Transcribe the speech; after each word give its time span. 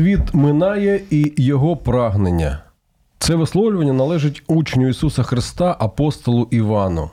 Світ 0.00 0.34
минає 0.34 1.00
і 1.10 1.32
його 1.36 1.76
прагнення. 1.76 2.62
Це 3.18 3.34
висловлювання 3.34 3.92
належить 3.92 4.42
учню 4.46 4.88
Ісуса 4.88 5.22
Христа, 5.22 5.76
апостолу 5.78 6.48
Івану. 6.50 7.10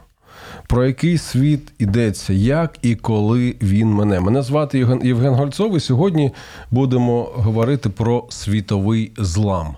Про 0.68 0.86
який 0.86 1.18
світ 1.18 1.74
йдеться, 1.80 2.34
як 2.34 2.78
і 2.82 2.96
коли 2.96 3.56
він 3.62 3.88
мене. 3.88 4.20
Мене 4.20 4.42
звати 4.42 4.78
Євген, 5.04 5.34
Гольцов, 5.34 5.78
і 5.78 5.80
сьогодні 5.80 6.32
будемо 6.72 7.24
говорити 7.24 7.90
про 7.90 8.26
світовий 8.30 9.12
злам. 9.18 9.76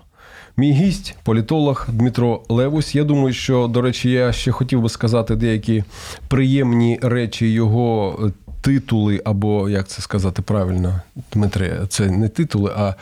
Мій 0.56 0.72
гість, 0.72 1.16
політолог 1.24 1.86
Дмитро 1.92 2.42
Левусь. 2.48 2.94
Я 2.94 3.04
думаю, 3.04 3.32
що, 3.32 3.66
до 3.66 3.82
речі, 3.82 4.10
я 4.10 4.32
ще 4.32 4.52
хотів 4.52 4.82
би 4.82 4.88
сказати 4.88 5.36
деякі 5.36 5.84
приємні 6.28 6.98
речі 7.02 7.52
його 7.52 8.18
титули, 8.60 9.22
або 9.24 9.68
як 9.68 9.88
це 9.88 10.02
сказати 10.02 10.42
правильно, 10.42 11.00
Дмитре, 11.32 11.80
це 11.88 12.10
не 12.10 12.28
титули, 12.28 12.72
а 12.76 12.94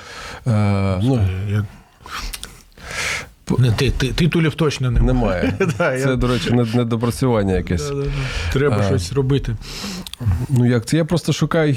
е, 0.46 1.00
ну, 1.02 1.28
Я... 1.50 1.64
Не, 3.58 3.72
ти, 3.72 3.90
ти, 3.90 4.12
титулів 4.12 4.54
точно 4.54 4.90
немає. 4.90 5.54
немає. 5.60 6.02
Це, 6.02 6.16
до 6.16 6.28
речі, 6.28 6.50
не- 6.50 6.64
недопрацювання 6.74 7.56
якесь. 7.56 7.92
Треба 8.52 8.82
щось 8.82 9.12
робити. 9.12 9.56
Ну 10.48 10.66
як 10.66 10.86
це? 10.86 10.96
Я 10.96 11.04
просто 11.04 11.32
шукаю 11.32 11.72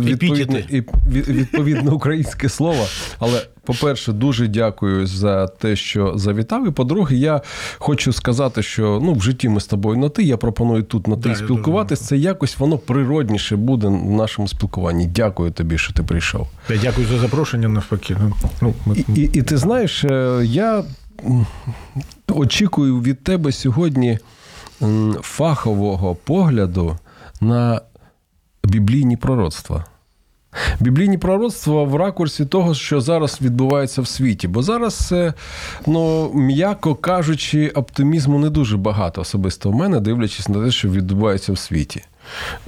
відповідне, 0.00 0.64
відповідне 1.06 1.90
українське 1.90 2.48
слово. 2.48 2.86
Але, 3.18 3.42
по-перше, 3.64 4.12
дуже 4.12 4.48
дякую 4.48 5.06
за 5.06 5.46
те, 5.46 5.76
що 5.76 6.12
завітав. 6.16 6.68
І 6.68 6.70
по-друге, 6.70 7.16
я 7.16 7.40
хочу 7.78 8.12
сказати, 8.12 8.62
що 8.62 9.00
ну, 9.02 9.12
в 9.12 9.22
житті 9.22 9.48
ми 9.48 9.60
з 9.60 9.66
тобою 9.66 9.98
на 9.98 10.08
ти. 10.08 10.22
Я 10.22 10.36
пропоную 10.36 10.82
тут 10.82 11.06
на 11.06 11.16
ти 11.16 11.28
Да, 11.28 11.34
спілкуватись. 11.34 12.00
Це 12.00 12.16
якось 12.16 12.58
воно 12.58 12.78
природніше 12.78 13.56
буде 13.56 13.86
в 13.86 14.10
нашому 14.10 14.48
спілкуванні. 14.48 15.06
Дякую 15.06 15.50
тобі, 15.50 15.78
що 15.78 15.92
ти 15.92 16.02
прийшов. 16.02 16.48
Я 16.68 16.76
дякую 16.76 17.06
за 17.06 17.18
запрошення 17.18 17.68
навпаки. 17.68 18.16
Ну, 18.20 18.32
ну, 18.60 18.74
ми- 18.86 18.96
І, 18.96 19.20
і, 19.20 19.30
і 19.32 19.42
ти 19.42 19.56
знаєш, 19.56 20.04
е, 20.04 20.40
я 20.44 20.84
очікую 22.28 23.00
від 23.00 23.24
тебе 23.24 23.52
сьогодні 23.52 24.18
фахового 25.20 26.14
погляду 26.14 26.98
на 27.40 27.80
біблійні 28.64 29.16
пророцтва. 29.16 29.84
Біблійні 30.80 31.18
пророцтва 31.18 31.84
в 31.84 31.96
ракурсі 31.96 32.46
того, 32.46 32.74
що 32.74 33.00
зараз 33.00 33.38
відбувається 33.42 34.02
в 34.02 34.06
світі. 34.06 34.48
Бо 34.48 34.62
зараз, 34.62 35.08
е, 35.12 35.34
ну, 35.86 36.32
м'яко 36.34 36.94
кажучи, 36.94 37.68
оптимізму 37.68 38.38
не 38.38 38.50
дуже 38.50 38.76
багато 38.76 39.20
особисто 39.20 39.70
в 39.70 39.74
мене, 39.74 40.00
дивлячись 40.00 40.48
на 40.48 40.64
те, 40.64 40.70
що 40.70 40.88
відбувається 40.88 41.52
в 41.52 41.58
світі. 41.58 42.02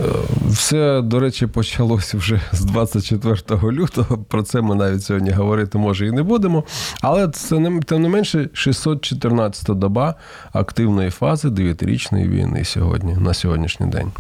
Е, 0.01 0.03
Все, 0.49 1.01
до 1.03 1.21
речі, 1.21 1.47
почалося 1.47 2.19
вже 2.19 2.41
з 2.53 2.65
24 2.65 3.73
лютого. 3.73 4.19
Про 4.19 4.43
це 4.43 4.61
ми 4.61 4.75
навіть 4.75 5.03
сьогодні 5.03 5.31
говорити 5.31 5.79
може 5.79 6.07
і 6.07 6.11
не 6.11 6.23
будемо. 6.23 6.65
Але 7.01 7.29
це 7.29 7.59
не 7.59 7.81
тим 7.81 8.03
не 8.03 8.09
менше 8.09 8.49
614 8.53 9.79
доба 9.79 10.15
активної 10.53 11.11
фази 11.11 11.51
дев'ятирічної 11.51 12.29
війни 12.29 12.65
сьогодні, 12.65 13.15
на 13.15 13.35
сьогоднішній 13.35 13.87
день. 13.87 14.11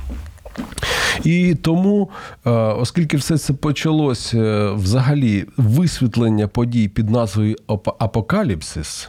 І 1.25 1.55
тому, 1.55 2.11
е, 2.47 2.51
оскільки 2.51 3.17
все 3.17 3.39
це 3.39 3.53
почалося 3.53 4.39
е, 4.39 4.73
взагалі 4.73 5.45
висвітлення 5.57 6.49
подій 6.49 6.89
під 6.89 7.11
назвою 7.11 7.57
«Апо- 7.69 7.95
Апокаліпсис, 7.99 9.09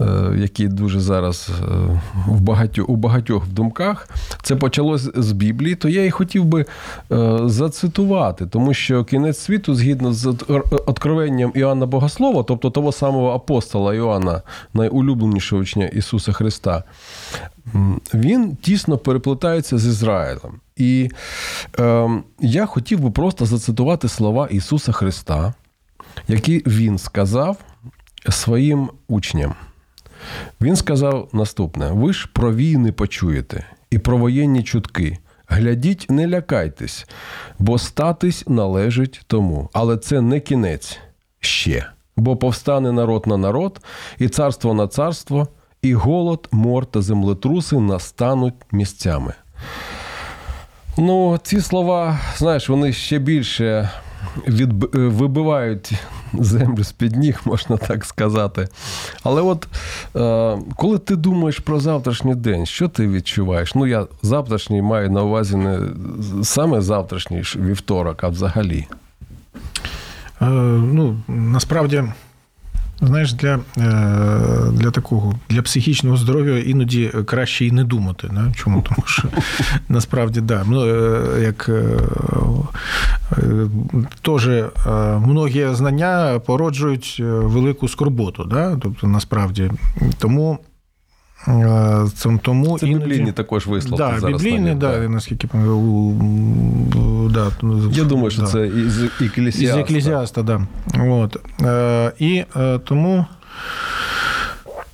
е, 0.00 0.06
які 0.36 0.68
дуже 0.68 1.00
зараз 1.00 1.50
е, 1.50 2.00
в 2.26 2.40
багатьох, 2.40 2.88
у 2.88 2.96
багатьох 2.96 3.44
в 3.44 3.52
думках, 3.52 4.08
це 4.42 4.56
почалось 4.56 5.10
з 5.14 5.32
Біблії, 5.32 5.74
то 5.74 5.88
я 5.88 6.04
і 6.04 6.10
хотів 6.10 6.44
би 6.44 6.64
е, 7.12 7.38
зацитувати, 7.44 8.46
тому 8.46 8.74
що 8.74 9.04
кінець 9.04 9.38
світу, 9.38 9.74
згідно 9.74 10.12
з 10.12 10.34
откровенням 10.86 11.52
Іоанна 11.54 11.86
Богослова, 11.86 12.42
тобто 12.42 12.70
того 12.70 12.92
самого 12.92 13.30
апостола 13.30 13.94
Іоанна, 13.94 14.42
найулюбленішого 14.74 15.62
учня 15.62 15.86
Ісуса 15.86 16.32
Христа, 16.32 16.84
він 18.14 18.56
тісно 18.56 18.98
переплетається 18.98 19.78
з 19.78 19.86
Ізраїлем. 19.86 20.60
І 20.76 21.10
е, 21.78 22.10
я 22.40 22.66
хотів 22.66 23.00
би 23.00 23.10
просто 23.10 23.46
зацитувати 23.46 24.08
слова 24.08 24.48
Ісуса 24.50 24.92
Христа, 24.92 25.54
які 26.28 26.62
він 26.66 26.98
сказав 26.98 27.56
своїм 28.32 28.90
учням. 29.08 29.54
Він 30.60 30.76
сказав 30.76 31.28
наступне: 31.32 31.90
ви 31.92 32.12
ж 32.12 32.28
про 32.32 32.54
війни 32.54 32.92
почуєте 32.92 33.66
і 33.90 33.98
про 33.98 34.16
воєнні 34.18 34.62
чутки. 34.62 35.18
Глядіть, 35.48 36.06
не 36.10 36.28
лякайтесь, 36.28 37.06
бо 37.58 37.78
статись 37.78 38.48
належить 38.48 39.20
тому. 39.26 39.70
Але 39.72 39.96
це 39.96 40.20
не 40.20 40.40
кінець 40.40 40.98
ще. 41.40 41.86
Бо 42.16 42.36
повстане 42.36 42.92
народ 42.92 43.26
на 43.26 43.36
народ, 43.36 43.80
і 44.18 44.28
царство 44.28 44.74
на 44.74 44.88
царство, 44.88 45.48
і 45.82 45.94
голод, 45.94 46.48
мор 46.52 46.86
та 46.86 47.02
землетруси 47.02 47.76
настануть 47.76 48.54
місцями. 48.72 49.34
Ну, 50.98 51.38
ці 51.42 51.60
слова, 51.60 52.18
знаєш, 52.36 52.68
вони 52.68 52.92
ще 52.92 53.18
більше 53.18 53.90
від, 54.48 54.94
вибивають 54.94 55.92
землю 56.32 56.84
з-під 56.84 57.16
ніг, 57.16 57.40
можна 57.44 57.76
так 57.76 58.04
сказати. 58.04 58.68
Але 59.22 59.42
от 59.42 59.68
е, 60.16 60.58
коли 60.76 60.98
ти 60.98 61.16
думаєш 61.16 61.58
про 61.58 61.80
завтрашній 61.80 62.34
день, 62.34 62.66
що 62.66 62.88
ти 62.88 63.08
відчуваєш? 63.08 63.74
Ну, 63.74 63.86
я 63.86 64.06
завтрашній 64.22 64.82
маю 64.82 65.10
на 65.10 65.22
увазі 65.22 65.56
не 65.56 65.80
саме 66.42 66.80
завтрашній 66.80 67.42
вівторок, 67.56 68.24
а 68.24 68.28
взагалі. 68.28 68.86
Е, 70.42 70.44
ну, 70.92 71.16
насправді, 71.28 72.04
знаєш, 73.00 73.32
для, 73.32 73.54
е, 73.54 73.60
для 74.72 74.90
такого 74.90 75.34
для 75.50 75.62
психічного 75.62 76.16
здоров'я 76.16 76.58
іноді 76.58 77.12
краще 77.26 77.66
і 77.66 77.72
не 77.72 77.84
думати. 77.84 78.28
Не? 78.32 78.52
Чому? 78.54 78.82
Тому 78.82 79.06
що 79.06 79.28
насправді, 79.88 80.40
да, 80.40 80.64
ну, 80.66 80.86
е, 80.86 81.42
як 81.42 81.68
е, 81.68 81.98
теж 84.22 84.48
многі 85.26 85.68
знання 85.72 86.40
породжують 86.46 87.22
велику 87.24 87.88
скорботу. 87.88 88.44
Да? 88.44 88.76
Тобто, 88.82 89.06
насправді, 89.06 89.70
тому. 90.18 90.58
Це- 92.14 92.38
Тому 92.42 92.78
Це 92.78 92.86
іноді- 92.86 93.04
біблійні 93.04 93.32
також 93.32 93.66
висловки 93.66 93.96
Да, 94.04 94.20
зараз. 94.20 94.42
біблійний, 94.42 94.60
навіть, 94.64 94.78
да, 94.78 95.00
да. 95.00 95.08
наскільки 95.08 95.46
пам'ятаю, 95.46 97.30
да, 97.34 97.50
Я 97.92 98.04
думаю, 98.04 98.30
що 98.30 98.42
да. 98.42 98.46
це 98.48 98.66
із 98.66 99.02
Із 99.02 99.02
Екклесіаста. 99.20 99.80
еклезіаста, 99.80 100.42
да. 100.42 100.66
От. 101.00 101.36
Е, 101.62 102.12
і 102.18 102.44
е, 102.56 102.78
тому, 102.78 103.26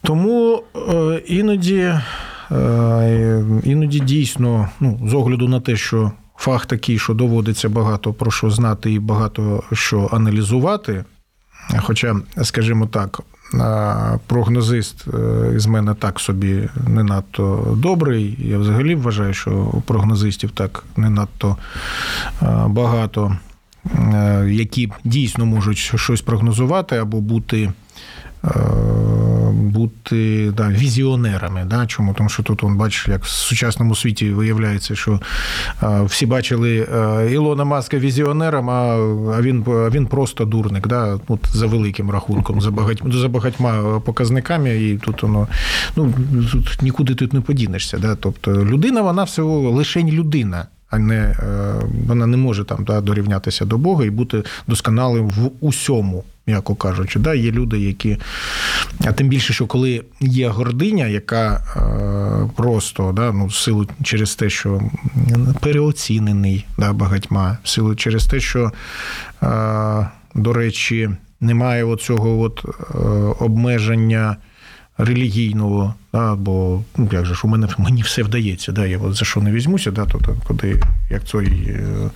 тому 0.03 0.63
е, 0.77 1.23
іноді, 1.27 1.95
іноді 3.65 4.01
дійсно, 4.01 4.69
ну, 4.81 5.01
з 5.09 5.15
огляду 5.15 5.49
на 5.49 5.61
те, 5.61 5.77
що 5.77 6.13
фах 6.37 6.67
такий, 6.67 6.99
що 6.99 7.15
доводиться 7.15 7.69
багато 7.69 8.13
про 8.13 8.31
що 8.31 8.51
знати 8.51 8.93
і 8.93 8.99
багато 8.99 9.63
що 9.73 10.09
аналізувати. 10.13 11.05
Хоча, 11.83 12.17
скажімо 12.43 12.87
так, 12.87 13.21
прогнозист 14.27 15.05
е, 15.09 15.53
із 15.57 15.67
мене 15.67 15.95
так 15.95 16.21
собі 16.21 16.69
не 16.89 17.03
надто 17.03 17.75
добрий. 17.79 18.39
Я 18.39 18.59
взагалі 18.59 18.95
вважаю, 18.95 19.35
що 19.35 19.73
прогнозистів 19.87 20.51
так 20.51 20.85
не 20.97 21.11
надто 21.11 21.57
е, 22.43 22.47
багато, 22.67 23.37
е, 23.95 24.47
які 24.51 24.93
дійсно 25.05 25.47
можуть 25.47 25.77
щось 25.77 26.23
прогнозувати 26.23 26.97
або 26.97 27.21
бути. 27.21 27.73
Бути 29.73 30.51
да, 30.57 30.69
візіонерами. 30.69 31.65
Да? 31.65 31.87
Чому? 31.87 32.15
Тому 32.15 32.29
що 32.29 32.43
тут, 32.43 32.65
он, 32.65 32.77
бачиш, 32.77 33.09
як 33.09 33.25
в 33.25 33.29
сучасному 33.29 33.95
світі 33.95 34.31
виявляється, 34.31 34.95
що 34.95 35.21
всі 36.05 36.27
бачили 36.27 36.89
Ілона 37.33 37.65
Маска 37.65 37.99
візіонером, 37.99 38.71
а, 38.71 38.97
він, 39.41 39.65
він 39.67 40.07
просто 40.07 40.45
дурник, 40.45 40.89
да? 40.89 41.19
От, 41.29 41.41
за 41.53 41.67
великим 41.67 42.11
рахунком, 42.11 42.61
за, 42.61 42.71
багать, 42.71 43.03
за 43.07 43.29
багатьма 43.29 44.01
показниками, 44.01 44.77
і 44.77 44.99
тут 44.99 45.23
воно 45.23 45.49
ну, 45.97 46.15
тут 46.53 46.83
нікуди 46.83 47.15
тут 47.15 47.33
не 47.33 47.41
подінешся. 47.41 47.99
Да? 47.99 48.17
Тобто 48.17 48.65
людина, 48.65 49.03
вона 49.03 49.25
всього 49.25 49.71
лише 49.71 50.03
людина. 50.03 50.67
а 50.91 50.99
не 50.99 51.17
е, 51.17 51.35
вона 52.09 52.27
не 52.27 52.37
може 52.37 52.65
там 52.65 52.85
да, 52.85 53.01
дорівнятися 53.01 53.65
до 53.65 53.79
Бога 53.79 54.05
і 54.05 54.11
бути 54.11 54.43
досконалим 54.67 55.29
в 55.29 55.51
усьому, 55.61 56.25
м'яко 56.47 56.75
кажучи. 56.75 57.19
Да, 57.19 57.35
Є 57.35 57.51
люди, 57.51 57.79
які. 57.79 58.19
А 59.05 59.13
тим 59.13 59.29
більше, 59.29 59.53
що 59.53 59.67
коли 59.67 60.05
є 60.21 60.49
гординя, 60.49 61.07
яка 61.07 61.65
е, 61.77 62.51
просто 62.57 63.13
да, 63.13 63.33
ну, 63.33 63.51
силу 63.51 63.87
через 64.03 64.35
те, 64.35 64.51
що 64.51 64.81
переоцінений 65.61 66.67
да, 66.79 66.93
багатьма, 66.93 67.59
силу 67.65 67.95
через 67.95 68.27
те, 68.27 68.41
що, 68.41 68.73
е, 69.43 70.09
до 70.35 70.53
речі, 70.53 71.11
немає 71.41 71.85
оцього 71.85 72.41
от, 72.41 72.65
е, 72.65 72.99
обмеження 73.45 74.37
релігійного, 74.99 75.95
да, 76.13 76.35
бо 76.35 76.83
ну, 76.97 77.09
як 77.13 77.27
же 77.27 77.35
ж 77.35 77.41
у 77.45 77.49
мене 77.49 77.69
мені 77.79 78.03
все 78.03 78.23
вдається, 78.23 78.73
да, 78.73 78.87
я 78.87 78.99
от 78.99 79.15
за 79.15 79.25
що 79.25 79.41
не 79.41 79.53
візьмуся, 79.53 79.91
да, 79.91 80.07
то, 80.07 80.19
то 80.19 80.37
куди, 80.47 80.81
як 81.11 81.23
той, 81.25 81.47
е, 81.47 82.11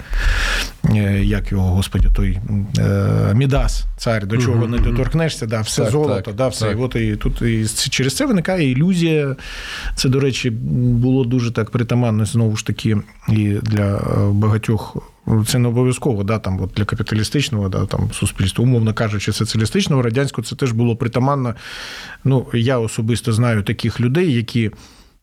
е, 0.94 1.24
як 1.24 1.52
його, 1.52 1.68
господі, 1.68 2.08
той 2.14 2.38
е, 2.78 3.34
Мідас, 3.34 3.84
цар, 3.96 4.26
до 4.26 4.36
чого 4.36 4.66
не 4.66 4.78
доторкнешся, 4.78 5.46
да, 5.46 5.60
все 5.60 5.82
Так, 5.82 5.90
золото, 5.90 6.20
так, 6.20 6.34
да, 6.34 6.48
все. 6.48 6.64
так. 6.64 6.78
І 6.78 6.80
от 6.80 6.96
і 6.96 7.16
тут 7.16 7.42
і 7.42 7.66
через 7.90 8.16
це 8.16 8.26
виникає 8.26 8.70
ілюзія. 8.70 9.36
Це, 9.94 10.08
до 10.08 10.20
речі, 10.20 10.50
було 10.50 11.24
дуже 11.24 11.50
так 11.50 11.70
притаманно 11.70 12.24
знову 12.24 12.56
ж 12.56 12.66
таки 12.66 12.96
і 13.28 13.48
для 13.62 14.00
багатьох. 14.30 14.96
Це 15.46 15.58
не 15.58 15.68
обов'язково, 15.68 16.24
да, 16.24 16.38
там, 16.38 16.60
от 16.60 16.70
для 16.76 16.84
капіталістичного 16.84 17.68
да, 17.68 17.86
там, 17.86 18.10
суспільства, 18.12 18.62
умовно 18.62 18.94
кажучи, 18.94 19.32
соціалістичного, 19.32 20.02
радянського, 20.02 20.46
це 20.46 20.56
теж 20.56 20.72
було 20.72 20.96
притаманно. 20.96 21.54
Ну, 22.24 22.46
я 22.54 22.78
особисто 22.78 23.32
знаю 23.32 23.62
таких 23.62 24.00
людей, 24.00 24.32
які 24.32 24.70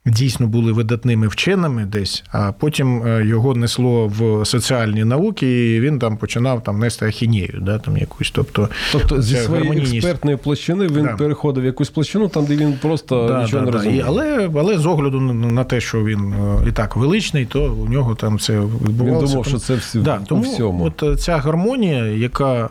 дійсно 0.05 0.47
були 0.47 0.71
видатними 0.71 1.27
вченими 1.27 1.85
десь, 1.85 2.23
а 2.31 2.51
потім 2.51 3.03
е, 3.07 3.25
його 3.25 3.55
несло 3.55 4.07
в 4.07 4.45
соціальні 4.45 5.03
науки, 5.03 5.75
і 5.75 5.79
він 5.79 5.99
там 5.99 6.17
починав 6.17 6.63
там 6.63 6.79
нести 6.79 7.05
ахінею, 7.05 7.59
да, 7.61 7.79
там 7.79 7.97
якусь. 7.97 8.31
Тобто, 8.31 8.69
Тобто 8.91 9.21
зі 9.21 9.35
своєї 9.35 9.57
гармонійність. 9.67 9.93
експертної 9.93 10.37
площини 10.37 10.87
він 10.87 11.03
Да. 11.03 11.15
переходив 11.15 11.63
в 11.63 11.65
якусь 11.65 11.89
площину, 11.89 12.27
там, 12.27 12.45
де 12.45 12.55
він 12.55 12.73
просто 12.81 13.27
Да, 13.27 13.43
нічого 13.43 13.59
да, 13.59 13.65
не 13.65 13.71
да. 13.71 13.77
розуміє. 13.77 13.99
І, 13.99 14.03
але, 14.07 14.49
але 14.55 14.77
з 14.77 14.85
огляду 14.85 15.21
на- 15.21 15.63
те, 15.63 15.81
що 15.81 16.03
він 16.05 16.33
е, 16.33 16.69
і 16.69 16.71
так 16.71 16.95
величний, 16.95 17.45
то 17.45 17.73
у 17.73 17.89
нього 17.89 18.15
там 18.15 18.39
це 18.39 18.59
Він 18.59 18.97
думав, 18.97 19.45
що 19.45 19.57
це 19.57 19.75
всі, 19.75 19.99
Да, 19.99 20.19
у 20.29 20.39
всьому. 20.39 20.85
от 20.85 21.03
е, 21.03 21.15
ця 21.15 21.37
гармонія, 21.37 22.05
яка 22.05 22.69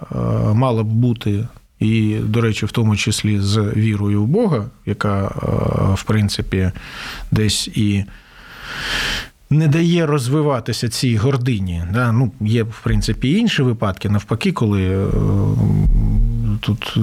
мала 0.54 0.82
б 0.82 0.86
бути, 0.86 1.46
і, 1.82 2.16
до 2.24 2.40
речі, 2.40 2.66
в 2.66 2.70
тому 2.70 2.96
числі 2.96 3.40
з 3.40 3.72
вірою 3.76 4.22
в 4.22 4.26
Бога, 4.26 4.64
яка, 4.86 5.24
е, 5.24 5.94
в 5.94 6.02
принципі, 6.02 6.70
десь 7.30 7.68
і. 7.68 8.04
Не 9.50 9.68
дає 9.68 10.06
розвиватися 10.06 10.88
цій 10.88 11.16
гордині. 11.16 11.82
Да? 11.92 12.12
Ну, 12.12 12.32
є, 12.40 12.62
в 12.62 12.80
принципі, 12.82 13.32
інші 13.32 13.62
випадки, 13.62 14.08
навпаки, 14.08 14.52
коли 14.52 14.82
е, 14.82 15.08
тут 16.60 16.96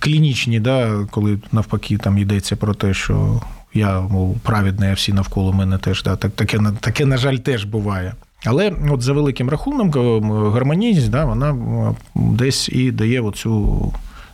клінічні, 0.00 0.60
да, 0.60 1.06
коли 1.10 1.38
навпаки 1.52 1.98
там 1.98 2.18
йдеться 2.18 2.56
про 2.56 2.74
те, 2.74 2.94
що 2.94 3.42
я 3.74 4.00
мов, 4.00 4.40
праведний, 4.40 4.90
а 4.90 4.94
всі 4.94 5.12
навколо 5.12 5.52
мене 5.52 5.78
теж. 5.78 6.02
Да, 6.02 6.16
так, 6.16 6.32
таке, 6.32 6.60
таке, 6.80 7.06
на 7.06 7.16
жаль, 7.16 7.36
теж 7.36 7.64
буває. 7.64 8.14
Але 8.44 8.72
от 8.90 9.02
за 9.02 9.12
великим 9.12 9.48
рахунком 9.48 10.32
гармонійність, 10.52 11.10
да, 11.10 11.24
вона 11.24 11.50
е, 11.50 11.94
десь 12.14 12.68
і 12.68 12.90
дає 12.90 13.20
оцю 13.20 13.92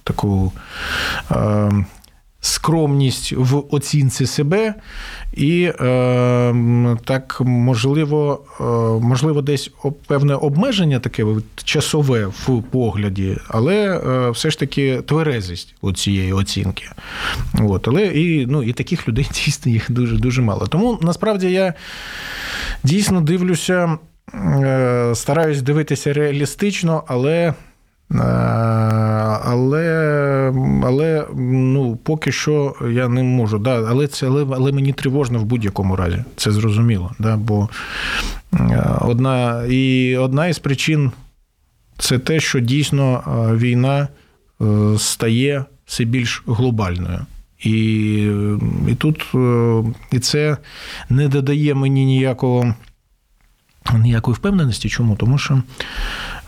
таку. 0.09 0.53
Е, 1.31 1.85
Скромність 2.41 3.33
в 3.33 3.63
оцінці 3.71 4.27
себе, 4.27 4.75
і 5.35 5.63
е, 5.63 6.97
так 7.05 7.41
можливо, 7.45 8.45
е, 8.61 8.65
можливо, 9.07 9.43
десь 9.43 9.71
певне 10.07 10.35
обмеження 10.35 10.99
таке 10.99 11.25
часове 11.65 12.27
в 12.27 12.63
погляді, 12.63 13.37
але 13.49 13.75
е, 13.77 14.31
все 14.31 14.51
ж 14.51 14.59
таки 14.59 15.03
тверезість 15.03 15.75
цієї 15.95 16.33
оцінки. 16.33 16.85
От, 17.61 17.89
але 17.89 18.07
і, 18.07 18.47
ну, 18.47 18.63
і 18.63 18.73
таких 18.73 19.09
людей 19.09 19.29
дійсно 19.45 19.73
їх 19.73 19.91
дуже 19.91 20.17
дуже 20.17 20.43
мало. 20.43 20.67
Тому 20.67 20.99
насправді 21.03 21.51
я 21.51 21.75
дійсно 22.83 23.21
дивлюся, 23.21 23.99
е, 24.35 25.13
стараюсь 25.15 25.63
дивитися 25.63 26.13
реалістично, 26.13 27.05
але. 27.07 27.55
Е, 28.15 28.19
Але, 29.45 30.53
але 30.85 31.27
ну, 31.37 31.97
поки 31.97 32.33
що 32.33 32.75
я 32.91 33.09
не 33.09 33.23
можу. 33.23 33.59
Да, 33.59 33.85
але, 33.89 34.07
це, 34.07 34.27
але, 34.27 34.47
але 34.55 34.73
мені 34.73 34.93
тривожно 34.93 35.39
в 35.39 35.45
будь-якому 35.45 35.97
разі. 35.97 36.25
Це 36.37 36.51
зрозуміло. 36.51 37.13
Да, 37.19 37.37
бо 37.37 37.69
е, 38.55 38.85
одна, 39.01 39.65
і 39.65 40.17
одна 40.17 40.47
із 40.47 40.59
причин 40.59 41.13
це 41.99 42.19
те, 42.19 42.41
що 42.41 42.61
дійсно 42.61 43.23
е, 43.27 43.57
війна 43.57 44.09
стає 44.99 45.65
все 45.87 46.05
більш 46.05 46.43
глобальною. 46.47 47.21
І, 47.65 47.73
і 48.89 48.95
тут 48.99 49.27
і 50.13 50.19
це 50.19 50.57
не 51.09 51.29
додає 51.29 51.75
мені 51.75 52.05
ніякого 52.05 52.75
ніякої 53.95 54.35
впевненості. 54.35 54.89
Чому? 54.89 55.17
Тому 55.17 55.39
що 55.39 55.63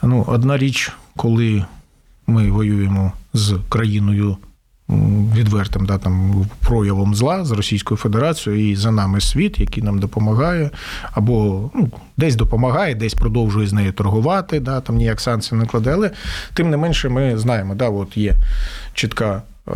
ну, 0.03 0.25
одна 0.29 0.59
річ, 0.59 0.93
коли 1.17 1.65
ми 2.27 2.51
воюємо 2.51 3.13
з 3.35 3.59
країною 3.69 4.37
відвертим 5.35 5.87
да, 5.87 5.99
там, 5.99 6.47
проявом 6.61 7.15
зла 7.15 7.45
з 7.45 7.51
Російською 7.51 7.99
Федерацією 7.99 8.71
і 8.71 8.77
за 8.77 8.91
нами 8.91 9.21
світ, 9.21 9.61
який 9.61 9.83
нам 9.83 9.99
допомагає, 9.99 10.71
або 11.13 11.71
ну, 11.75 11.91
десь 12.17 12.37
допомагає, 12.37 12.95
десь 12.95 13.15
продовжує 13.15 13.67
з 13.67 13.73
нею 13.73 13.93
торгувати, 13.93 14.61
да, 14.61 14.81
там 14.81 14.97
ніяк 14.97 15.21
санкцій 15.21 15.55
не 15.55 15.67
кладе. 15.67 15.93
Але 15.93 16.11
тим 16.55 16.71
не 16.71 16.77
менше 16.77 17.09
ми 17.09 17.39
знаємо, 17.39 17.75
да, 17.75 17.89
от 17.89 18.17
є 18.17 18.35
чітка. 18.95 19.43
е, 19.69 19.73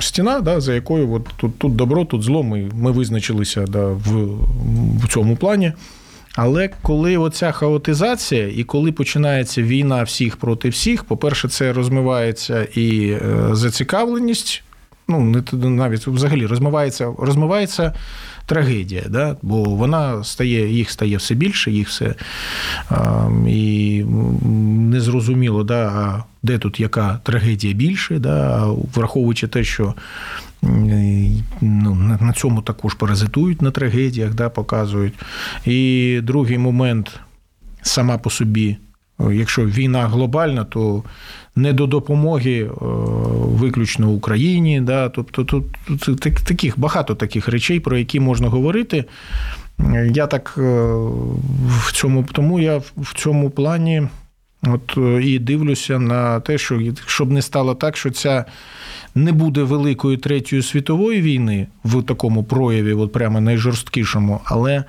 Стіна, 0.00 0.40
да, 0.40 0.60
за 0.60 0.74
якою 0.74 1.12
от 1.12 1.28
тут, 1.36 1.58
тут 1.58 1.76
добро, 1.76 2.04
тут 2.04 2.22
зло, 2.22 2.42
ми, 2.42 2.70
ми 2.74 2.90
визначилися 2.90 3.64
да, 3.66 3.86
в, 3.86 4.26
в 4.98 5.08
цьому 5.08 5.36
плані. 5.36 5.72
Але 6.40 6.70
коли 6.82 7.16
оця 7.16 7.52
хаотизація, 7.52 8.48
і 8.48 8.64
коли 8.64 8.92
починається 8.92 9.62
війна 9.62 10.02
всіх 10.02 10.36
проти 10.36 10.68
всіх, 10.68 11.04
по-перше, 11.04 11.48
це 11.48 11.72
розмивається 11.72 12.62
і 12.74 13.10
е, 13.10 13.48
зацікавленість. 13.52 14.62
Ну, 15.08 15.20
не 15.52 15.70
навіть 15.70 16.06
взагалі 16.06 16.46
розмивається, 16.46 17.12
розмивається 17.18 17.94
трагедія, 18.46 19.02
да? 19.08 19.36
бо 19.42 19.62
вона 19.62 20.24
стає, 20.24 20.72
їх 20.72 20.90
стає 20.90 21.16
все 21.16 21.34
більше, 21.34 21.70
їх 21.70 21.88
все 21.88 22.14
а, 22.90 23.28
і 23.48 24.04
незрозуміло, 24.92 25.64
да, 25.64 26.24
де 26.42 26.58
тут 26.58 26.80
яка 26.80 27.20
трагедія 27.22 27.74
більше, 27.74 28.18
да? 28.18 28.66
враховуючи 28.94 29.48
те, 29.48 29.64
що 29.64 29.94
ну, 30.62 31.94
на- 31.94 32.32
цьому 32.32 32.62
також 32.62 32.94
паразитують 32.94 33.62
на 33.62 33.70
трагедіях, 33.70 34.34
да, 34.34 34.48
показують. 34.48 35.14
І 35.66 36.20
другий 36.22 36.58
момент 36.58 37.20
сама 37.82 38.18
по 38.18 38.30
собі, 38.30 38.76
якщо 39.30 39.66
війна 39.66 40.08
глобальна, 40.08 40.64
то 40.64 41.02
не 41.56 41.72
до 41.72 41.86
допомоги 41.86 42.60
е, 42.60 42.70
виключно 43.44 44.10
Україні. 44.10 44.80
Да, 44.80 45.08
тобто 45.08 45.44
тут 45.44 45.64
таких 46.44 46.78
багато 46.78 47.14
таких 47.14 47.48
речей, 47.48 47.80
про 47.80 47.98
які 47.98 48.20
можна 48.20 48.48
говорити. 48.48 49.04
Я 50.12 50.26
так 50.26 50.54
е, 50.58 50.62
в 51.68 51.92
цьому, 51.92 52.24
тому 52.32 52.60
я 52.60 52.76
в 52.96 53.14
цьому 53.16 53.50
плані 53.50 54.02
от 54.62 54.98
е, 54.98 55.22
і 55.22 55.38
дивлюся 55.38 55.98
на 55.98 56.40
те, 56.40 56.58
що 56.58 56.80
щоб 57.06 57.30
не 57.30 57.42
стало 57.42 57.74
так, 57.74 57.96
що 57.96 58.10
ця 58.10 58.44
не 59.14 59.32
буде 59.32 59.62
великої 59.62 60.16
третьої 60.16 60.62
світової 60.62 61.22
війни 61.22 61.66
в 61.84 62.02
такому 62.02 62.44
прояві, 62.44 62.92
от 62.92 63.12
прямо 63.12 63.40
найжорсткішому, 63.40 64.40
але 64.44 64.72
е, 64.74 64.84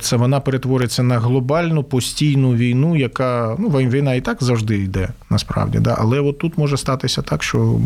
це 0.00 0.16
вона 0.16 0.40
перетвориться 0.40 1.02
на 1.02 1.18
глобальну 1.18 1.84
постійну 1.84 2.54
війну, 2.54 2.96
яка 2.96 3.56
ну 3.58 3.68
війна 3.68 4.14
і 4.14 4.20
так 4.20 4.42
завжди 4.42 4.78
йде, 4.78 5.08
насправді. 5.30 5.78
Да? 5.78 5.96
Але 5.98 6.20
от 6.20 6.38
тут 6.38 6.58
може 6.58 6.76
статися 6.76 7.22
так, 7.22 7.42
що, 7.42 7.80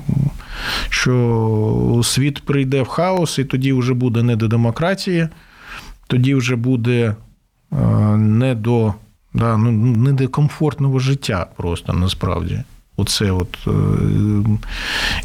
що 0.88 2.00
світ 2.04 2.44
прийде 2.44 2.82
в 2.82 2.86
хаос, 2.86 3.38
і 3.38 3.44
тоді 3.44 3.72
вже 3.72 3.94
буде 3.94 4.22
не 4.22 4.36
до 4.36 4.48
демократії, 4.48 5.28
тоді 6.06 6.34
вже 6.34 6.56
буде 6.56 7.14
е, 7.72 7.76
не 8.16 8.54
до, 8.54 8.94
да, 9.36 9.56
ну, 9.56 9.70
не 9.72 10.12
до 10.12 10.28
комфортного 10.28 10.98
життя 10.98 11.46
просто 11.56 11.92
насправді. 11.92 12.62
Оце 12.96 13.30
от 13.30 13.58
е, 13.66 13.70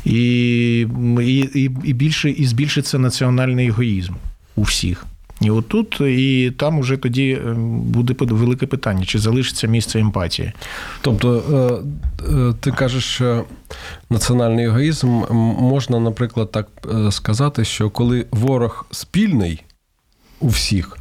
і, 0.05 0.79
і, 1.21 1.71
і, 1.83 1.93
більше 1.93 2.29
і 2.29 2.45
збільшиться 2.45 2.99
національний 2.99 3.67
егоїзм 3.67 4.13
у 4.55 4.61
всіх. 4.61 5.05
І 5.41 5.51
отут, 5.51 6.01
і 6.01 6.51
там 6.57 6.79
уже 6.79 6.97
тоді 6.97 7.31
е, 7.31 7.53
буде 7.83 8.15
велике 8.19 8.67
питання, 8.67 9.05
чи 9.05 9.19
залишиться 9.19 9.67
місце 9.67 9.99
емпатії. 9.99 10.51
Тобто, 11.01 11.83
е, 12.19 12.53
ти 12.59 12.71
кажеш, 12.71 13.03
що 13.03 13.45
національний 14.09 14.65
егоїзм 14.65 15.07
можна, 15.59 15.99
наприклад, 15.99 16.51
так 16.51 16.67
сказати, 17.11 17.65
що 17.65 17.89
коли 17.89 18.25
ворог 18.31 18.85
спільний 18.91 19.63
у 20.39 20.47
всіх, 20.47 20.97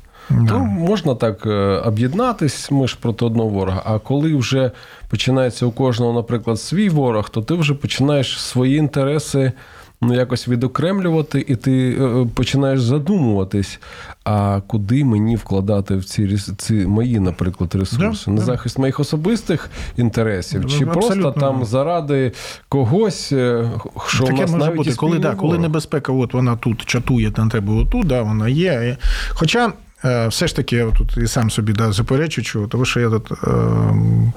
то 0.49 0.59
можна 0.59 1.15
так 1.15 1.47
е, 1.47 1.51
об'єднатись, 1.85 2.71
ми 2.71 2.89
ж 2.89 2.97
проти 3.01 3.25
одного 3.25 3.49
ворога. 3.49 3.83
А 3.85 3.99
коли 3.99 4.35
вже 4.35 4.71
починається 5.09 5.67
у 5.67 5.71
кожного, 5.71 6.13
наприклад, 6.13 6.61
свій 6.61 6.89
ворог, 6.89 7.31
то 7.31 7.43
ти 7.43 7.55
вже 7.55 7.75
починаєш 7.75 8.41
свої 8.41 8.77
інтереси 8.77 9.53
ну, 10.03 10.15
якось 10.15 10.49
відокремлювати, 10.49 11.45
і 11.49 11.57
ти 11.57 11.97
е, 12.01 12.27
починаєш 12.35 12.83
задумуватись, 12.83 13.81
а 14.25 14.61
куди 14.67 15.05
мені 15.05 15.37
вкладати 15.37 15.97
в 15.97 16.05
ці, 16.05 16.37
ці 16.37 16.75
мої, 16.75 17.21
наприклад, 17.21 17.75
ресурси? 17.75 18.25
Да, 18.27 18.33
На 18.33 18.41
захист 18.41 18.79
моїх 18.79 19.01
особистих 19.01 19.71
інтересів, 19.97 20.61
Ну, 20.63 20.69
чи 20.69 20.87
просто 20.87 21.33
там 21.33 21.65
заради 21.65 22.33
когось, 22.69 23.33
е, 23.33 23.71
що 24.07 24.25
Таке 24.25 24.37
у 24.37 24.41
нас 24.41 24.51
може 24.51 24.65
навіть 24.65 24.77
бути, 24.77 24.95
коли, 24.95 25.19
да, 25.19 25.35
коли 25.35 25.59
небезпека, 25.59 26.13
от 26.13 26.35
вона 26.35 26.57
тут 26.57 26.85
чатує 26.85 27.33
на 27.37 27.49
тебе 27.49 27.73
отут, 27.73 28.07
да, 28.07 28.23
вона 28.23 28.49
є. 28.49 28.97
Хоча. 29.31 29.73
Е, 30.05 30.29
Все 30.29 30.47
ж 30.47 30.57
таки, 30.57 30.77
я 30.77 30.91
тут 30.91 31.17
і 31.17 31.27
сам 31.27 31.51
собі 31.51 31.73
да, 31.73 31.93
заперечу, 31.93 32.67
тому 32.71 32.85
що 32.85 33.01
я 33.01 33.11
тут 33.11 33.33
е, 33.33 33.37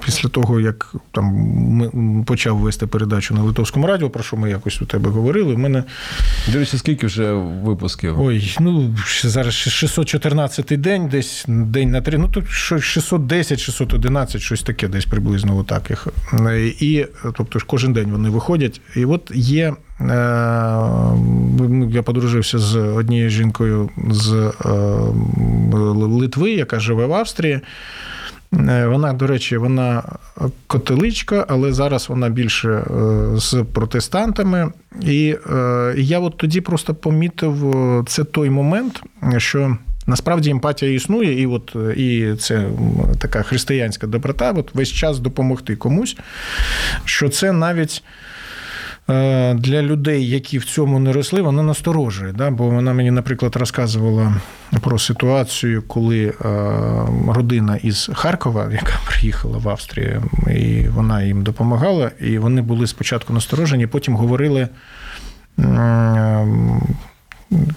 після 0.04 0.28
того, 0.28 0.60
як 0.60 0.94
там 1.12 2.24
почав 2.26 2.56
вести 2.56 2.86
передачу 2.86 3.34
на 3.34 3.42
Литовському 3.42 3.86
радіо, 3.86 4.10
про 4.10 4.22
що 4.22 4.36
ми 4.36 4.50
якось 4.50 4.82
у 4.82 4.86
тебе 4.86 5.10
говорили, 5.10 5.54
в 5.54 5.58
мене 5.58 5.84
речі, 6.54 6.78
скільки 6.78 7.06
вже 7.06 7.32
випусків? 7.64 8.20
ой, 8.20 8.56
ну 8.60 8.96
зараз 9.24 9.54
ще 9.54 9.70
614 9.70 10.80
день, 10.80 11.08
десь 11.08 11.44
день 11.48 11.90
на 11.90 12.00
три, 12.00 12.18
ну 12.18 12.28
тут 12.28 12.50
що 12.50 12.78
610, 12.80 13.60
611, 13.60 14.42
щось 14.42 14.62
таке, 14.62 14.88
десь 14.88 15.06
приблизно 15.06 15.56
отак 15.56 15.90
їх. 15.90 16.08
Е, 16.32 16.66
І 16.80 17.06
тобто 17.22 17.58
ж 17.58 17.64
кожен 17.68 17.92
день 17.92 18.10
вони 18.10 18.28
виходять. 18.30 18.80
І 18.96 19.04
от 19.04 19.30
є. 19.34 19.74
Е, 20.00 20.04
Я 21.90 22.02
подружився 22.04 22.58
з 22.58 22.76
однією 22.76 23.30
жінкою 23.30 23.90
з 24.10 24.32
е, 24.32 24.68
Литви, 25.94 26.50
яка 26.50 26.80
живе 26.80 27.06
в 27.06 27.14
Австрії. 27.14 27.60
Е, 28.52 28.86
Вона, 28.86 29.12
до 29.12 29.26
речі, 29.26 29.56
вона 29.56 30.02
католичка, 30.66 31.46
але 31.48 31.72
зараз 31.72 32.08
вона 32.08 32.28
більше 32.28 32.84
з 33.36 33.64
протестантами. 33.72 34.72
І 35.00 35.36
я 35.96 36.18
от 36.18 36.36
тоді 36.36 36.60
просто 36.60 36.94
помітив 36.94 37.74
це 38.06 38.24
той 38.24 38.50
момент, 38.50 39.02
що. 39.36 39.76
Насправді 40.06 40.50
емпатія 40.50 40.92
існує, 40.92 41.40
і 41.42 41.46
от 41.46 41.76
і 41.96 42.34
це 42.38 42.68
така 43.18 43.42
християнська 43.42 44.06
доброта, 44.06 44.52
от 44.52 44.74
весь 44.74 44.92
час 44.92 45.18
допомогти 45.18 45.76
комусь, 45.76 46.16
що 47.04 47.28
це 47.28 47.52
навіть 47.52 48.02
для 49.54 49.82
людей, 49.82 50.28
які 50.28 50.58
в 50.58 50.64
цьому 50.64 50.98
не 50.98 51.12
росли, 51.12 51.42
вона 51.42 51.62
насторожує. 51.62 52.32
Да? 52.32 52.50
Бо 52.50 52.68
вона 52.68 52.92
мені, 52.92 53.10
наприклад, 53.10 53.56
розказувала 53.56 54.34
про 54.80 54.98
ситуацію, 54.98 55.82
коли 55.82 56.26
е, 56.26 56.32
родина 57.28 57.76
із 57.76 58.10
Харкова, 58.14 58.68
яка 58.72 58.94
приїхала 59.06 59.58
в 59.58 59.68
Австрію, 59.68 60.22
і 60.56 60.88
вона 60.88 61.22
їм 61.22 61.42
допомагала, 61.42 62.10
і 62.20 62.38
вони 62.38 62.62
були 62.62 62.86
спочатку 62.86 63.32
насторожені, 63.32 63.86
потім 63.86 64.16
говорили. 64.16 64.68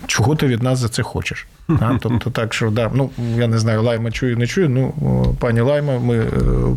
Чого 0.08 0.36
ти 0.36 0.48
від 0.48 0.64
нас 0.64 0.80
за 0.80 0.90
це 0.90 1.04
хочеш? 1.04 1.48
А, 1.70 1.98
тобто, 2.02 2.30
так 2.30 2.54
що 2.54 2.70
да, 2.70 2.92
ну 2.94 3.10
я 3.38 3.48
не 3.48 3.58
знаю, 3.58 3.84
лайма 3.84 4.12
чую, 4.12 4.38
не 4.38 4.48
чую. 4.48 4.70
Ну, 4.70 4.94
пані 5.40 5.62
Лайма, 5.62 6.00
ми 6.00 6.18
е, 6.18 6.30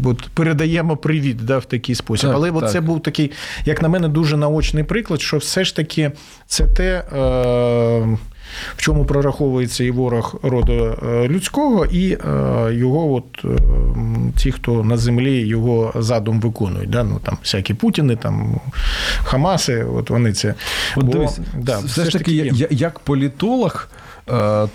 от, 0.05 0.29
передаємо 0.35 0.97
привіт 0.97 1.37
да, 1.45 1.59
в 1.59 1.65
такий 1.65 1.95
спосіб. 1.95 2.27
Так, 2.27 2.37
Але 2.37 2.51
от 2.51 2.61
так. 2.61 2.73
це 2.73 2.81
був 2.81 3.03
такий, 3.03 3.31
як 3.65 3.83
на 3.83 3.89
мене, 3.89 4.09
дуже 4.09 4.37
наочний 4.37 4.85
приклад, 4.85 5.21
що 5.21 5.37
все 5.37 5.65
ж 5.65 5.77
таки 5.77 6.13
це 6.47 6.67
те. 6.67 7.05
Е, 7.17 8.19
в 8.76 8.83
чому 8.83 9.04
прораховується 9.04 9.85
і 9.85 9.90
ворог 9.90 10.40
роду 10.42 10.97
е, 11.02 11.28
людського, 11.28 11.87
і 11.87 12.12
е, 12.12 12.19
його, 12.75 13.14
от 13.14 13.45
е, 13.45 13.49
ті, 14.37 14.52
хто 14.52 14.85
на 14.85 14.97
землі 14.97 15.47
його 15.47 15.92
задум 15.95 16.40
виконують. 16.40 16.90
Да? 16.90 17.04
Ну, 17.04 17.21
там, 17.25 17.38
всякі 17.42 17.75
Путіни, 17.75 18.16
там, 18.16 18.61
Хамаси, 19.25 19.85
от 19.85 20.11
вони 20.11 20.33
це. 20.33 20.54
От 20.97 21.04
Бо, 21.04 21.12
дивись, 21.12 21.38
да, 21.59 21.78
все, 21.78 22.04
ж 22.04 22.19
таки, 22.19 22.33
є. 22.33 22.50
я- 22.54 22.69
як 22.71 22.99
політолог, 22.99 23.88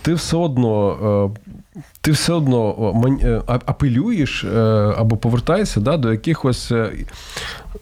ти 0.01 0.13
все 0.13 0.37
одно. 0.37 1.31
Ти 2.01 2.11
все 2.11 2.33
одно 2.33 2.93
апелюєш 3.47 4.45
або 4.97 5.17
повертаєшся 5.17 5.79
да, 5.79 5.97
до 5.97 6.11
якихось 6.11 6.71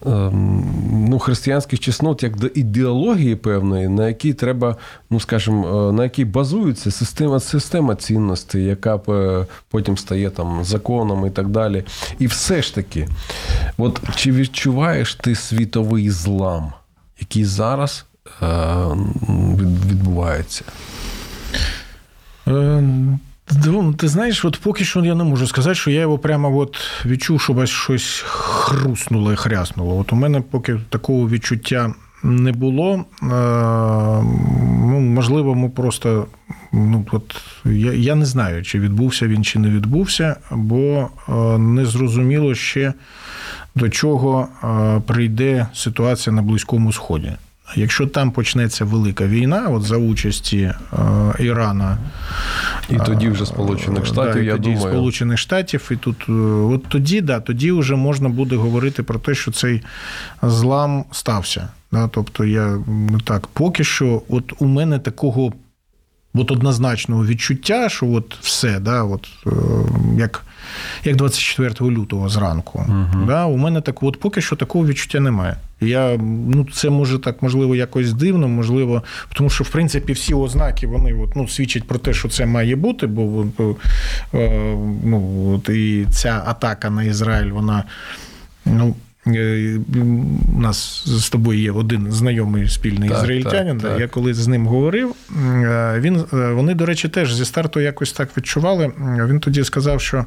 ну, 0.05 1.19
християнських 1.19 1.79
чеснот, 1.79 2.24
як 2.24 2.38
до 2.38 2.48
ідеології 2.48 3.36
певної, 3.36 3.88
на 3.88 4.07
якій 4.07 4.33
треба, 4.33 4.75
ну 5.10 5.19
скажімо, 5.19 5.89
е, 5.89 5.93
на 5.93 6.03
якій 6.03 6.25
базується 6.25 6.91
система, 6.91 7.39
система 7.39 7.95
цінностей, 7.95 8.63
яка 8.63 8.95
е, 9.10 9.45
потім 9.69 9.98
стає 9.98 10.29
там 10.29 10.63
законом 10.63 11.27
і 11.27 11.29
так 11.29 11.48
далі. 11.48 11.83
І 12.19 12.27
все 12.27 12.62
ж 12.62 12.75
таки, 12.75 13.07
от 13.77 14.00
чи 14.15 14.31
відчуваєш 14.31 15.15
ти 15.15 15.36
світовий 15.36 16.10
злам, 16.10 16.74
який 17.19 17.45
зараз 17.45 18.05
е, 18.41 18.45
відбувається? 19.89 20.63
Ну, 23.65 23.93
Ти 23.93 24.07
знаєш, 24.07 24.45
от 24.45 24.57
поки 24.63 24.85
що 24.85 25.05
я 25.05 25.15
не 25.15 25.23
можу 25.23 25.47
сказати, 25.47 25.75
що 25.75 25.91
я 25.91 26.01
його 26.01 26.17
прямо 26.17 26.57
от 26.57 26.77
відчув, 27.05 27.41
що 27.41 27.53
ось 27.53 27.69
щось 27.69 28.23
хруснуло 28.25 29.33
і 29.33 29.35
хряснуло. 29.35 29.97
От 29.97 30.13
у 30.13 30.15
мене 30.15 30.41
поки 30.41 30.79
такого 30.89 31.29
відчуття 31.29 31.93
не 32.23 32.51
було. 32.51 33.05
Е, 33.23 33.25
Ну, 34.85 35.00
можливо, 35.00 35.55
ми 35.55 35.69
просто. 35.69 36.27
Ну, 36.71 37.05
от, 37.12 37.35
я, 37.65 37.93
я 37.93 38.15
не 38.15 38.25
знаю, 38.25 38.63
чи 38.63 38.79
відбувся 38.79 39.27
він, 39.27 39.43
чи 39.43 39.59
не 39.59 39.69
відбувся, 39.69 40.35
бо 40.51 41.09
е, 41.29 41.31
не 41.57 41.85
зрозуміло 41.85 42.55
ще 42.55 42.93
до 43.75 43.89
чого 43.89 44.47
е, 44.63 45.01
прийде 45.07 45.67
ситуація 45.73 46.35
на 46.35 46.41
Близькому 46.41 46.93
Сході. 46.93 47.31
Якщо 47.75 48.08
там 48.08 48.32
почнеться 48.32 48.86
велика 48.86 49.27
війна, 49.27 49.67
от 49.70 49.84
за 49.84 49.98
участі 49.98 50.58
е, 50.58 50.75
Ірана 51.39 51.98
І 52.89 52.96
тоді 52.96 53.29
вже 53.29 53.46
Сполучених 53.46 54.05
Штатів, 54.05 54.34
да, 54.34 54.39
і 54.39 54.46
я 54.46 54.51
тоді 54.51 54.74
думаю. 54.74 54.91
Сполучених 54.93 55.38
Штатів, 55.38 55.89
і 55.91 55.96
тут 55.96 56.25
е, 56.29 56.32
от 56.75 56.88
тоді, 56.88 57.22
да, 57.22 57.39
тоді 57.39 57.72
вже 57.72 57.96
можна 57.96 58.29
буде 58.29 58.55
говорити 58.55 59.03
про 59.03 59.20
те, 59.20 59.36
що 59.36 59.51
цей 59.51 59.82
злам 60.41 61.05
стався. 61.12 61.67
Да, 61.91 62.08
тобто 62.08 62.46
я 62.46 62.77
так, 63.24 63.48
поки 63.48 63.84
що, 63.84 64.22
от 64.29 64.53
у 64.60 64.65
мене 64.65 65.00
такого 65.00 65.53
от 66.34 66.51
однозначного 66.51 67.25
відчуття, 67.25 67.89
що 67.89 68.12
от 68.12 68.38
все, 68.41 68.79
да, 68.79 69.03
от, 69.03 69.27
е, 69.48 69.50
як, 70.17 70.46
як 71.03 71.15
24 71.15 71.91
лютого 71.91 72.29
зранку. 72.29 72.85
Да, 73.27 73.45
у 73.45 73.57
мене 73.57 73.81
так, 73.81 74.03
от 74.03 74.19
поки 74.19 74.41
що 74.41 74.55
такого 74.55 74.88
відчуття 74.88 75.19
немає. 75.19 75.55
Я, 75.81 76.17
ну, 76.47 76.67
це 76.73 76.89
може 76.89 77.19
так, 77.19 77.41
можливо, 77.41 77.75
якось 77.75 78.13
дивно, 78.13 78.47
можливо, 78.47 79.03
тому 79.33 79.50
що, 79.50 79.63
в 79.63 79.69
принципі, 79.69 80.13
всі 80.13 80.33
ознаки 80.33 80.88
вони 80.88 81.13
от, 81.13 81.35
ну, 81.35 81.47
свідчать 81.47 81.88
про 81.88 82.00
те, 82.00 82.13
що 82.13 82.29
це 82.29 82.45
має 82.45 82.75
бути, 82.75 83.07
бо 83.07 83.38
от, 83.38 83.77
е, 84.33 84.77
ну, 85.03 85.50
от, 85.55 85.69
і 85.69 86.05
ця 86.12 86.43
атака 86.45 86.89
на 86.89 87.03
Ізраїль, 87.03 87.51
вона. 87.51 87.83
Ну, 88.65 88.88
е, 88.89 89.12
у 89.25 90.60
нас 90.60 91.03
з 91.06 91.30
тобою 91.30 91.60
є 91.60 91.72
один 91.72 92.12
знайомий 92.12 92.68
спільний 92.68 93.10
Так, 93.10 93.18
ізраїльтянин. 93.18 93.77
так, 93.80 93.92
так. 93.92 94.00
Я 94.00 94.08
коли 94.08 94.34
з 94.34 94.48
ним 94.48 94.68
говорив, 94.68 95.15
е, 95.32 95.96
він, 96.00 96.24
е, 96.34 96.51
вони, 96.51 96.74
до 96.74 96.86
речі, 96.86 97.10
теж 97.10 97.34
зі 97.36 97.46
старту 97.46 97.80
якось 97.80 98.12
так 98.12 98.38
відчували. 98.38 98.92
Він 99.27 99.39
тоді 99.39 99.63
сказав, 99.63 100.01
що 100.01 100.18
е, 100.18 100.25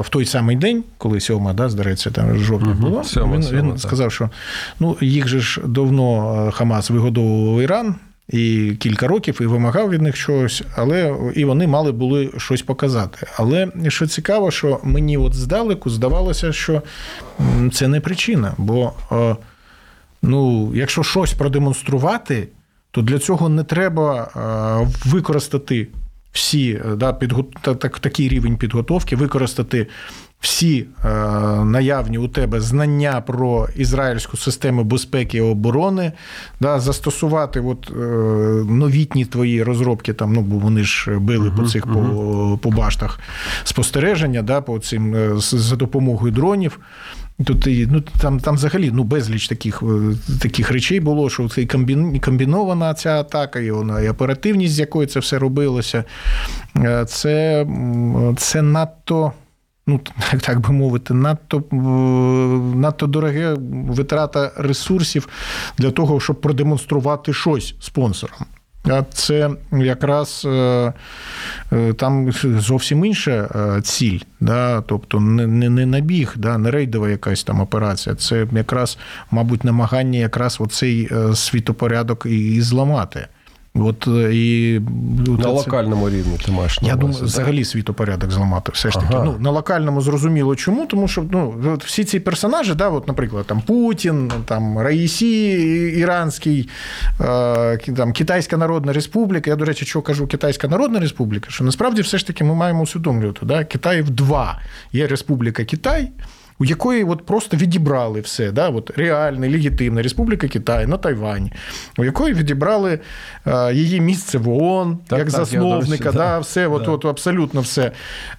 в 0.00 0.08
той 0.08 0.24
самий 0.24 0.56
день, 0.56 0.84
коли 0.98 1.20
сьома, 1.20 1.52
да, 1.52 1.68
здається, 1.68 2.10
там 2.10 2.38
жовтня 2.38 2.68
Мгм, 2.70 2.80
було, 2.80 3.04
сьома, 3.04 3.34
він, 3.36 3.42
сьома, 3.42 3.62
він 3.62 3.78
сказав, 3.78 4.12
що 4.12 4.30
ну, 4.80 4.96
їх 5.00 5.28
же 5.28 5.40
ж 5.40 5.60
давно 5.66 6.34
е, 6.48 6.50
Хамас 6.50 6.90
вигодовував 6.90 7.62
Іран. 7.62 7.94
І 8.32 8.72
кілька 8.78 9.06
років 9.06 9.38
і 9.40 9.46
вимагав 9.46 9.90
від 9.90 10.02
них 10.02 10.18
чогось, 10.18 10.62
але 10.76 11.16
і 11.34 11.44
вони 11.44 11.66
мали 11.66 11.92
були 11.92 12.30
щось 12.36 12.62
показати. 12.62 13.26
Але 13.36 13.68
що 13.88 14.06
цікаво, 14.06 14.50
що 14.50 14.80
мені 14.84 15.16
от 15.16 15.34
здалеку 15.34 15.90
здавалося, 15.90 16.52
що 16.52 16.82
це 17.72 17.88
не 17.88 18.00
причина. 18.00 18.54
Бо 18.58 18.92
е, 19.12 19.36
ну, 20.22 20.72
якщо 20.74 21.02
щось 21.02 21.32
продемонструвати, 21.32 22.48
то 22.90 23.02
для 23.02 23.18
цього 23.18 23.48
не 23.48 23.64
треба 23.64 24.22
е, 24.22 25.10
використати 25.10 25.88
всі 26.32 26.72
е, 26.72 26.96
да, 26.96 27.12
підго... 27.12 27.44
так, 27.62 27.98
такий 27.98 28.28
рівень 28.28 28.56
підготовки, 28.56 29.16
використати 29.16 29.86
всі 30.40 30.86
е, 31.04 31.08
наявні 31.64 32.18
у 32.18 32.28
тебе 32.28 32.60
знання 32.60 33.20
про 33.20 33.68
ізраїльську 33.76 34.36
систему 34.36 34.84
безпеки 34.84 35.38
і 35.38 35.40
оборони, 35.40 36.12
да, 36.60 36.80
застосувати 36.80 37.60
от, 37.60 37.90
е, 37.90 37.94
новітні 38.70 39.24
твої 39.24 39.62
розробки, 39.62 40.12
там, 40.12 40.32
ну, 40.32 40.40
бо 40.40 40.56
вони 40.56 40.84
ж 40.84 41.18
били 41.18 41.50
по 41.50 41.62
цих 41.62 41.86
по, 41.86 42.58
по 42.62 42.70
баштах 42.70 43.20
спостереження, 43.64 44.42
да, 44.42 44.60
по 44.60 44.78
цим, 44.78 45.14
е, 45.14 45.30
за 45.36 45.76
допомогою 45.76 46.32
дронів. 46.32 46.80
Тут 47.44 47.66
і, 47.66 47.88
ну, 47.90 48.00
там, 48.00 48.40
там 48.40 48.54
взагалі 48.54 48.90
ну, 48.94 49.04
безліч 49.04 49.48
таких, 49.48 49.82
е, 49.82 50.36
таких 50.42 50.70
речей 50.70 51.00
було, 51.00 51.30
що 51.30 51.48
це 51.48 51.62
і 51.62 51.66
комбінована 52.20 52.94
ця 52.94 53.20
атака, 53.20 53.60
і 53.60 53.70
вона 53.70 54.00
і 54.00 54.08
оперативність, 54.08 54.74
з 54.74 54.78
якою 54.78 55.06
це 55.06 55.20
все 55.20 55.38
робилося. 55.38 56.04
Е, 56.76 57.04
Це, 57.08 57.66
це 58.36 58.62
надто. 58.62 59.32
Ну, 59.86 60.00
так, 60.40 60.60
би 60.60 60.72
мовити, 60.72 61.14
надто, 61.14 61.62
е, 61.72 61.76
надто 62.76 63.06
дороге 63.06 63.56
витрата 63.88 64.52
ресурсів 64.56 65.28
для 65.78 65.90
того, 65.90 66.20
щоб 66.20 66.40
продемонструвати 66.40 67.32
щось 67.32 67.74
спонсорам. 67.80 68.38
А 68.84 69.02
Це 69.02 69.50
якраз 69.72 70.42
е, 70.46 70.92
е, 71.72 71.92
там 71.92 72.32
зовсім 72.32 73.04
інша 73.04 73.48
ціль, 73.84 74.18
да? 74.40 74.80
тобто 74.80 75.20
не, 75.20 75.46
не, 75.46 75.70
не 75.70 75.86
набіг, 75.86 76.34
да? 76.36 76.58
не 76.58 76.70
рейдова 76.70 77.08
якась 77.08 77.44
там 77.44 77.60
операція. 77.60 78.14
Це 78.14 78.46
якраз, 78.52 78.98
мабуть, 79.30 79.64
намагання 79.64 80.18
якраз 80.18 80.56
оцей 80.60 81.10
світопорядок 81.34 82.26
і 82.26 82.60
зламати. 82.60 83.28
От, 83.80 84.08
е, 84.08 84.34
і, 84.34 84.80
На 85.38 85.42
це- 85.42 85.48
локальному 85.48 86.10
рівні 86.10 86.38
ти 86.46 86.52
маєш. 86.52 86.80
на 86.82 86.88
я 86.88 86.94
увазі, 86.94 87.00
думаю, 87.00 87.18
так? 87.20 87.28
взагалі 87.28 87.64
світопорядок 87.64 88.30
зламати. 88.30 88.72
Все 88.74 88.90
ж 88.90 88.98
таки. 89.00 89.14
Ага. 89.14 89.24
Ну, 89.24 89.36
на 89.40 89.50
локальному 89.50 90.00
зрозуміло 90.00 90.56
чому, 90.56 90.86
тому 90.86 91.08
що 91.08 91.24
ну, 91.30 91.54
от 91.74 91.84
всі 91.84 92.04
ці 92.04 92.20
персонажі, 92.20 92.74
да, 92.74 92.88
от, 92.88 93.08
наприклад, 93.08 93.46
там 93.46 93.60
Путін, 93.60 94.32
там 94.44 94.78
Раїсі 94.78 95.50
Іранський, 95.98 96.68
е, 97.20 97.76
там, 97.96 98.12
Китайська 98.12 98.56
Народна 98.56 98.92
Республіка. 98.92 99.50
Я, 99.50 99.56
до 99.56 99.64
речі, 99.64 99.84
що 99.86 100.02
кажу 100.02 100.26
Китайська 100.26 100.68
Народна 100.68 101.00
Республіка, 101.00 101.50
що 101.50 101.64
насправді 101.64 102.02
все 102.02 102.18
ж 102.18 102.26
таки 102.26 102.44
ми 102.44 102.54
маємо 102.54 102.82
усвідомлювати, 102.82 103.46
да, 103.46 103.64
Китаїв 103.64 104.10
два. 104.10 104.60
Є 104.92 105.06
Республіка 105.06 105.64
Китай. 105.64 106.08
У 106.60 106.64
якої 106.64 107.04
от 107.04 107.26
просто 107.26 107.56
відібрали 107.56 108.20
все, 108.20 108.52
да, 108.52 108.68
от 108.68 108.90
реальна, 108.96 109.48
легітимна 109.50 110.02
Республіка 110.02 110.48
Китай 110.48 110.86
на 110.86 110.96
Тайвані, 110.96 111.52
у 111.98 112.04
якої 112.04 112.34
відібрали 112.34 112.98
е, 113.46 113.74
її 113.74 114.00
місце 114.00 114.38
в 114.38 114.48
ООН 114.48 114.98
Так, 115.08 115.18
як 115.18 115.30
так, 115.30 115.36
засновника, 115.36 116.12
да, 116.12 116.18
да. 116.18 116.38
все, 116.38 116.66
от, 116.66 116.84
Да. 116.84 116.90
от, 116.90 117.04
абсолютно 117.04 117.60
все. 117.60 117.92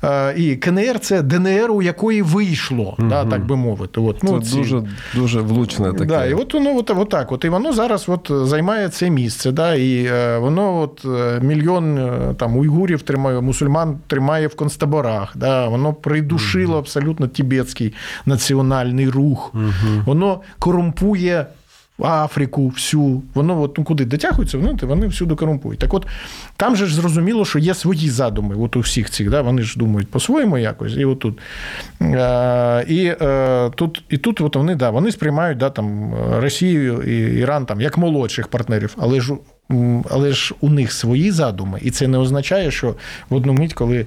Е, 0.03 0.33
І 0.37 0.55
КНР 0.55 0.99
це 0.99 1.21
ДНР, 1.21 1.71
у 1.71 1.81
якої 1.81 2.21
вийшло, 2.21 2.95
да, 2.99 3.25
так 3.25 3.45
би 3.45 3.55
мовити. 3.55 3.99
От, 3.99 4.23
ну, 4.23 4.41
Це 4.41 4.49
ці- 4.49 4.57
дуже, 4.57 4.83
дуже 5.15 5.41
влучне 5.41 5.93
таке. 5.93 6.05
Да, 6.05 6.25
і 6.25 6.33
от 6.33 6.53
воно 6.53 6.77
от, 6.77 6.89
от 6.89 7.09
так. 7.09 7.31
От, 7.31 7.45
і 7.45 7.49
воно 7.49 7.73
зараз 7.73 8.05
от 8.07 8.31
займає 8.47 8.89
це 8.89 9.09
місце. 9.09 9.51
Да, 9.51 9.75
і 9.75 10.05
е, 10.05 10.37
воно 10.37 10.79
от 10.81 11.05
е, 11.05 11.39
мільйон 11.41 11.97
е, 11.97 12.35
там, 12.37 12.57
уйгурів 12.57 13.01
тримає, 13.01 13.41
мусульман 13.41 13.97
тримає 14.07 14.47
в 14.47 14.55
концтаборах. 14.55 15.37
Да, 15.37 15.67
воно 15.67 15.93
придушило 15.93 16.77
абсолютно 16.77 17.27
тібетський 17.27 17.93
національний 18.25 19.09
рух. 19.09 19.53
Воно 20.05 20.41
корумпує. 20.59 21.45
Африку 22.03 22.67
всю, 22.67 23.21
воно 23.33 23.61
от, 23.61 23.77
ну, 23.77 23.83
куди 23.83 24.05
дотягується, 24.05 24.57
вони, 24.57 24.73
вони 24.81 25.07
всюди 25.07 25.35
корумпують. 25.35 25.79
Так 25.79 25.93
от 25.93 26.07
там 26.57 26.75
же 26.75 26.85
ж 26.85 26.95
зрозуміло, 26.95 27.45
що 27.45 27.59
є 27.59 27.73
свої 27.73 28.09
задуми 28.09 28.55
от 28.55 28.75
у 28.75 28.79
всіх 28.79 29.09
цих, 29.09 29.29
да, 29.29 29.41
вони 29.41 29.61
ж 29.61 29.79
думають 29.79 30.11
по-своєму 30.11 30.57
якось, 30.57 30.93
і 30.97 31.05
отут. 31.05 31.39
Е, 32.01 32.85
і, 32.87 33.13
е, 33.21 33.69
тут, 33.75 34.03
і 34.09 34.17
тут 34.17 34.41
от 34.41 34.55
вони, 34.55 34.75
да, 34.75 34.89
вони 34.89 35.11
сприймають 35.11 35.57
да, 35.57 35.69
там, 35.69 36.13
Росію 36.31 37.01
і 37.01 37.39
Іран 37.39 37.65
там, 37.65 37.81
як 37.81 37.97
молодших 37.97 38.47
партнерів, 38.47 38.95
але 38.97 39.21
ж, 39.21 39.33
але 40.09 40.33
ж 40.33 40.55
у 40.61 40.69
них 40.69 40.91
свої 40.91 41.31
задуми, 41.31 41.79
і 41.81 41.91
це 41.91 42.07
не 42.07 42.17
означає, 42.17 42.71
що 42.71 42.95
в 43.29 43.35
одну 43.35 43.53
мить, 43.53 43.73
коли 43.73 44.05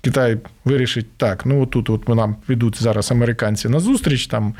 Китай 0.00 0.38
вирішить, 0.64 1.16
так, 1.16 1.46
ну 1.46 1.62
отут 1.62 1.90
от 1.90 2.08
нам 2.08 2.36
підуть 2.46 2.82
зараз 2.82 3.10
американці 3.10 3.68
на 3.68 3.80
зустріч, 3.80 4.26
там 4.26 4.54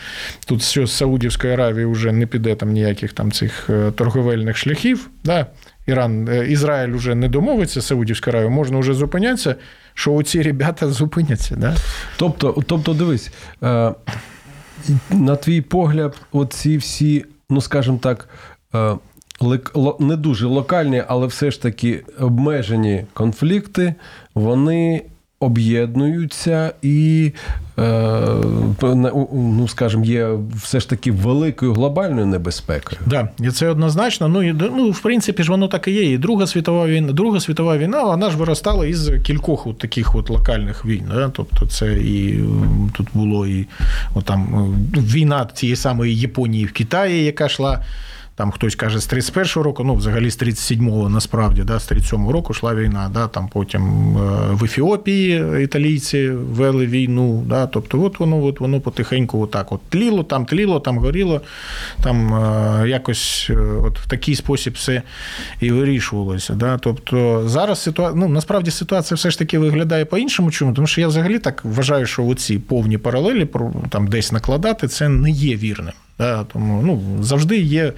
тут 0.47 0.62
що 0.62 0.87
з 0.87 0.93
Саудівської 0.93 1.52
Аравії 1.52 1.87
вже 1.87 2.12
не 2.12 2.26
піде 2.26 2.55
там 2.55 2.73
ніяких 2.73 3.12
там 3.12 3.33
цих 3.33 3.71
е, 3.71 3.90
торговельних 3.90 4.57
шляхів. 4.57 5.11
Да? 5.25 5.47
Іран, 5.87 6.28
е, 6.28 6.47
Ізраїль 6.49 6.93
вже 6.93 7.14
не 7.14 7.28
домовиться 7.28 7.81
з 7.81 7.87
Саудівською 7.87 8.33
Аравією, 8.33 8.57
можна 8.57 8.78
вже 8.78 8.95
зупинятися, 8.95 9.55
що 9.95 10.14
оці 10.14 10.43
ребята 10.43 10.88
зупиняться. 10.88 11.57
Да? 11.57 11.76
Тобто, 12.17 12.62
тобто, 12.67 12.95
дивись, 12.95 13.33
е, 13.62 13.95
на 15.11 15.37
твій 15.37 15.61
погляд, 15.61 16.21
оці 16.33 16.76
всі, 16.76 17.25
ну 17.50 17.61
скажімо 17.61 17.99
так, 18.02 18.28
не 20.00 20.16
дуже 20.16 20.46
локальні, 20.46 21.02
але 21.08 21.26
все 21.26 21.50
ж 21.50 21.62
таки 21.62 22.04
обмежені 22.18 23.04
конфлікти, 23.14 23.94
вони 24.34 25.02
об'єднуються 25.40 26.72
і, 26.82 27.32
е, 27.78 27.82
ну, 29.32 29.68
скажімо, 29.68 30.04
є 30.04 30.28
все 30.54 30.80
ж 30.80 30.88
таки 30.88 31.12
великою 31.12 31.72
глобальною 31.72 32.26
небезпекою. 32.26 33.00
Да, 33.06 33.28
і 33.40 33.50
це 33.50 33.68
однозначно. 33.68 34.28
Ну 34.28 34.42
і 34.42 34.52
ну, 34.52 34.90
в 34.90 35.00
принципі 35.00 35.42
ж 35.42 35.50
воно 35.50 35.68
так 35.68 35.88
і 35.88 35.92
є. 35.92 36.12
І 36.12 36.18
Друга 36.18 36.46
світова 36.46 36.86
війна, 36.86 37.12
Друга 37.12 37.40
світова 37.40 37.78
війна, 37.78 38.04
вона 38.04 38.30
ж 38.30 38.36
виростала 38.36 38.86
із 38.86 39.10
кількох 39.24 39.66
от 39.66 39.78
таких 39.78 40.14
от 40.14 40.30
локальних 40.30 40.84
війн. 40.84 41.04
Да? 41.14 41.28
Тобто, 41.28 41.66
це 41.66 41.92
і 41.92 42.44
тут 42.96 43.06
було 43.14 43.46
і 43.46 43.66
от 44.14 44.24
там 44.24 44.72
війна 44.96 45.48
цієї 45.54 45.76
самої 45.76 46.16
Японії 46.16 46.64
в 46.64 46.72
Китаї, 46.72 47.24
яка 47.24 47.46
йшла. 47.46 47.84
Там 48.38 48.50
хтось 48.50 48.74
каже 48.74 49.00
з 49.00 49.12
31-го 49.12 49.62
року, 49.62 49.84
ну 49.84 49.94
взагалі 49.94 50.30
з 50.30 50.38
37-го 50.42 51.08
насправді, 51.08 51.62
да, 51.62 51.80
з 51.80 51.92
37-го 51.92 52.32
року 52.32 52.52
йшла 52.52 52.74
війна. 52.74 53.10
Да, 53.14 53.28
там 53.28 53.48
потім 53.48 53.82
е, 54.16 54.20
в 54.50 54.64
Ефіопії 54.64 55.62
італійці 55.64 56.28
вели 56.30 56.86
війну. 56.86 57.44
Да, 57.46 57.66
тобто, 57.66 58.02
от 58.02 58.20
воно, 58.20 58.44
от 58.44 58.60
воно 58.60 58.80
потихеньку 58.80 59.42
отак 59.42 59.72
от 59.72 59.80
тліло, 59.88 60.22
там 60.22 60.46
тліло, 60.46 60.80
там 60.80 60.98
горіло, 60.98 61.40
там 62.02 62.34
е, 62.34 62.88
якось 62.88 63.46
е, 63.50 63.56
от 63.56 63.98
в 63.98 64.08
такий 64.08 64.34
спосіб 64.34 64.74
все 64.74 65.02
і 65.60 65.70
вирішувалося. 65.70 66.54
Да. 66.54 66.78
Тобто 66.78 67.42
зараз 67.48 67.82
ситуація, 67.82 68.20
ну 68.20 68.28
насправді 68.28 68.70
ситуація 68.70 69.16
все 69.16 69.30
ж 69.30 69.38
таки 69.38 69.58
виглядає 69.58 70.04
по-іншому. 70.04 70.50
Чому? 70.50 70.72
Тому 70.72 70.86
що 70.86 71.00
я 71.00 71.08
взагалі 71.08 71.38
так 71.38 71.64
вважаю, 71.64 72.06
що 72.06 72.26
оці 72.26 72.58
повні 72.58 72.98
паралелі 72.98 73.48
там 73.88 74.06
десь 74.06 74.32
накладати 74.32 74.88
це 74.88 75.08
не 75.08 75.30
є 75.30 75.56
вірним. 75.56 75.94
Да, 76.19 76.45
тому 76.45 76.83
ну, 76.83 77.23
завжди 77.23 77.57
є 77.59 77.93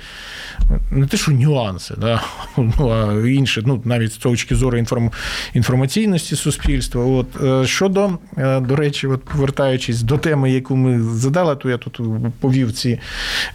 не 0.90 1.06
те, 1.06 1.16
що 1.16 1.32
нюанси, 1.32 1.94
да, 1.98 2.22
ну, 2.56 2.88
а 2.90 3.28
інші, 3.28 3.62
ну, 3.66 3.82
навіть 3.84 4.12
з 4.12 4.16
точки 4.16 4.54
зору 4.54 4.78
інформ, 4.78 5.10
інформаційності 5.54 6.36
суспільства. 6.36 7.04
От, 7.04 7.42
е, 7.42 7.66
щодо, 7.66 8.10
е, 8.38 8.60
до 8.60 8.76
речі, 8.76 9.06
от, 9.06 9.24
повертаючись 9.24 10.02
до 10.02 10.18
теми, 10.18 10.50
яку 10.50 10.76
ми 10.76 11.02
задали, 11.02 11.56
то 11.56 11.70
я 11.70 11.78
тут 11.78 12.00
повів 12.40 12.72
ці 12.72 13.00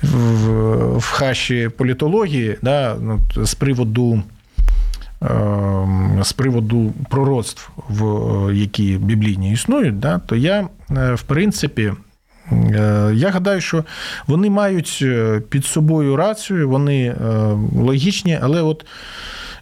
в, 0.01 0.97
в 0.97 1.05
хаші 1.11 1.69
політології, 1.77 2.57
да, 2.61 2.97
з 3.35 3.53
приводу. 3.55 4.23
е, 5.21 6.21
З 6.23 6.33
приводу 6.33 6.93
пророцтв, 7.09 7.69
в 7.89 8.53
які 8.55 8.97
біблійні 8.97 9.51
існують, 9.51 9.99
да, 9.99 10.19
то 10.19 10.35
я, 10.35 10.67
е, 10.91 11.13
в 11.13 11.21
принципі, 11.21 11.93
Я 13.13 13.29
гадаю, 13.29 13.61
що 13.61 13.83
вони 14.27 14.49
мають 14.49 14.99
е, 15.01 15.41
під 15.49 15.65
собою 15.65 16.15
рацію, 16.15 16.69
вони 16.69 17.05
е, 17.05 17.15
логічні, 17.75 18.39
але 18.41 18.61
от 18.61 18.85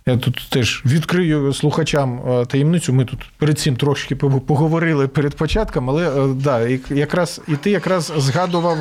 я 0.06 0.18
тут 0.18 0.48
теж 0.50 0.84
відкрию 0.86 1.54
слухачам 1.54 2.22
е, 2.30 2.46
таємницю. 2.46 2.94
Ми 2.94 3.06
тут 3.06 3.20
перед 3.38 3.60
цим 3.60 3.76
трошки 3.76 4.16
поговорили 4.16 5.08
перед 5.08 5.36
початком, 5.36 5.90
але 5.90 6.10
е, 6.10 6.28
да, 6.34 6.68
якраз 6.90 7.42
і 7.48 7.56
ти 7.56 7.72
якраз 7.72 8.14
згадував 8.18 8.78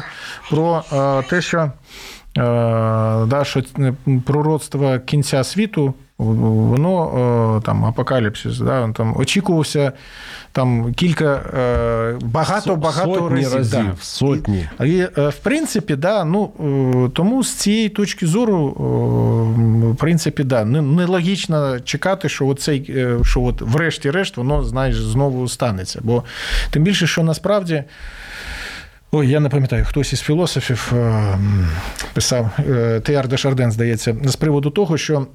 про 0.51 0.85
е, 0.93 1.23
те, 1.31 1.43
що, 1.43 1.73
да, 3.27 3.43
що 3.45 3.63
пророцтво 4.27 4.99
кінця 5.07 5.45
світу. 5.45 5.95
Воно 6.23 7.63
там 7.65 7.85
апокаліпсис, 7.85 8.59
да, 8.59 8.89
там 8.89 9.17
очікувався 9.17 9.93
там 10.53 10.95
кілька 10.95 11.41
багато 12.23 12.77
багато 12.77 13.15
сотні 13.15 13.41
разів. 13.41 13.57
разів 13.57 13.85
да. 13.85 13.95
сотні. 14.01 14.69
І, 14.81 14.89
і, 14.89 15.05
в 15.17 15.37
принципі, 15.43 15.97
да, 15.97 16.25
ну 16.25 17.11
тому 17.15 17.45
з 17.45 17.55
цієї 17.55 17.89
точки 17.89 18.27
зору, 18.27 18.69
в 19.93 19.97
принципі, 19.97 20.45
да, 20.45 20.65
нелогічно 20.65 21.81
чекати, 21.81 22.29
що 22.29 22.47
оцей, 22.47 23.07
що 23.23 23.43
от 23.43 23.61
врешті-решт 23.61 24.37
воно 24.37 24.65
знаєш 24.65 25.01
знову 25.01 25.49
станеться. 25.49 26.01
Бо 26.03 26.25
тим 26.71 26.83
більше, 26.83 27.07
що 27.07 27.23
насправді. 27.23 27.85
Ой, 29.15 29.29
я 29.29 29.41
не 29.41 29.49
пам'ятаю, 29.49 29.85
хтось 29.85 30.13
із 30.13 30.21
філософів 30.21 30.93
писав 32.13 32.51
Теар 33.03 33.29
де 33.29 33.37
Шарден, 33.37 33.73
здається, 33.73 34.17
з 34.25 34.37
приводу 34.37 34.71
того, 34.71 34.99
що 34.99 35.27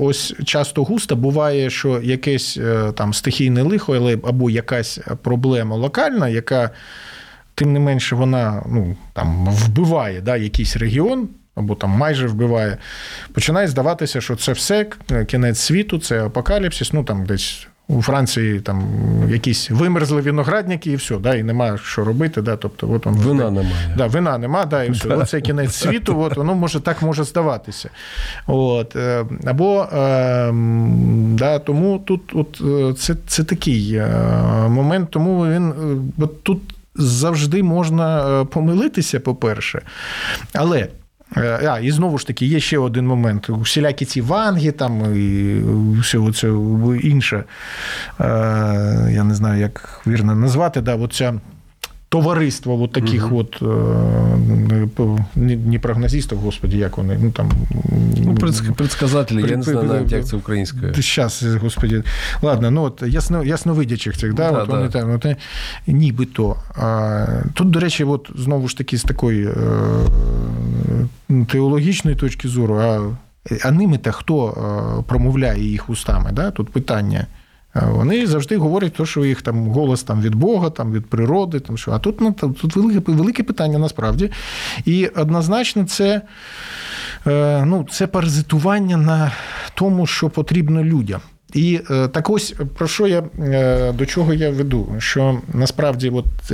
ось 0.00 0.34
часто 0.44 0.84
густо 0.84 1.16
буває, 1.16 1.70
що 1.70 2.00
якесь 2.02 2.58
там 2.94 3.14
стихійне 3.14 3.62
лихо, 3.62 4.18
або 4.24 4.50
якась 4.50 5.00
проблема 5.22 5.76
локальна, 5.76 6.28
яка, 6.28 6.70
тим 7.54 7.72
не 7.72 7.80
менше, 7.80 8.16
вона 8.16 8.62
ну, 8.68 8.96
там, 9.12 9.46
вбиває 9.46 10.20
да, 10.20 10.36
якийсь 10.36 10.76
регіон. 10.76 11.28
Або 11.54 11.74
там 11.74 11.90
майже 11.90 12.26
вбиває, 12.26 12.78
починає 13.32 13.68
здаватися, 13.68 14.20
що 14.20 14.36
це 14.36 14.52
все 14.52 14.86
кінець 15.26 15.58
світу, 15.58 15.98
це 15.98 16.26
апокаліпсис, 16.26 16.92
ну 16.92 17.04
там 17.04 17.26
десь 17.26 17.68
у 17.90 18.02
Франції 18.02 18.60
там 18.60 18.82
якісь 19.30 19.70
вимерзли 19.70 20.20
виноградники, 20.20 20.90
і 20.90 20.96
все, 20.96 21.16
да, 21.16 21.34
і 21.34 21.42
немає 21.42 21.78
що 21.78 22.04
робити. 22.04 22.42
Да, 22.42 22.56
тобто, 22.56 22.92
от 22.92 23.06
он, 23.06 23.14
Вина 23.14 23.50
немає. 23.50 23.94
Да, 23.96 24.06
вина 24.06 24.38
нема, 24.38 24.64
да, 24.64 24.84
і 24.84 24.90
все. 24.90 25.08
Оце 25.08 25.40
кінець 25.40 25.74
світу, 25.74 26.20
от, 26.20 26.36
воно 26.36 26.54
може 26.54 26.80
так 26.80 27.02
може 27.02 27.24
здаватися. 27.24 27.90
От, 28.46 28.96
е, 28.96 29.24
або 29.44 29.82
е, 29.82 30.52
да, 31.34 31.58
тому 31.58 31.98
тут 31.98 32.20
от, 32.34 32.60
е, 32.60 32.94
це, 32.94 33.16
це 33.26 33.44
такий 33.44 33.94
е, 33.94 34.08
момент, 34.68 35.10
тому 35.10 35.46
він 35.46 35.72
от 36.18 36.42
тут 36.42 36.58
завжди 36.94 37.62
можна 37.62 38.46
помилитися, 38.50 39.20
по-перше. 39.20 39.82
Але. 40.54 40.88
Е, 41.36 41.68
А, 41.68 41.78
і 41.80 41.90
знову 41.90 42.18
ж 42.18 42.26
таки, 42.26 42.46
є 42.46 42.60
ще 42.60 42.78
один 42.78 43.06
момент. 43.06 43.50
Усілякі 43.50 44.04
ці 44.04 44.20
ванги, 44.20 44.72
там 44.72 45.16
і 45.16 45.60
все 46.00 46.32
це 46.32 46.48
інше. 47.02 47.44
Е, 48.20 48.24
Я 49.12 49.24
не 49.24 49.34
знаю, 49.34 49.60
як 49.60 50.00
вірно 50.06 50.34
назвати, 50.34 50.80
да, 50.80 50.96
оця 50.96 51.34
товариство 52.10 52.82
от 52.82 52.92
таких 52.92 53.32
от 53.32 53.62
е, 53.62 53.66
не, 55.36 55.56
не 55.56 55.78
прогнозистів, 55.78 56.38
господі, 56.38 56.78
як 56.78 56.98
вони, 56.98 57.18
ну 57.22 57.30
там. 57.30 57.50
Ну, 58.24 58.34
предск- 58.34 58.72
предсказателі, 58.72 59.44
я 59.50 59.56
не 59.56 59.62
знаю 59.62 59.82
навіть, 59.88 60.12
як 60.12 60.26
це 60.26 60.36
українською. 60.36 60.94
Зараз, 60.94 61.44
господі. 61.44 62.02
Ладно, 62.42 62.70
ну 62.70 62.82
от 62.82 63.02
ясно, 63.06 63.44
ясновидячих 63.44 64.16
цих, 64.16 64.34
да, 64.34 64.52
Да, 64.52 64.58
от 64.58 64.68
вони 64.68 64.88
там, 64.88 65.10
от, 65.10 65.26
нібито. 65.86 66.56
А, 66.76 67.26
тут, 67.54 67.70
до 67.70 67.80
речі, 67.80 68.04
от 68.04 68.30
знову 68.36 68.68
ж 68.68 68.78
таки, 68.78 68.98
з 68.98 69.02
такої 69.02 69.46
е, 69.46 69.54
теологічної 71.48 72.16
точки 72.16 72.48
зору, 72.48 72.74
а, 72.74 73.00
а 73.64 73.70
ними-то 73.70 74.12
хто 74.12 74.48
е, 74.48 75.02
промовляє 75.08 75.64
їх 75.64 75.90
устами? 75.90 76.30
Да? 76.32 76.50
Тут 76.50 76.68
питання. 76.68 77.26
Вони 77.74 78.26
завжди 78.26 78.56
говорять, 78.56 78.92
то, 78.92 79.06
що 79.06 79.24
їх 79.24 79.42
там 79.42 79.68
голос 79.68 80.02
там, 80.02 80.22
від 80.22 80.34
Бога, 80.34 80.70
там, 80.70 80.92
від 80.92 81.06
природи, 81.06 81.60
там, 81.60 81.78
що. 81.78 81.92
а 81.92 81.98
тут, 81.98 82.20
ну, 82.20 82.32
тут 82.32 82.76
велике, 82.76 83.12
велике 83.12 83.42
питання 83.42 83.78
насправді. 83.78 84.30
І 84.84 85.06
однозначно 85.06 85.84
це, 85.84 86.22
е, 87.26 87.64
ну, 87.64 87.86
це 87.90 88.06
паразитування 88.06 88.96
на 88.96 89.32
тому, 89.74 90.06
що 90.06 90.30
потрібно 90.30 90.84
людям. 90.84 91.20
І 91.54 91.80
е, 91.90 92.08
так 92.08 92.30
ось 92.30 92.54
про 92.76 92.88
що 92.88 93.06
я 93.06 93.22
е, 93.38 93.92
до 93.92 94.06
чого 94.06 94.34
я 94.34 94.50
веду? 94.50 94.94
Що 94.98 95.40
насправді, 95.54 96.10
от. 96.10 96.52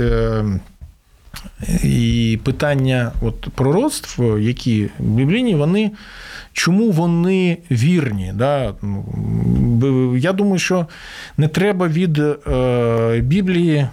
І 1.83 2.39
питання 2.43 3.11
от, 3.21 3.49
пророцтв, 3.55 4.39
які 4.39 4.89
біблійні, 4.99 5.55
вони 5.55 5.91
чому 6.57 6.91
вони 6.91 7.57
вірні? 7.71 8.31
Да? 8.35 8.73
Ну, 8.81 10.17
Я 10.17 10.33
думаю, 10.33 10.59
що 10.59 10.87
не 11.37 11.47
треба 11.47 11.87
від 11.87 12.19
е, 12.19 13.21
Біблії 13.23 13.87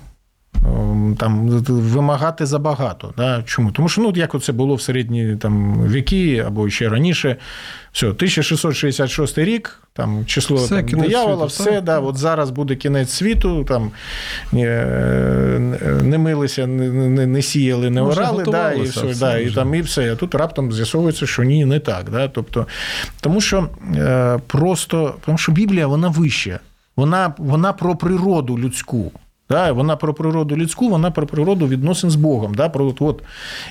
там, 1.19 1.49
вимагати 1.69 2.47
забагато. 2.47 3.15
Да? 3.17 3.43
Чому? 3.47 3.71
Тому 3.71 3.89
що 3.89 4.01
ну, 4.01 4.13
як 4.17 4.43
це 4.43 4.53
було 4.53 4.75
в 4.75 4.83
середні 4.83 5.37
там, 5.37 5.87
віки 5.89 6.45
або 6.47 6.71
ще 6.71 6.89
раніше, 6.89 7.37
все, 7.93 8.07
1666 8.07 9.39
рік, 9.39 9.81
там, 9.93 10.27
число 10.27 10.57
Все, 10.57 10.83
там, 10.83 11.01
диявола, 11.01 11.49
світу, 11.49 11.63
все, 11.63 11.73
так. 11.73 11.85
да, 11.85 12.01
от 12.01 12.17
зараз 12.17 12.51
буде 12.51 12.77
кінець 12.77 13.11
світу, 13.11 13.65
там, 13.65 13.91
е, 14.55 15.59
не 16.03 16.19
милися, 16.19 16.67
не, 16.67 16.89
не, 16.89 17.27
не 17.27 17.43
сіяли, 17.43 17.91
не 17.91 18.03
орали, 18.03 18.45
да, 18.45 18.73
і, 18.73 18.83
все, 18.83 19.07
все 19.07 19.21
да, 19.21 19.39
і, 19.39 19.51
там, 19.51 19.75
і 19.75 19.81
все. 19.81 20.13
А 20.13 20.17
тут 20.17 20.35
раптом 20.35 20.73
з'ясовується, 20.73 21.27
що 21.27 21.43
ні, 21.43 21.65
не 21.65 21.81
так. 21.81 22.11
Да? 22.11 22.29
Тобто, 22.29 22.67
тому 23.21 23.41
що 23.41 23.69
е, 23.97 24.39
просто, 24.47 25.15
тому 25.27 25.39
що 25.39 25.53
Біблія 25.53 25.87
вона 25.87 26.09
вища, 26.09 26.61
вона, 26.97 27.35
вона 27.39 27.73
про 27.73 27.97
природу 27.97 28.59
людську. 28.59 29.13
Да, 29.51 29.73
вона 29.73 29.97
про 29.97 30.15
природу 30.15 30.57
людську, 30.57 30.89
вона 30.89 31.11
про 31.11 31.27
природу 31.27 31.69
відносин 31.69 32.11
з 32.11 32.17
Богом. 32.17 32.55
Да, 32.55 32.69
про, 32.69 32.95
от. 33.01 33.23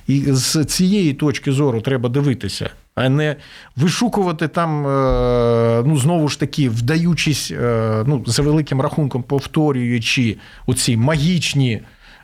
І 0.08 0.24
з 0.28 0.66
цієї 0.66 1.14
точки 1.14 1.52
зору 1.52 1.82
треба 1.82 2.10
дивитися, 2.10 2.70
а 2.96 3.10
не 3.10 3.36
вишукувати 3.76 4.48
там, 4.48 4.88
е, 4.88 5.84
ну, 5.86 5.98
знову 5.98 6.28
ж 6.30 6.40
таки, 6.40 6.70
вдаючись, 6.70 7.52
е, 7.52 8.04
ну, 8.08 8.24
за 8.28 8.42
великим 8.42 8.82
рахунком, 8.82 9.24
повторюючи 9.24 10.38
оці 10.68 10.98
магічні 10.98 11.82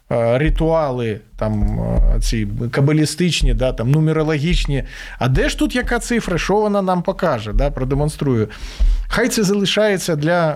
ритуали, 0.09 1.19
там, 1.37 1.79
е, 2.15 2.19
ці 2.21 2.47
кабалістичні, 2.71 3.53
да, 3.53 3.73
там, 3.73 3.91
нумерологічні. 3.91 4.83
А 5.19 5.27
де 5.27 5.49
ж 5.49 5.59
тут 5.59 5.75
яка 5.75 5.99
цифра? 5.99 6.37
Що 6.37 6.55
вона 6.55 6.81
нам 6.81 7.01
покаже, 7.01 7.53
да, 7.53 7.71
продемонструє? 7.71 8.47
Хай 9.07 9.29
це 9.29 9.43
залишається 9.43 10.15
для 10.15 10.49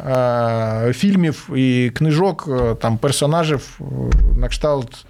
е, 0.89 0.93
фільмів 0.93 1.49
і 1.55 1.91
книжок 1.95 2.49
е, 2.61 2.75
там, 2.75 2.97
персонажів 2.97 3.79
е, 3.81 3.83
на 4.39 4.47
кшталт. 4.47 5.05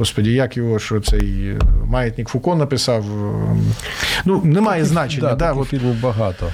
Господі, 0.00 0.32
як 0.32 0.56
його, 0.56 0.78
що 0.78 1.00
цей 1.00 1.48
е, 1.48 1.58
маятник 1.86 2.28
Фуко 2.28 2.54
написав. 2.54 3.04
е, 3.04 3.56
Ну, 4.24 4.40
немає 4.44 4.84
значення. 4.84 5.28
Да, 5.28 5.34
Да, 5.34 5.52
от, 5.52 5.68
фільмів 5.68 6.00
багато. 6.02 6.46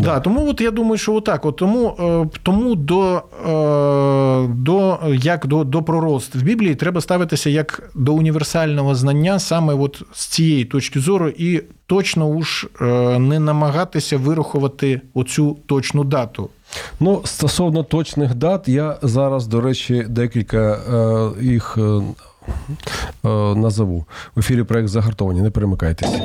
Да, 0.00 0.20
тому 0.20 0.50
от 0.50 0.60
я 0.60 0.70
думаю, 0.70 0.98
що 0.98 1.14
отак. 1.14 1.44
От, 1.44 1.56
тому 1.56 1.96
е, 2.00 2.38
тому 2.42 2.74
до, 2.74 3.22
е, 3.48 4.48
до, 4.54 4.98
як 5.14 5.46
до, 5.46 5.64
до 5.64 5.82
пророцтв 5.82 6.38
в 6.38 6.42
Біблії 6.42 6.74
треба 6.74 7.00
ставитися 7.00 7.50
як 7.50 7.90
до 7.94 8.12
універсального 8.14 8.94
знання 8.94 9.38
саме 9.38 9.74
от 9.74 10.02
з 10.12 10.26
цієї 10.26 10.64
точки 10.64 11.00
зору, 11.00 11.28
і 11.28 11.62
точно 11.86 12.26
уж 12.26 12.66
е, 12.80 12.84
не 13.18 13.38
намагатися 13.38 14.16
вирахувати 14.16 15.00
оцю 15.14 15.56
точну 15.66 16.04
дату. 16.04 16.48
Ну, 17.00 17.20
стосовно 17.24 17.82
точних 17.82 18.34
дат, 18.34 18.68
я 18.68 18.96
зараз, 19.02 19.46
до 19.46 19.60
речі, 19.60 20.06
декілька 20.08 20.80
їх 21.40 21.78
назову. 23.56 24.04
В 24.36 24.38
ефірі 24.38 24.62
проект 24.62 24.88
загартовані, 24.88 25.40
не 25.40 25.50
перемикайтеся. 25.50 26.20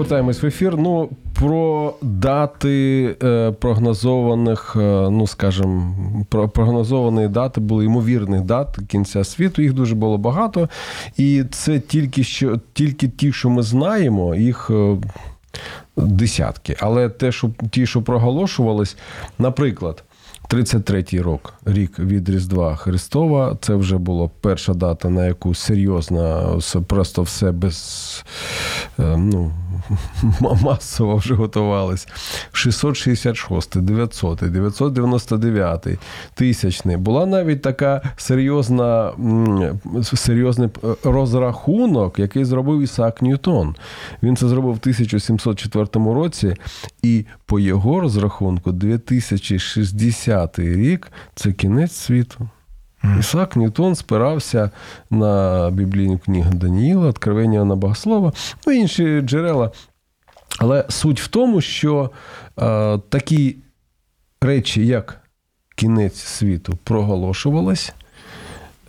Повертаємось 0.00 0.42
в 0.42 0.46
ефір. 0.46 0.76
Ну, 0.76 1.10
про 1.34 1.94
дати 2.02 3.16
е, 3.22 3.50
прогнозованих, 3.52 4.76
е, 4.76 5.10
ну 5.10 5.26
скажімо, 5.26 5.94
про 6.28 6.48
прогнозовані 6.48 7.28
дати 7.28 7.60
були 7.60 7.84
ймовірних 7.84 8.40
дат 8.40 8.78
кінця 8.88 9.24
світу. 9.24 9.62
Їх 9.62 9.72
дуже 9.72 9.94
було 9.94 10.18
багато. 10.18 10.68
І 11.16 11.44
це 11.50 11.80
тільки 11.80 12.24
що 12.24 12.60
тільки 12.72 13.08
ті, 13.08 13.32
що 13.32 13.50
ми 13.50 13.62
знаємо, 13.62 14.34
їх. 14.34 14.70
е, 14.70 14.96
Десятки, 15.96 16.76
але 16.80 17.08
те, 17.08 17.32
що 17.32 17.50
ті, 17.70 17.86
що 17.86 18.02
проголошувались, 18.02 18.96
наприклад, 19.38 20.04
33-й 20.50 21.20
рок, 21.20 21.54
рік 21.64 21.98
від 21.98 22.28
Різдва 22.28 22.76
Христова, 22.76 23.56
це 23.60 23.74
вже 23.74 23.98
була 23.98 24.30
перша 24.40 24.74
дата, 24.74 25.10
на 25.10 25.26
яку 25.26 25.54
серйозно 25.54 26.58
просто 26.86 27.22
все 27.22 27.52
без 27.52 28.24
е, 28.98 29.16
ну, 29.16 29.52
масово 30.62 31.16
вже 31.16 31.34
готувались. 31.34 32.08
666, 32.52 33.80
900, 33.80 34.38
999, 34.38 35.86
тисячний. 36.34 36.96
Була 36.96 37.26
навіть 37.26 37.62
така 37.62 38.02
серйозна, 38.16 39.12
серйозний 40.02 40.68
е, 40.84 40.94
розрахунок, 41.04 42.18
який 42.18 42.44
зробив 42.44 42.82
Ісаак 42.82 43.22
Ньютон. 43.22 43.74
Він 44.22 44.36
це 44.36 44.48
зробив 44.48 44.74
в 44.74 44.78
1704 44.80 45.86
році, 45.94 46.54
і 47.02 47.24
по 47.46 47.60
його 47.60 48.00
розрахунку 48.00 48.72
2060 48.72 50.58
рік 50.58 51.12
це 51.34 51.52
кінець 51.52 51.92
світу. 51.92 52.48
Ісаак 53.20 53.56
Ньютон 53.56 53.94
спирався 53.94 54.70
на 55.10 55.70
біблійну 55.70 56.18
книгу 56.18 56.54
Даніїла, 56.54 57.08
Откровення 57.08 57.64
на 57.64 57.76
Богослова, 57.76 58.32
ну 58.66 58.72
інші 58.72 59.20
джерела. 59.20 59.70
Але 60.58 60.84
суть 60.88 61.20
в 61.20 61.28
тому, 61.28 61.60
що 61.60 62.10
е, 62.58 62.98
такі 63.08 63.56
речі, 64.40 64.86
як 64.86 65.20
кінець 65.76 66.18
світу, 66.18 66.78
проголошувались, 66.84 67.92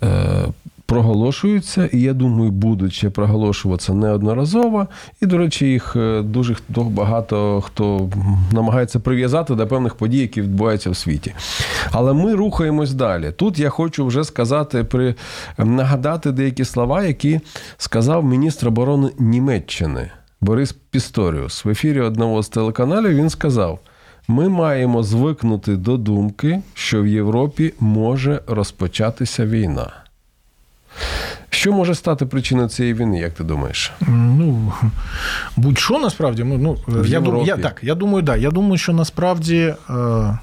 е, 0.02 0.44
проголошуються, 0.86 1.86
і 1.86 2.00
я 2.00 2.12
думаю, 2.12 2.50
будуть 2.50 2.92
ще 2.92 3.10
проголошуватися 3.10 3.94
неодноразово. 3.94 4.86
І, 5.20 5.26
до 5.26 5.38
речі, 5.38 5.66
їх 5.66 5.96
е, 5.96 6.22
дуже 6.22 6.56
багато 6.68 7.60
хто 7.60 8.10
намагається 8.52 9.00
прив'язати 9.00 9.54
до 9.54 9.66
певних 9.66 9.94
подій, 9.94 10.18
які 10.18 10.42
відбуваються 10.42 10.90
в 10.90 10.96
світі. 10.96 11.34
Але 11.90 12.12
ми 12.12 12.34
рухаємось 12.34 12.94
далі. 12.94 13.32
Тут 13.36 13.58
я 13.58 13.68
хочу 13.68 14.06
вже 14.06 14.24
сказати, 14.24 14.84
при 14.84 15.14
нагадати 15.58 16.32
деякі 16.32 16.64
слова, 16.64 17.04
які 17.04 17.40
сказав 17.76 18.24
міністр 18.24 18.68
оборони 18.68 19.10
Німеччини 19.18 20.10
Борис 20.40 20.72
Пісторіус. 20.72 21.64
В 21.64 21.68
ефірі 21.68 22.00
одного 22.00 22.42
з 22.42 22.48
телеканалів 22.48 23.14
він 23.14 23.30
сказав. 23.30 23.78
Ми 24.28 24.48
маємо 24.48 25.02
звикнути 25.02 25.76
до 25.76 25.96
думки, 25.96 26.62
що 26.74 27.02
в 27.02 27.06
Європі 27.06 27.74
може 27.80 28.40
розпочатися 28.46 29.46
війна. 29.46 30.01
Що 31.62 31.72
може 31.72 31.94
стати 31.94 32.26
причиною 32.26 32.68
цієї 32.68 32.94
війни, 32.94 33.18
як 33.18 33.32
ти 33.32 33.44
думаєш? 33.44 33.92
Ну, 34.08 34.72
будь-що 35.56 35.98
насправді. 35.98 36.44
Ну, 36.44 36.58
ну, 36.58 36.76
В 36.88 37.06
я, 37.06 37.20
дум- 37.20 37.46
я, 37.46 37.56
так, 37.56 37.80
я 37.82 37.94
думаю, 37.94 38.22
да. 38.22 38.36
Я 38.36 38.50
думаю, 38.50 38.78
що 38.78 38.92
насправді. 38.92 39.74
Е, 39.90 40.38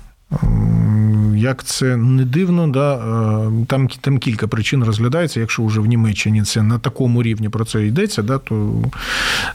як 1.36 1.63
це 1.63 1.97
не 1.97 2.25
дивно, 2.25 2.67
да, 2.67 2.95
е, 2.95 3.65
там, 3.67 3.88
там 3.88 4.17
кілька 4.17 4.47
причин 4.47 4.84
розглядається. 4.84 5.39
Якщо 5.39 5.65
вже 5.65 5.79
в 5.82 5.86
Німеччині 5.86 6.43
це 6.43 6.62
на 6.63 6.79
такому 6.79 7.23
рівні 7.23 7.49
про 7.49 7.65
це 7.65 7.86
йдеться, 7.86 8.21
да, 8.21 8.38
то, 8.38 8.73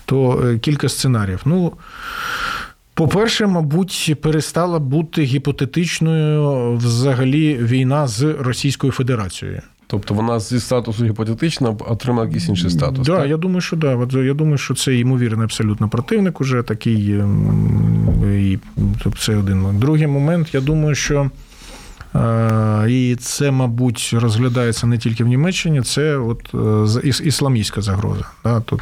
то 0.04 0.42
е, 0.46 0.58
кілька 0.58 0.88
сценаріїв. 0.88 1.40
Ну, 1.44 1.72
по-перше, 2.94 3.46
мабуть, 3.46 4.16
перестала 4.22 4.78
бути 4.78 5.22
гіпотетичною 5.22 6.72
взагалі 6.76 7.54
війна 7.56 8.06
з 8.06 8.22
Російською 8.22 8.92
Федерацією. 8.92 9.62
Тобто 9.94 10.14
вона 10.14 10.40
зі 10.40 10.60
статусу 10.60 11.04
гіпотетично 11.04 11.76
отримала 11.88 12.26
якийсь 12.26 12.48
інший 12.48 12.70
статус. 12.70 13.06
Да, 13.06 13.16
так? 13.16 13.28
я 13.28 13.36
думаю, 13.36 13.60
що 13.60 13.76
да. 13.76 13.96
От 13.96 14.12
Я 14.12 14.34
думаю, 14.34 14.58
що 14.58 14.74
це 14.74 14.94
ймовірний 14.96 15.44
абсолютно 15.44 15.88
противник 15.88 16.40
уже 16.40 16.62
такий. 16.62 17.12
ем, 17.12 18.24
І 18.34 18.58
це 19.18 19.36
один. 19.36 19.78
Другий 19.78 20.06
момент, 20.06 20.54
я 20.54 20.60
думаю, 20.60 20.94
що. 20.94 21.30
е, 22.14 22.86
І 22.90 23.16
це, 23.20 23.50
мабуть, 23.50 24.10
розглядається 24.18 24.86
не 24.86 24.98
тільки 24.98 25.24
в 25.24 25.26
Німеччині, 25.26 25.82
це 25.82 26.16
от 26.16 26.54
е, 27.04 27.08
ісламістська 27.08 27.80
загроза. 27.80 28.24
Да? 28.44 28.60
Тут, 28.60 28.80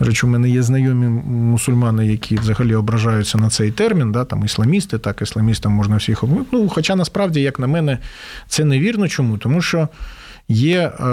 до 0.00 0.06
речі, 0.06 0.26
у 0.26 0.28
мене 0.28 0.50
є 0.50 0.62
знайомі 0.62 1.06
мусульмани, 1.26 2.06
які 2.06 2.36
взагалі 2.36 2.74
ображаються 2.74 3.38
на 3.38 3.50
цей 3.50 3.70
термін, 3.70 4.12
да? 4.12 4.24
там 4.24 4.44
ісламісти, 4.44 4.98
так, 4.98 5.22
ісламістам 5.22 5.72
можна 5.72 5.96
всіх 5.96 6.24
обмити. 6.24 6.46
Ну, 6.52 6.68
хоча 6.68 6.96
насправді, 6.96 7.40
як 7.40 7.58
на 7.58 7.66
мене, 7.66 7.98
це 8.48 8.64
невірно. 8.64 9.08
Чому? 9.08 9.38
Тому 9.38 9.62
що 9.62 9.88
є 10.48 10.78
е, 10.78 11.04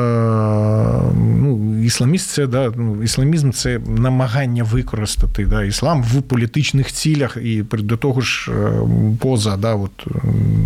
ну, 1.17 1.79
ісламіст, 1.83 2.29
це 2.29 2.47
да, 2.47 2.71
ну, 2.75 3.03
ісламізм 3.03 3.51
це 3.51 3.79
намагання 3.87 4.63
використати 4.63 5.45
да, 5.45 5.63
іслам 5.63 6.03
в 6.03 6.21
політичних 6.21 6.91
цілях 6.91 7.37
і 7.41 7.63
до 7.71 7.97
того 7.97 8.21
ж 8.21 8.51
е, 8.51 8.81
поза, 9.19 9.57
да, 9.57 9.75
от, 9.75 9.91
е, 10.07 10.11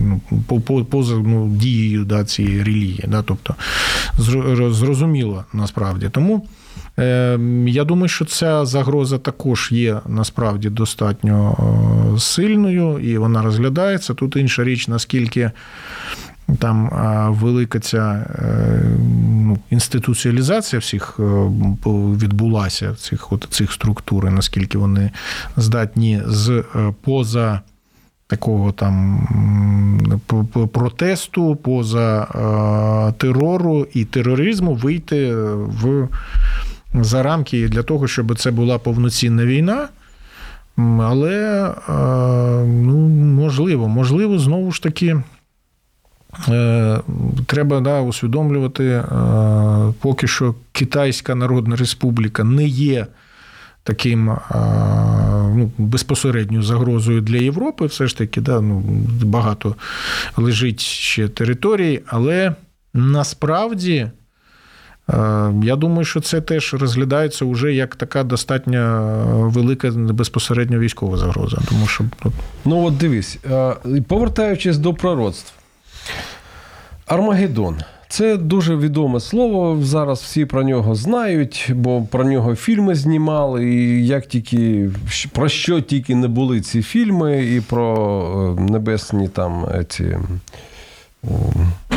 ну, 0.04 0.22
по- 0.48 0.60
по- 0.60 0.86
поза 0.86 1.16
ну, 1.16 1.48
дією 1.48 2.06
да, 2.06 2.24
цієї 2.26 2.64
релігії. 2.64 3.06
Да, 3.08 3.22
тобто 3.22 3.56
зрозуміло 4.72 5.46
насправді. 5.54 6.10
Тому 6.12 6.48
я 7.66 7.84
думаю, 7.84 8.08
що 8.08 8.26
ця 8.26 8.66
загроза 8.66 9.18
також 9.18 9.70
є 9.72 10.00
насправді 10.08 10.70
достатньо 10.70 11.58
сильною, 12.20 13.00
і 13.00 13.18
вона 13.18 13.42
розглядається. 13.42 14.14
Тут 14.14 14.36
інша 14.36 14.64
річ, 14.64 14.88
наскільки 14.88 15.52
там 16.60 16.90
велика 17.34 17.80
ця 17.80 18.26
е, 18.40 18.82
ну, 19.22 19.58
інституціалізація 19.70 20.80
всіх 20.80 21.16
е, 21.20 21.24
відбулася 22.24 22.96
цих, 22.96 23.32
от, 23.32 23.48
цих 23.50 23.72
структур, 23.72 24.32
наскільки 24.32 24.78
вони 24.78 25.12
здатні 25.58 26.22
з 26.28 26.50
е, 26.50 26.64
поза 27.02 27.62
такого 28.28 28.72
там 28.72 29.28
протесту, 30.74 31.56
поза 31.56 32.28
терору 33.18 33.88
і 33.94 34.06
тероризму 34.06 34.76
вийти 34.76 35.36
в 35.36 36.08
за 36.94 37.24
рамки 37.24 37.68
для 37.68 37.84
того, 37.84 38.08
щоб 38.08 38.40
це 38.40 38.52
була 38.52 38.80
повноцінна 38.80 39.46
війна. 39.46 39.88
Але 41.00 41.70
ну, 42.68 42.98
можливо, 43.08 43.88
можливо, 43.88 44.40
знову 44.40 44.72
ж 44.72 44.84
таки. 44.84 45.18
Е, 46.50 47.00
Треба 47.46 47.80
да, 47.80 48.02
усвідомлювати, 48.02 48.86
е, 48.86 49.04
поки 50.00 50.28
що 50.28 50.56
Китайська 50.72 51.36
Народна 51.36 51.76
Республіка 51.76 52.44
не 52.44 52.66
є 52.68 53.08
таким 53.84 54.30
е, 54.30 54.40
ну, 55.56 55.72
безпосередньою 55.78 56.64
загрозою 56.64 57.22
для 57.22 57.38
Європи. 57.38 57.86
Все 57.86 58.08
ж 58.08 58.18
таки, 58.18 58.42
да, 58.42 58.62
ну, 58.62 58.80
багато 59.24 59.76
лежить 60.38 60.80
ще 60.82 61.28
територій, 61.28 62.02
але 62.08 62.56
насправді. 62.94 64.10
Я 65.64 65.76
думаю, 65.76 66.06
що 66.06 66.22
це 66.22 66.42
теж 66.42 66.74
розглядається 66.74 67.46
вже 67.46 67.74
як 67.74 67.96
така 67.96 68.24
достатньо 68.24 68.80
велика 69.54 69.92
безпосередньо 69.92 70.80
військова 70.80 71.18
загроза. 71.18 71.58
Тому 71.70 71.88
що 71.88 72.04
ну, 72.26 72.32
Ну 72.66 72.86
от 72.86 72.98
дивись, 72.98 73.40
повертаючись 74.08 74.78
до 74.78 74.94
пророцтв. 74.94 75.59
Армагеддон. 77.08 77.78
Це 78.12 78.38
дуже 78.38 78.76
відоме 78.76 79.20
слово. 79.20 79.78
Зараз 79.84 80.22
всі 80.22 80.46
про 80.46 80.64
нього 80.64 80.96
знають, 80.96 81.72
бо 81.76 82.02
про 82.02 82.24
нього 82.24 82.56
фільми 82.56 82.96
знімали. 82.96 83.66
І 83.70 84.08
як 84.08 84.26
тільки 84.26 84.90
про 85.34 85.50
що 85.50 85.82
тільки 85.82 86.16
не 86.16 86.28
були 86.28 86.62
ці 86.62 86.82
фільми, 86.82 87.46
і 87.46 87.62
про 87.62 88.56
е, 88.58 88.62
небесні 88.72 89.28
там 89.28 89.66
ці. 89.88 90.04
е, 90.04 90.20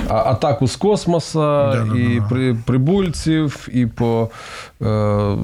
а- 0.08 0.14
Атаку 0.30 0.66
з 0.68 0.76
космоса, 0.76 1.38
Да-да-да. 1.72 1.98
і 2.00 2.22
при, 2.28 2.54
прибульців, 2.54 3.68
і 3.72 3.86
по 3.86 4.28
е, 4.82 5.36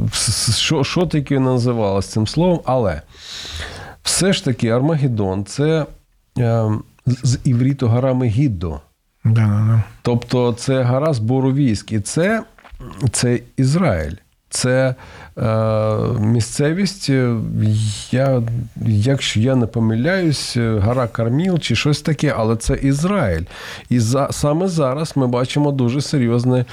що, 0.57 0.85
що 0.85 1.07
таке 1.07 1.41
називалось 1.41 2.07
цим 2.07 2.27
словом. 2.27 2.61
Але 2.65 3.03
все 4.03 4.33
ж 4.33 4.45
таки 4.45 4.69
Армагеддон 4.69 5.45
це 5.45 5.87
е, 6.39 6.65
з- 7.23 7.39
івріту 7.45 7.89
гора 7.89 8.15
Мегіддо. 8.15 8.81
да, 9.25 9.31
да, 9.31 9.47
да. 9.47 9.83
Тобто 10.03 10.53
це 10.53 10.83
гора 10.83 11.13
збору 11.13 11.53
військ. 11.53 11.93
І 11.93 12.01
це, 12.01 12.43
це 13.13 13.41
Ізраїль. 13.57 14.15
Це 14.51 14.95
е, 15.39 15.45
місцевість, 16.21 17.11
е, 17.11 17.35
я, 18.11 18.43
якщо 18.87 19.41
я 19.41 19.57
не 19.57 19.67
помиляюсь, 19.67 20.57
е, 20.57 20.79
гора 20.79 21.09
Карміл 21.09 21.59
чи 21.59 21.77
щось 21.77 22.01
таке, 22.03 22.35
але 22.37 22.57
це 22.57 22.75
Ізраїль. 22.75 23.45
І 23.91 24.01
за, 24.01 24.29
саме 24.31 24.69
зараз 24.69 25.13
ми 25.17 25.27
бачимо 25.27 25.73
дуже 25.73 26.01
серйозне 26.01 26.65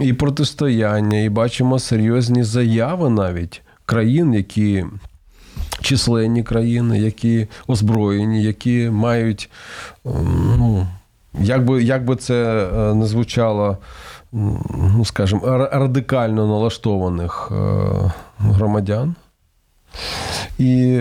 і 0.00 0.12
протистояння, 0.12 1.18
і 1.18 1.28
бачимо 1.28 1.78
серйозні 1.78 2.42
заяви 2.42 3.10
навіть 3.10 3.62
країн, 3.86 4.34
які 4.34 4.84
численні 5.80 6.42
країни, 6.42 6.98
які 6.98 7.46
озброєні, 7.66 8.42
які 8.42 8.90
мають, 8.90 9.50
ем, 10.06 10.54
ну, 10.58 10.86
як 11.40 11.64
би, 11.64 11.82
як 11.82 12.04
би 12.04 12.16
це 12.16 12.68
е, 12.74 12.94
не 12.94 13.06
звучало, 13.06 13.78
ну, 14.32 15.04
скажімо, 15.04 15.68
радикально 15.72 16.46
налаштованих 16.46 17.52
е, 17.52 18.12
громадян. 18.38 19.14
І 20.58 21.00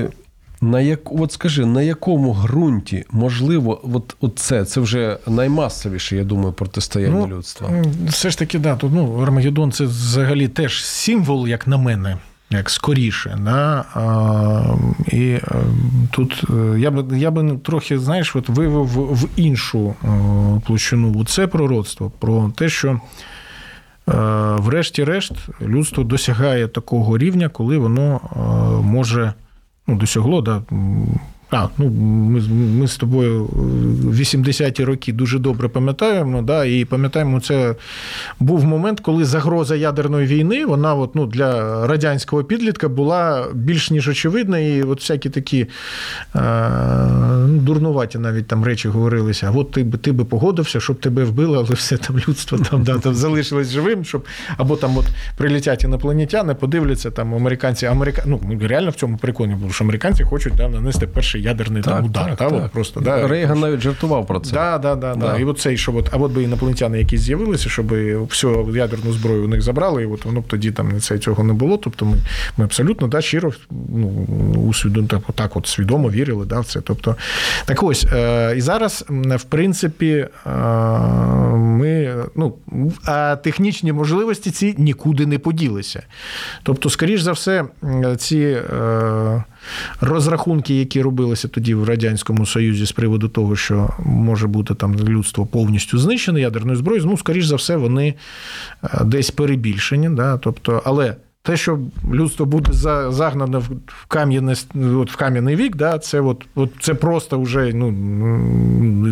на 0.62 0.82
як, 0.82 1.12
от 1.12 1.32
скажи, 1.32 1.65
на 1.65 1.82
якому 1.82 2.34
ґрунті 2.34 3.06
можливо, 3.12 3.82
от, 3.93 4.15
от 4.21 4.39
це, 4.39 4.65
це 4.65 4.82
вже 4.82 5.17
наймасовіше, 5.28 6.15
я 6.15 6.23
думаю, 6.23 6.54
протистояння 6.54 7.28
Ну, 7.28 7.28
людства. 7.28 7.69
Все 8.08 8.30
ж 8.30 8.38
таки, 8.38 8.60
да, 8.60 8.76
тут 8.76 8.91
ну, 8.93 9.21
Армагеддон 9.21 9.71
це 9.71 9.84
взагалі 9.84 10.47
теж 10.47 10.86
символ, 10.86 11.47
як 11.47 11.67
на 11.67 11.78
мене. 11.78 12.17
Як 12.54 12.70
скоріше, 12.70 13.38
да? 13.42 13.86
і 15.08 15.22
е, 15.30 15.42
тут 16.12 16.44
е, 16.50 16.80
я 16.80 16.92
би 16.92 17.20
я 17.20 17.32
би 17.32 17.58
трохи, 17.58 18.00
знаєш, 18.00 18.36
от 18.36 18.50
вивів 18.50 18.86
в, 18.86 19.28
іншу 19.36 19.96
е, 20.04 20.08
площину 20.66 21.26
це 21.26 21.48
пророцтво 21.48 22.12
про 22.20 22.52
те, 22.56 22.70
що 22.70 23.00
врешті-решт 24.58 25.34
людство 25.62 26.04
досягає 26.04 26.68
такого 26.68 27.18
рівня, 27.18 27.50
коли 27.50 27.78
воно 27.78 28.20
може 28.84 29.34
ну, 29.88 29.96
досягло, 29.96 30.42
да, 30.42 30.62
а, 31.54 31.70
ну, 31.78 31.89
ми, 31.89 32.42
ми 32.80 32.88
з 32.88 32.98
тобою 32.98 33.46
в 33.46 34.20
80-ті 34.20 34.84
роки 34.84 35.13
дуже 35.13 35.39
добре 35.39 35.70
пам'ятаємо, 35.70 36.42
да, 36.42 36.66
і 36.66 36.86
пам'ятаємо, 36.86 37.39
це 37.39 37.76
був 38.39 38.66
момент, 38.66 39.00
коли 39.00 39.26
загроза 39.26 39.76
ядерної 39.76 40.28
війни, 40.28 40.66
вона 40.66 40.96
от, 40.96 41.16
ну, 41.16 41.26
для 41.26 41.88
радянського 41.88 42.44
підлітка 42.44 42.89
була 42.89 43.46
більш 43.54 43.92
ніж 43.92 44.08
очевидна, 44.08 44.60
і 44.60 44.84
от 44.84 45.00
всякі 45.00 45.30
такі 45.30 45.68
е, 46.36 46.39
ну, 47.48 47.58
дурнуваті 47.58 48.18
навіть 48.18 48.48
там 48.48 48.63
речі 48.63 48.88
говорилися. 48.88 49.52
От 49.56 49.72
ти 49.72 49.84
би 49.84 49.98
ти 49.98 50.12
би 50.12 50.26
погодився, 50.26 50.80
щоб 50.80 51.00
тебе 51.00 51.24
вбили, 51.24 51.58
але 51.58 51.76
все 51.76 51.98
там 51.98 52.18
людство 52.28 52.58
там, 52.58 52.84
да, 52.84 53.00
там 53.00 53.13
залишилось 53.13 53.70
живим, 53.70 54.06
щоб 54.06 54.26
або 54.58 54.76
там 54.76 54.98
от 54.98 55.06
прилетять 55.38 55.84
інопланетяни, 55.84 56.54
подивляться 56.54 57.12
там 57.12 57.36
американці, 57.36 57.86
америка... 57.86 58.24
ну, 58.26 58.39
реально 58.62 58.89
в 58.89 58.96
цьому 58.96 59.18
переконані, 59.18 59.72
що 59.72 59.84
американці 59.84 60.24
хочуть 60.24 60.54
да, 60.56 60.70
нанести 60.70 61.08
перший 61.08 61.42
ядерний 61.43 61.84
там, 61.84 62.06
удар. 62.06 62.36
та, 62.36 62.47
От, 62.47 62.71
просто, 62.71 62.99
да, 62.99 63.27
Рейган 63.27 63.60
навіть 63.60 63.82
жартував 63.82 64.27
про 64.27 64.39
це. 64.39 64.51
Да, 64.51 64.77
да, 64.77 64.95
да, 64.95 65.15
да. 65.15 65.34
Да. 65.34 65.39
І 65.39 65.43
от 65.43 65.60
цей, 65.60 65.77
щоб 65.77 65.95
от, 65.95 66.10
а 66.12 66.17
от 66.17 66.32
би 66.32 66.43
інопланетяни 66.43 66.99
якісь 66.99 67.21
з'явилися, 67.21 67.69
щоб 67.69 67.88
всю 68.29 68.75
ядерну 68.75 69.13
зброю 69.13 69.45
у 69.45 69.47
них 69.47 69.62
забрали, 69.62 70.03
і 70.03 70.06
от 70.06 70.25
воно 70.25 70.41
б 70.41 70.47
тоді 70.47 70.71
там 70.71 70.99
це, 70.99 71.17
цього 71.17 71.43
не 71.43 71.53
було. 71.53 71.77
Тобто 71.77 72.06
ми, 72.06 72.17
ми 72.58 72.65
абсолютно 72.65 73.08
да, 73.08 73.21
щиро 73.21 73.51
ну, 73.71 74.08
усвідом, 74.69 75.08
так, 75.08 75.21
так 75.36 75.58
от 75.58 75.67
свідомо 75.67 76.10
вірили 76.10 76.45
да, 76.45 76.60
в 76.60 76.65
це. 76.65 76.82
Тобто, 76.82 77.15
так 77.65 77.84
ось, 77.84 78.06
е, 78.13 78.53
і 78.58 78.62
зараз, 78.62 79.06
в 79.10 79.43
принципі, 79.43 80.27
е, 80.45 80.49
ми, 81.53 82.15
ну, 82.36 82.53
а 83.06 83.36
технічні 83.36 83.93
можливості 83.93 84.51
ці 84.51 84.75
нікуди 84.77 85.25
не 85.25 85.39
поділися. 85.39 86.03
Тобто, 86.63 86.89
скоріш 86.89 87.21
за 87.21 87.32
все, 87.32 87.65
ці 88.17 88.38
е, 88.38 89.43
розрахунки, 90.02 90.76
які 90.76 91.02
робилися 91.02 91.47
тоді 91.47 91.73
в 91.73 91.84
Радянському 91.84 92.45
Союзі 92.45 92.86
з 92.86 92.91
приводу 92.91 93.30
того, 93.30 93.56
що 93.56 93.89
може 93.99 94.47
бути 94.47 94.76
там 94.76 94.95
людство 94.95 95.45
повністю 95.45 95.97
знищене 95.97 96.41
ядерною 96.41 96.78
зброєю, 96.78 97.06
ну, 97.06 97.17
скоріш 97.17 97.45
за 97.45 97.56
все, 97.56 97.76
вони 97.76 98.13
е, 98.84 99.04
десь 99.06 99.32
перебільшені. 99.32 100.10
Да? 100.10 100.38
Тобто, 100.38 100.82
але 100.86 101.15
те, 101.43 101.58
що 101.58 101.79
людство 102.13 102.45
буде 102.45 102.73
загнане 103.12 103.58
в 103.58 104.06
кам'яний 104.08 104.56
от 104.75 105.12
в 105.12 105.15
кам'яний 105.15 105.56
вік, 105.56 105.75
да, 105.75 105.99
це 105.99 106.21
от, 106.21 106.45
от 106.56 106.69
це 106.79 106.93
просто 106.93 107.41
вже, 107.41 107.73
ну, 107.73 107.91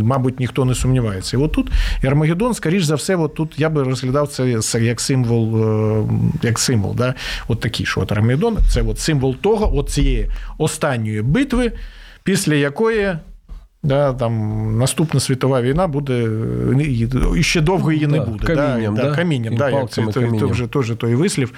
мабуть, 0.03 0.39
ніхто 0.39 0.65
не 0.65 0.75
сумнівається. 0.75 1.37
І 1.37 1.39
от 1.39 1.51
тут 1.51 1.71
Армагеддон, 2.03 2.53
скоріш 2.53 2.83
за 2.83 2.95
все, 2.95 3.15
от 3.15 3.35
тут 3.35 3.59
я 3.59 3.69
би 3.69 3.83
розглядав 3.83 4.27
це 4.27 4.81
як 4.81 5.01
символ, 5.01 5.63
е, 5.63 6.03
як 6.41 6.59
символ, 6.59 6.95
да, 6.95 7.13
от 7.47 7.59
такий, 7.59 7.85
що 7.85 8.01
от 8.01 8.11
Армагеддон– 8.11 8.57
це 8.69 8.81
от 8.81 8.99
символ 8.99 9.35
того, 9.35 9.77
от 9.77 9.89
цієї 9.89 10.29
останньої 10.57 11.21
битви, 11.21 11.71
після 12.23 12.55
якої 12.55 13.15
Да, 13.83 14.13
там 14.13 14.77
Наступна 14.77 15.19
світова 15.19 15.61
війна 15.61 15.87
буде, 15.87 16.27
і 17.37 17.43
ще 17.43 17.61
довго 17.61 17.91
її 17.91 18.07
не 18.07 18.17
да, 18.17 18.25
буде. 18.25 18.45
Камінням, 18.45 18.95
да, 18.95 19.01
да? 19.01 19.15
камінням, 19.15 19.55
да, 19.55 19.69
як 19.69 19.89
це, 19.89 20.05
камінням. 20.05 20.39
То, 20.39 20.47
вже 20.47 20.67
теж 20.67 20.93
той 20.97 21.15
вислів. 21.15 21.53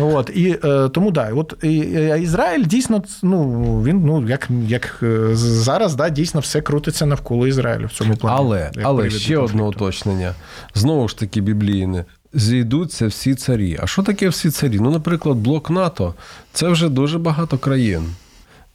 От, 0.00 0.30
і, 0.34 0.58
е, 0.64 0.88
Тому 0.88 1.10
да, 1.10 1.32
от, 1.34 1.54
і, 1.62 1.76
Ізраїль 2.22 2.64
дійсно, 2.64 3.02
ну, 3.22 3.82
він, 3.82 4.02
ну, 4.04 4.28
як 4.28 4.48
як 4.66 4.98
е, 5.02 5.28
зараз, 5.34 5.94
да, 5.94 6.08
дійсно 6.08 6.40
все 6.40 6.60
крутиться 6.60 7.06
навколо 7.06 7.46
Ізраїлю 7.46 7.86
в 7.86 7.92
цьому 7.92 8.16
плані. 8.16 8.36
Але 8.38 8.70
але 8.82 9.10
ще 9.10 9.38
одне 9.38 9.62
уточнення. 9.62 10.34
Знову 10.74 11.08
ж 11.08 11.18
таки, 11.18 11.40
біблійне. 11.40 12.04
Зійдуться 12.34 13.06
всі 13.06 13.34
царі. 13.34 13.78
А 13.82 13.86
що 13.86 14.02
таке 14.02 14.28
всі 14.28 14.50
царі? 14.50 14.78
Ну, 14.80 14.90
наприклад, 14.90 15.38
блок 15.38 15.70
НАТО 15.70 16.14
це 16.52 16.68
вже 16.68 16.88
дуже 16.88 17.18
багато 17.18 17.58
країн. 17.58 18.02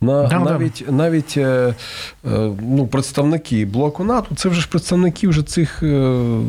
На, 0.01 0.27
да, 0.27 0.39
Навіть 0.39 0.83
да. 0.85 0.91
навіть 0.91 1.33
е, 1.37 1.75
е, 2.25 2.51
ну, 2.61 2.87
представники 2.87 3.65
блоку 3.65 4.03
НАТО, 4.03 4.35
це 4.35 4.49
вже 4.49 4.61
ж 4.61 4.69
представники 4.69 5.27
вже 5.27 5.43
цих, 5.43 5.83
е, 5.83 5.85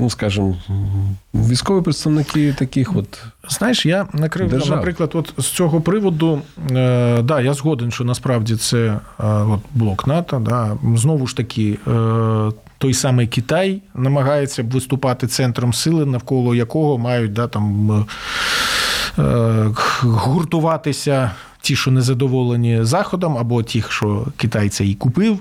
ну 0.01 0.11
скажімо, 0.11 0.57
військові 1.35 1.83
представники 1.83 2.53
таких 2.59 2.97
от. 2.97 3.23
Знаєш, 3.49 3.87
я 3.87 4.07
накрив, 4.13 4.49
держав. 4.49 4.77
наприклад, 4.77 5.11
от 5.15 5.33
з 5.39 5.47
цього 5.47 5.81
приводу, 5.81 6.43
е, 6.71 7.23
да, 7.23 7.41
я 7.41 7.55
згоден, 7.55 7.91
що 7.91 8.05
насправді 8.05 8.57
це 8.57 8.79
е, 8.79 8.99
от, 9.27 9.61
блок 9.75 10.07
НАТО. 10.07 10.43
Да, 10.45 10.77
Знову 10.97 11.27
ж 11.27 11.37
таки, 11.37 11.79
е, 11.89 12.51
той 12.79 12.95
самий 12.95 13.27
Китай 13.27 13.83
намагається 13.95 14.63
виступати 14.63 15.27
центром 15.27 15.73
сили, 15.73 16.07
навколо 16.07 16.55
якого 16.55 16.99
мають 16.99 17.33
да, 17.33 17.47
там, 17.47 18.07
гуртуватися 20.03 21.31
ті, 21.67 21.77
що 21.77 21.91
не 21.91 22.01
задоволені 22.01 22.79
Заходом, 22.85 23.39
або 23.39 23.63
ті, 23.63 23.85
що 23.89 24.27
Китай 24.37 24.69
це 24.69 24.85
і 24.85 24.95
купив. 24.95 25.39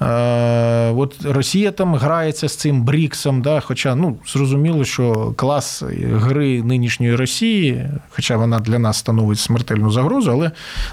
Е, 0.00 0.90
от 0.90 1.16
Росія 1.24 1.72
там 1.72 1.94
грається 1.94 2.48
з 2.48 2.56
цим 2.56 2.82
Бріксом. 2.82 3.42
Да, 3.42 3.60
Хоча 3.60 3.94
ну, 3.94 4.16
зрозуміло, 4.26 4.84
що 4.84 5.32
клас 5.36 5.82
гри 6.12 6.62
нинішньої 6.62 7.16
Росії, 7.16 7.88
хоча 8.10 8.36
вона 8.36 8.60
для 8.60 8.78
нас 8.78 8.96
становить 8.96 9.38
смертельну 9.38 9.90
загрозу, 9.90 10.30
але 10.30 10.50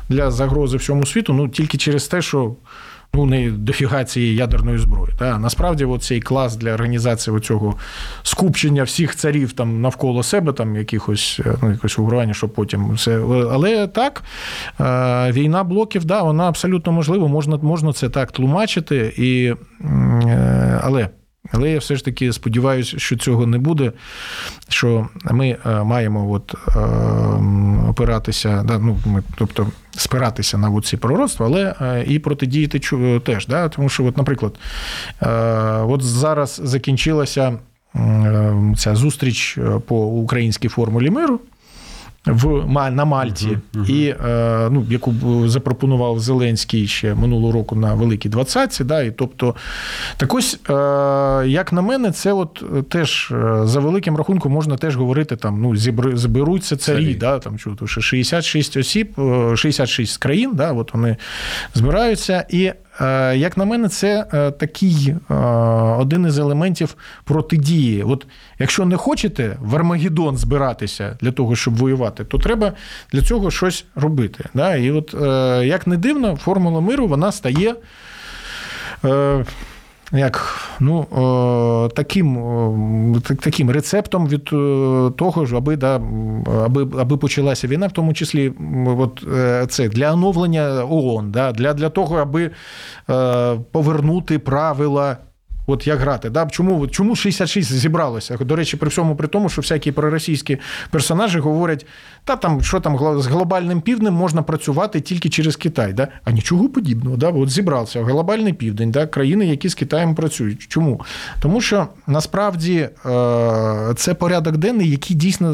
для 0.10 0.32
загрози 0.32 0.78
всьому 0.78 1.06
світу 1.06 1.34
ну, 1.34 1.50
тільки 1.50 1.78
через 1.78 2.08
те, 2.08 2.22
що 2.22 2.56
ну 3.14 3.26
не 3.26 3.52
дофіга 3.52 4.04
цієї 4.04 4.36
ядерної 4.36 4.78
зброї. 4.78 5.14
Та 5.20 5.40
насправді 5.40 5.88
цей 6.00 6.22
клас 6.22 6.56
для 6.56 6.74
організації 6.74 7.40
цього 7.40 7.76
скупчення 8.24 8.84
всіх 8.84 9.16
царів 9.16 9.52
там 9.52 9.82
навколо 9.82 10.24
себе, 10.24 10.54
там 10.54 10.76
якихось 10.76 11.42
е, 11.46 11.56
ну, 11.64 11.72
якось 11.72 12.00
угрування, 12.00 12.34
що 12.34 12.50
потім 12.50 12.92
все. 12.92 13.20
Але 13.52 13.88
так, 13.88 14.24
е, 14.80 15.32
війна 15.32 15.64
блоків, 15.64 16.06
да, 16.06 16.22
вона 16.24 16.48
абсолютно 16.48 16.92
можлива, 16.92 17.28
можна, 17.28 17.58
можна 17.58 17.94
це 17.94 18.10
так 18.10 18.32
тлумачити, 18.32 19.14
і 19.18 19.54
е, 19.86 20.80
але. 20.84 21.10
Але 21.52 21.72
я 21.72 21.80
все 21.80 21.96
ж 21.96 22.06
таки 22.06 22.34
сподіваюся, 22.34 23.00
що 23.00 23.18
цього 23.18 23.46
не 23.46 23.58
буде. 23.58 23.92
Що 24.70 25.08
ми 25.32 25.58
е, 25.66 25.84
маємо 25.84 26.32
от, 26.32 26.56
е, 26.68 26.80
опиратися, 27.90 28.64
да, 28.64 28.80
ну, 28.80 28.98
ми, 29.06 29.24
тобто 29.36 29.68
спиратися 29.92 30.58
на 30.58 30.82
ці 30.82 30.98
пророцтва, 30.98 31.46
але 31.46 31.76
е, 31.82 32.06
і 32.08 32.20
протидіяти 32.20 32.80
теж. 33.20 33.48
Да? 33.48 33.70
Тому 33.70 33.90
що, 33.90 34.06
от, 34.06 34.18
наприклад, 34.18 34.60
от 35.88 36.04
зараз 36.04 36.62
закінчилася 36.64 37.58
ця 38.78 38.96
зустріч 38.96 39.58
по 39.88 40.06
українській 40.06 40.68
формулі 40.68 41.10
миру 41.10 41.40
в 42.26 42.66
на 42.92 43.06
Мальті, 43.06 43.48
uh-huh, 43.48 43.82
uh-huh. 43.82 43.90
і 43.90 44.16
е, 44.26 44.70
ну, 44.72 44.86
яку 44.90 45.14
запропонував 45.48 46.20
Зеленський 46.20 46.88
ще 46.88 47.16
минулого 47.16 47.52
року 47.52 47.76
на 47.76 47.94
Великій 47.94 48.30
Двадцятці. 48.30 48.84
Да, 48.84 49.02
і 49.02 49.12
тобто, 49.12 49.56
так 50.18 50.34
ось, 50.34 50.60
е, 50.70 50.74
як 51.48 51.74
на 51.74 51.82
мене, 51.82 52.12
це 52.12 52.34
от 52.34 52.64
теж 52.90 53.32
е, 53.32 53.62
за 53.64 53.80
великим 53.80 54.18
рахунком 54.18 54.52
можна 54.52 54.78
теж 54.78 54.96
говорити 54.96 55.36
там, 55.36 55.62
ну, 55.62 55.76
зберуться 56.18 56.78
царі, 56.78 57.06
царі. 57.06 57.16
Да, 57.16 57.40
там, 57.40 57.58
що 57.60 58.02
66 58.02 58.78
осіб, 58.78 59.16
66 59.56 60.18
країн, 60.18 60.52
да, 60.54 60.72
от 60.72 60.94
вони 60.94 61.18
збираються. 61.74 62.46
І 62.50 62.72
Е, 62.91 62.91
як 63.36 63.58
на 63.58 63.66
мене, 63.66 63.90
це 63.90 64.26
е, 64.34 64.52
такий 64.52 65.16
е, 65.30 65.34
один 66.00 66.26
із 66.26 66.38
елементів 66.38 66.96
протидії. 67.24 68.04
От 68.04 68.26
Якщо 68.60 68.86
не 68.86 68.98
хочете 68.98 69.58
в 69.60 69.76
Армагеддон 69.76 70.38
збиратися 70.38 71.18
для 71.22 71.32
того, 71.32 71.56
щоб 71.56 71.76
воювати, 71.76 72.24
то 72.24 72.38
треба 72.38 72.74
для 73.12 73.22
цього 73.22 73.52
щось 73.52 73.86
робити. 73.96 74.46
І 74.80 74.92
от 74.92 75.14
як 75.66 75.88
не 75.88 75.98
дивно, 75.98 76.36
формула 76.36 76.82
миру 76.82 77.08
вона 77.08 77.32
стає 77.32 77.76
як 80.14 80.60
ну, 80.80 81.06
таким 81.96 83.22
таким 83.42 83.72
рецептом 83.72 84.28
від 84.28 84.46
того, 85.16 85.48
аби 85.54 85.76
да, 85.76 86.02
аби, 86.66 86.88
аби 87.00 87.18
почалася 87.18 87.68
війна, 87.68 87.88
в 87.88 87.92
тому 87.92 88.14
числі 88.14 88.54
от 89.00 89.24
е, 89.36 89.66
це 89.70 89.90
для 89.90 90.14
оновлення 90.14 90.86
ООН, 90.90 91.32
да, 91.32 91.52
для, 91.52 91.74
для 91.74 91.90
того, 91.90 92.18
аби 92.18 92.52
е, 93.10 93.56
повернути 93.72 94.40
правила 94.40 95.18
От 95.68 95.88
як 95.88 96.00
грати. 96.00 96.30
Да? 96.30 96.46
Чому 96.46 96.88
чому 96.88 97.16
66 97.16 97.74
зібралося? 97.74 98.38
До 98.38 98.56
речі, 98.56 98.78
при 98.78 98.90
всьому 98.90 99.16
при 99.16 99.28
тому, 99.28 99.50
що 99.50 99.62
всякі 99.62 99.92
проросійські 99.92 100.58
персонажі 100.90 101.40
говорять, 101.40 101.86
та 102.24 102.36
там 102.36 102.62
що 102.62 102.80
там 102.80 103.22
з 103.22 103.28
глобальним 103.28 103.82
півднем 103.82 104.14
можна 104.14 104.42
працювати 104.44 105.02
тільки 105.02 105.30
через 105.30 105.56
Китай. 105.56 105.94
Да? 105.94 106.08
А 106.24 106.32
нічого 106.32 106.70
подібного. 106.70 107.18
Да? 107.18 107.30
От 107.30 107.50
зібрався 107.50 108.04
глобальний 108.04 108.54
південь, 108.54 108.92
да? 108.92 109.08
країни, 109.08 109.46
які 109.46 109.70
з 109.70 109.76
Китаєм 109.76 110.16
працюють. 110.16 110.62
Чому? 110.68 111.02
Тому 111.40 111.62
що 111.62 111.88
насправді 112.08 112.78
е, 112.78 112.90
це 113.96 114.14
порядок 114.14 114.58
денний, 114.58 114.90
який 114.90 115.18
дійсно 115.18 115.52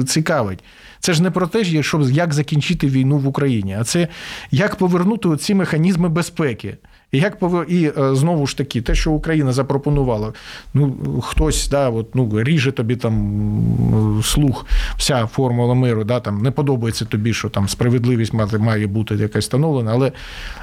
е, 0.00 0.04
цікавить. 0.04 0.64
Це 1.00 1.12
ж 1.12 1.22
не 1.22 1.30
про 1.30 1.46
те, 1.46 1.62
як 2.10 2.34
закінчити 2.34 2.86
війну 2.86 3.18
в 3.18 3.26
Україні, 3.26 3.76
а 3.80 3.84
це 3.84 4.08
як 4.50 4.76
повернути 4.76 5.36
ці 5.36 5.54
механізми 5.54 6.08
безпеки. 6.08 6.76
І 7.12 7.18
як 7.18 7.38
і 7.68 7.90
е, 7.98 8.14
знову 8.14 8.46
ж 8.46 8.56
таки, 8.56 8.82
те, 8.82 8.94
що 8.94 9.12
Україна 9.12 9.52
запропонувала, 9.52 10.32
ну 10.74 10.94
хтось 11.22 11.68
да, 11.68 11.90
от, 11.90 12.14
ну, 12.14 12.42
ріже 12.42 12.72
тобі 12.72 12.96
там 12.96 14.20
слух, 14.24 14.66
вся 14.96 15.26
формула 15.26 15.74
миру, 15.74 16.04
да, 16.04 16.20
там 16.20 16.42
не 16.42 16.50
подобається 16.50 17.04
тобі, 17.04 17.32
що 17.32 17.48
там 17.48 17.68
справедливість 17.68 18.32
має 18.58 18.86
бути 18.86 19.14
якась 19.14 19.44
встановлена, 19.44 19.92
але 19.92 20.12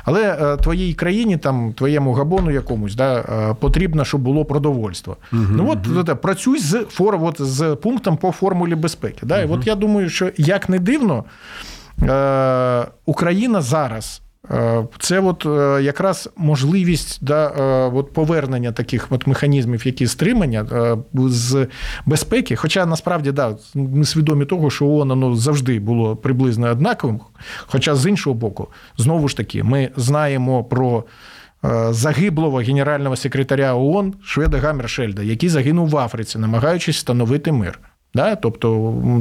але 0.03 0.37
е, 0.41 0.57
твоїй 0.57 0.93
країні, 0.93 1.37
там, 1.37 1.73
твоєму 1.73 2.13
габону 2.13 2.51
якомусь, 2.51 2.95
да, 2.95 3.19
е, 3.19 3.55
потрібно, 3.59 4.05
щоб 4.05 4.21
було 4.21 4.45
продовольство. 4.45 5.17
Угу, 5.33 5.43
ну 5.51 5.69
от 5.71 5.87
угу. 5.87 6.15
працюй 6.15 6.59
з 6.59 6.85
фор, 6.89 7.19
от, 7.21 7.41
з 7.41 7.75
пунктом 7.75 8.17
по 8.17 8.31
формулі 8.31 8.75
безпеки. 8.75 9.19
Да, 9.25 9.43
угу. 9.43 9.53
І 9.53 9.57
от 9.57 9.67
я 9.67 9.75
думаю, 9.75 10.09
що 10.09 10.31
як 10.37 10.69
не 10.69 10.79
дивно, 10.79 11.23
Україна 13.05 13.61
зараз. 13.61 14.21
Е, 14.51 14.87
це 14.99 15.19
от 15.19 15.45
е, 15.45 15.83
якраз 15.83 16.29
можливість 16.37 17.17
да, 17.21 17.47
е, 17.47 17.91
от 17.95 18.13
повернення 18.13 18.71
таких 18.71 19.07
от 19.09 19.27
механізмів, 19.27 19.87
які 19.87 20.07
стримання 20.07 20.67
з 21.13 21.67
безпеки. 22.05 22.55
Хоча 22.55 22.85
насправді 22.85 23.31
да, 23.31 23.55
ми 23.75 24.05
свідомі 24.05 24.45
того, 24.45 24.69
що 24.69 24.87
ООН 24.87 25.09
воно 25.09 25.35
завжди 25.35 25.79
було 25.79 26.15
приблизно 26.15 26.69
однаковим. 26.69 27.19
Хоча 27.67 27.95
з 27.95 28.09
іншого 28.09 28.33
боку, 28.33 28.67
знову 28.97 29.27
ж 29.27 29.37
таки, 29.37 29.63
ми 29.63 29.89
знаємо 29.95 30.63
про. 30.63 31.03
Загиблого 31.89 32.57
генерального 32.57 33.15
секретаря 33.15 33.75
ООН 33.75 34.13
Шведа 34.23 34.57
Гаммершельда, 34.57 35.23
який 35.23 35.49
загинув 35.49 35.89
в 35.89 35.97
Африці, 35.97 36.39
намагаючись 36.39 36.95
встановити 36.95 37.51
мир. 37.51 37.79
Да? 38.13 38.35
Тобто, 38.35 38.67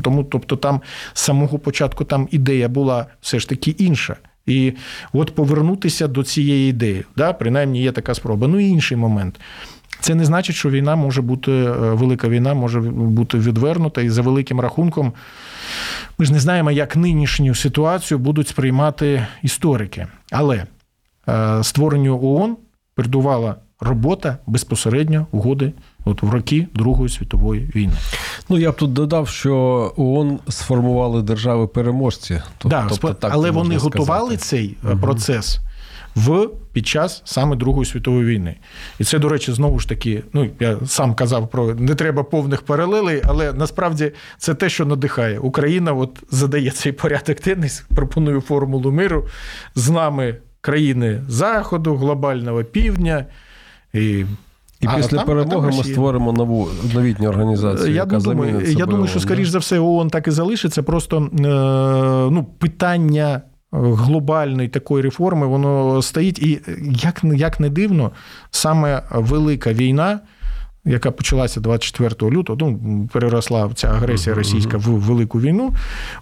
тому, 0.03 0.25
тобто 0.25 0.57
там 0.57 0.81
з 1.13 1.21
самого 1.21 1.59
початку 1.59 2.05
там 2.05 2.29
ідея 2.31 2.69
була 2.69 3.07
все 3.21 3.39
ж 3.39 3.49
таки 3.49 3.71
інша. 3.71 4.17
І 4.49 4.73
от 5.13 5.35
повернутися 5.35 6.09
до 6.09 6.23
цієї 6.23 6.71
ідеї, 6.71 7.05
да, 7.17 7.33
принаймні 7.33 7.83
є 7.83 7.93
така 7.93 8.15
спроба. 8.15 8.49
Ну 8.49 8.61
і 8.61 8.69
інший 8.69 8.97
момент. 8.97 9.41
Це 10.01 10.15
не 10.15 10.25
значить, 10.25 10.57
що 10.57 10.71
війна 10.71 10.97
може 10.97 11.23
бути, 11.23 11.53
е, 11.53 11.71
велика 11.71 12.29
війна 12.29 12.55
може 12.55 12.81
бути 12.81 13.39
відвернута 13.39 14.03
і 14.03 14.09
за 14.09 14.23
великим 14.23 14.61
рахунком. 14.61 15.13
Ми 16.19 16.25
ж 16.25 16.33
не 16.33 16.41
знаємо, 16.41 16.71
як 16.71 16.97
нинішню 16.97 17.55
ситуацію 17.55 18.19
будуть 18.19 18.49
сприймати 18.49 19.27
історики. 19.43 20.07
Але 20.31 20.65
е, 21.29 21.65
створенню 21.65 22.21
ООН 22.23 22.57
передувала 22.95 23.57
робота 23.81 24.39
безпосередньо 24.47 25.27
угоди 25.31 25.73
от 26.05 26.23
в 26.23 26.31
роки 26.31 26.67
Другої 26.75 27.09
світової 27.09 27.71
війни. 27.75 27.93
Ну 28.49 28.59
я 28.59 28.73
б 28.73 28.77
тут 28.77 28.93
додав, 28.93 29.29
що 29.29 29.55
ООН 29.97 30.39
сформували 30.49 31.23
держави 31.23 31.67
переможці. 31.67 32.43
Да, 32.65 32.89
але 33.21 33.51
вони 33.51 33.77
готували 33.77 34.37
цей 34.37 34.77
угу. 34.85 34.99
процес 35.01 35.61
в 36.15 36.49
під 36.73 36.87
час 36.87 37.23
саме 37.25 37.57
Другої 37.57 37.87
світової 37.87 38.25
війни. 38.25 38.57
І 38.99 39.05
це, 39.05 39.19
до 39.19 39.29
речі, 39.29 39.53
знову 39.53 39.79
ж 39.79 39.89
таки, 39.89 40.23
ну 40.33 40.51
я 40.61 40.79
сам 40.87 41.15
казав 41.15 41.51
про 41.51 41.75
не 41.75 41.95
треба 41.95 42.23
повних 42.23 42.63
паралелей, 42.63 43.23
але 43.25 43.53
насправді 43.53 44.13
це 44.39 44.55
те, 44.55 44.69
що 44.69 44.87
надихає. 44.87 45.39
Україна 45.39 45.93
от 45.93 46.23
задає 46.31 46.71
цей 46.71 46.93
порядок 46.93 47.41
денний, 47.41 47.71
пропонує 47.95 48.41
формулу 48.41 48.93
миру 48.93 49.27
з 49.75 49.91
нами 49.91 50.37
країни 50.61 51.23
Заходу, 51.29 51.97
глобального 51.97 52.65
півдня. 52.65 53.27
І 53.93 54.25
і 54.81 54.87
а, 54.87 54.97
після 54.97 55.17
там, 55.17 55.27
перемоги 55.27 55.77
ми 55.77 55.85
створимо 55.85 56.33
нову 56.33 56.69
новітню 56.95 57.29
організацію. 57.29 57.89
Я 57.89 57.95
яка 57.95 58.19
думаю, 58.19 58.63
я 58.67 58.87
думаю, 58.87 59.07
що 59.07 59.21
скоріш 59.21 59.49
за 59.49 59.59
все 59.59 59.79
ООН 59.79 60.11
так 60.11 60.29
і 60.29 60.31
залишиться. 60.31 60.83
Просто 60.83 61.17
е, 61.19 61.29
ну, 62.31 62.47
питання 62.59 63.43
глобальної 63.73 64.69
такої 64.69 65.03
реформи 65.03 65.47
воно 65.47 66.03
стоїть. 66.03 66.39
І 66.39 66.61
як, 66.83 67.21
як 67.25 67.61
не 67.61 67.71
дивно, 67.71 68.11
саме 68.51 69.03
велика 69.11 69.73
війна. 69.73 70.21
Яка 70.85 71.11
почалася 71.11 71.61
24 71.61 72.31
лютого, 72.37 72.59
ну, 72.61 73.09
переросла 73.13 73.71
ця 73.75 73.89
агресія 73.89 74.37
російська 74.37 74.77
в 74.77 74.83
велику 74.83 75.41
війну, 75.41 75.75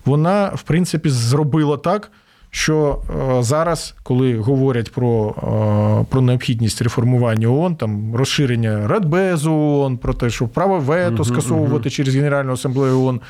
вона, 0.04 0.46
в 0.54 0.62
принципі, 0.62 1.08
зробила 1.08 1.76
так, 1.76 2.10
що 2.56 2.98
е, 3.38 3.42
зараз, 3.42 3.94
коли 4.02 4.38
говорять 4.38 4.92
про 4.92 5.34
е, 5.38 6.04
про 6.10 6.20
необхідність 6.20 6.82
реформування 6.82 7.48
ООН, 7.48 7.76
там 7.76 8.16
розширення 8.16 8.88
Радбезу 8.88 9.52
ООН, 9.52 9.98
про 9.98 10.14
те, 10.14 10.30
що 10.30 10.48
право 10.48 10.78
вето 10.78 11.24
скасовувати 11.24 11.90
через 11.90 12.14
Генеральну 12.14 12.52
асамблею 12.52 13.00
ООН, 13.00 13.20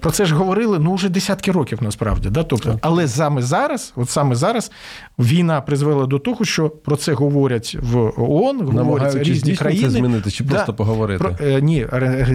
про 0.00 0.10
це 0.10 0.26
ж 0.26 0.34
говорили 0.34 0.78
ну 0.78 0.94
вже 0.94 1.08
десятки 1.08 1.52
років 1.52 1.78
насправді. 1.82 2.28
Да? 2.28 2.42
Тобто, 2.42 2.78
але 2.82 3.08
саме 3.08 3.42
зараз, 3.42 3.92
от 3.96 4.10
саме 4.10 4.34
зараз, 4.34 4.70
війна 5.18 5.60
призвела 5.60 6.06
до 6.06 6.18
того, 6.18 6.44
що 6.44 6.68
про 6.70 6.96
це 6.96 7.12
говорять 7.12 7.76
в 7.82 8.12
ООН, 8.16 8.60
говорять 8.60 9.14
різні 9.14 9.56
країни. 9.56 9.84
це 9.84 9.90
змінити 9.90 10.30
чи 10.30 10.44
да, 10.44 10.54
просто 10.54 10.74
поговорити? 10.74 11.24
Про, 11.24 11.46
е, 11.46 11.60
ні, 11.60 11.86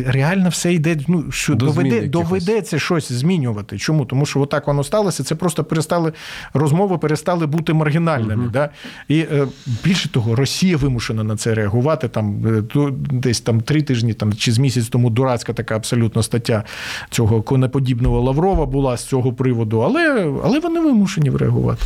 реально 0.05 0.49
все 0.49 0.73
йде. 0.73 0.97
Ну 1.07 1.31
що 1.31 1.55
до 1.55 1.65
доведе, 1.65 2.07
доведеться 2.07 2.79
щось 2.79 3.11
змінювати. 3.11 3.77
Чому? 3.77 4.05
Тому 4.05 4.25
що 4.25 4.41
отак 4.41 4.67
воно 4.67 4.83
сталося. 4.83 5.23
Це 5.23 5.35
просто 5.35 5.63
перестали 5.63 6.13
розмови, 6.53 6.97
перестали 6.97 7.45
бути 7.45 7.73
маргінальними. 7.73 8.43
Угу. 8.43 8.51
Да? 8.53 8.69
І 9.07 9.19
е, 9.19 9.47
більше 9.83 10.09
того, 10.09 10.35
Росія 10.35 10.77
вимушена 10.77 11.23
на 11.23 11.37
це 11.37 11.53
реагувати. 11.53 12.07
Там 12.07 12.45
е, 12.75 12.91
десь 13.11 13.41
там 13.41 13.61
три 13.61 13.81
тижні, 13.81 14.13
там 14.13 14.33
чи 14.33 14.51
з 14.51 14.57
місяць 14.57 14.87
тому 14.87 15.09
дурацька 15.09 15.53
така 15.53 15.75
абсолютно 15.75 16.23
стаття 16.23 16.63
цього 17.09 17.20
конеподібного 17.27 18.21
Лаврова 18.21 18.65
була 18.65 18.97
з 18.97 19.05
цього 19.05 19.33
приводу, 19.33 19.79
але, 19.79 20.33
але 20.43 20.59
вони 20.59 20.79
вимушені 20.79 21.29
реагувати. 21.29 21.83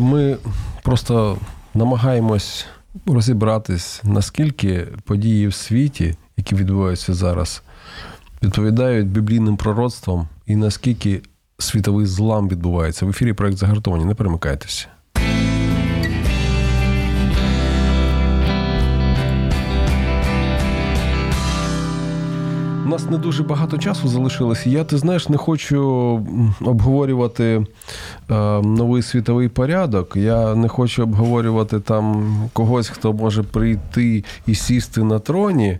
Ми 0.00 0.36
просто 0.82 1.36
намагаємось 1.74 2.66
розібратись, 3.06 4.00
наскільки 4.04 4.86
події 5.04 5.46
в 5.46 5.54
світі, 5.54 6.14
які 6.36 6.54
відбуваються 6.54 7.14
зараз, 7.14 7.62
відповідають 8.42 9.06
біблійним 9.06 9.56
пророцтвам, 9.56 10.28
і 10.46 10.56
наскільки 10.56 11.22
світовий 11.58 12.06
злам 12.06 12.48
відбувається 12.48 13.06
в 13.06 13.08
ефірі 13.08 13.32
проект 13.32 13.56
загартовані. 13.56 14.04
Не 14.04 14.14
перемикайтеся. 14.14 14.86
У 22.84 22.88
нас 22.88 23.10
не 23.10 23.18
дуже 23.18 23.42
багато 23.42 23.78
часу 23.78 24.08
залишилося. 24.08 24.70
Я, 24.70 24.84
ти 24.84 24.98
знаєш, 24.98 25.28
не 25.28 25.36
хочу 25.36 25.80
обговорювати 26.60 27.44
е, 28.30 28.34
новий 28.62 29.02
світовий 29.02 29.48
порядок. 29.48 30.16
Я 30.16 30.54
не 30.54 30.68
хочу 30.68 31.02
обговорювати 31.02 31.80
там 31.80 32.34
когось, 32.52 32.88
хто 32.88 33.12
може 33.12 33.42
прийти 33.42 34.24
і 34.46 34.54
сісти 34.54 35.02
на 35.02 35.18
троні. 35.18 35.78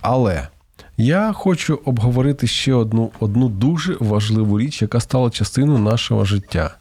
Але 0.00 0.48
я 0.96 1.32
хочу 1.32 1.80
обговорити 1.84 2.46
ще 2.46 2.74
одну, 2.74 3.10
одну 3.20 3.48
дуже 3.48 3.96
важливу 4.00 4.58
річ, 4.58 4.82
яка 4.82 5.00
стала 5.00 5.30
частиною 5.30 5.78
нашого 5.78 6.24
життя. 6.24 6.74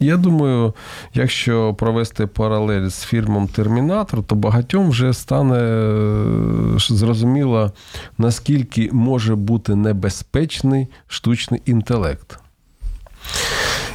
Я 0.00 0.16
думаю, 0.16 0.74
якщо 1.14 1.74
провести 1.74 2.26
паралель 2.26 2.88
з 2.88 3.04
фільмом 3.04 3.48
Термінатор, 3.48 4.22
то 4.22 4.34
багатьом 4.34 4.90
вже 4.90 5.12
стане 5.12 5.58
е, 5.58 6.78
зрозуміло, 6.78 7.72
наскільки 8.18 8.90
може 8.92 9.34
бути 9.34 9.74
небезпечний 9.74 10.88
штучний 11.06 11.62
інтелект. 11.66 12.38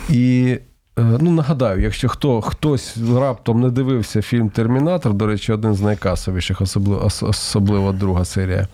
І 0.09 0.57
е, 0.99 1.17
ну, 1.19 1.31
нагадаю, 1.31 1.81
якщо 1.81 2.09
хто, 2.09 2.41
хтось 2.41 2.97
раптом 3.15 3.61
не 3.61 3.69
дивився 3.69 4.21
фільм 4.21 4.49
Термінатор, 4.49 5.13
до 5.13 5.27
речі, 5.27 5.51
один 5.51 5.75
з 5.75 5.81
найкасовіших, 5.81 6.61
особливо, 6.61 7.05
особливо 7.05 7.91
друга 7.91 8.25
серія, 8.25 8.67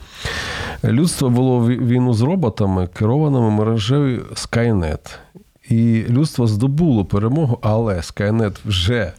людство 0.84 1.30
було 1.30 1.67
війну 1.67 2.13
з 2.13 2.21
роботами, 2.21 2.88
керованими 2.88 3.49
мережею 3.49 4.25
Skynet. 4.34 5.17
І 5.70 6.05
людство 6.09 6.47
здобуло 6.47 7.05
перемогу, 7.05 7.59
але 7.61 7.95
Skynet 7.95 8.55
вже 8.65 9.13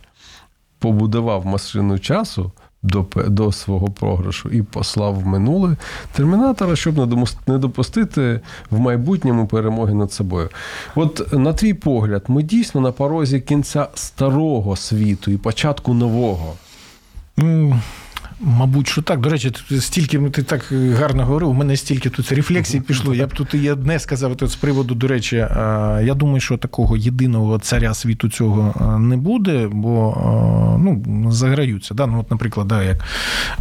побудував 0.78 1.46
машину 1.46 1.98
часу 1.98 2.52
до 2.82 3.06
до 3.26 3.52
свого 3.52 3.88
програшу 3.88 4.48
і 4.48 4.62
послав 4.62 5.20
в 5.20 5.26
минуле 5.26 5.76
термінатора, 6.12 6.76
щоб 6.76 6.96
не 7.46 7.58
допустити 7.58 8.40
в 8.70 8.78
майбутньому 8.78 9.46
перемоги 9.46 9.94
над 9.94 10.12
собою. 10.12 10.48
От 10.94 11.32
на 11.32 11.52
твій 11.52 11.74
погляд, 11.74 12.24
ми 12.28 12.42
дійсно 12.42 12.80
на 12.80 12.92
порозі 12.92 13.40
кінця 13.40 13.88
старого 13.94 14.76
світу 14.76 15.30
і 15.30 15.36
початку 15.36 15.94
нового. 15.94 16.54
Мабуть, 18.40 18.88
що 18.88 19.02
так. 19.02 19.20
До 19.20 19.28
речі, 19.28 19.52
стільки 19.80 20.18
ти 20.18 20.42
так 20.42 20.72
гарно 20.72 21.24
говорив, 21.24 21.48
у 21.48 21.52
мене 21.52 21.76
стільки 21.76 22.10
тут 22.10 22.32
рефлексій 22.32 22.80
пішло. 22.80 23.14
Я 23.14 23.26
б 23.26 23.34
тут 23.34 23.54
і 23.54 23.70
одне 23.70 23.98
сказав 23.98 24.36
тут 24.36 24.50
з 24.50 24.56
приводу, 24.56 24.94
до 24.94 25.08
речі, 25.08 25.36
я 25.36 26.14
думаю, 26.16 26.40
що 26.40 26.56
такого 26.56 26.96
єдиного 26.96 27.58
царя 27.58 27.94
світу 27.94 28.28
цього 28.28 28.98
не 28.98 29.16
буде, 29.16 29.68
бо 29.72 30.14
ну, 30.80 31.32
заграються. 31.32 31.94
Да? 31.94 32.06
Ну, 32.06 32.20
от, 32.20 32.30
Наприклад, 32.30 32.68
да, 32.68 32.82
як 32.82 33.04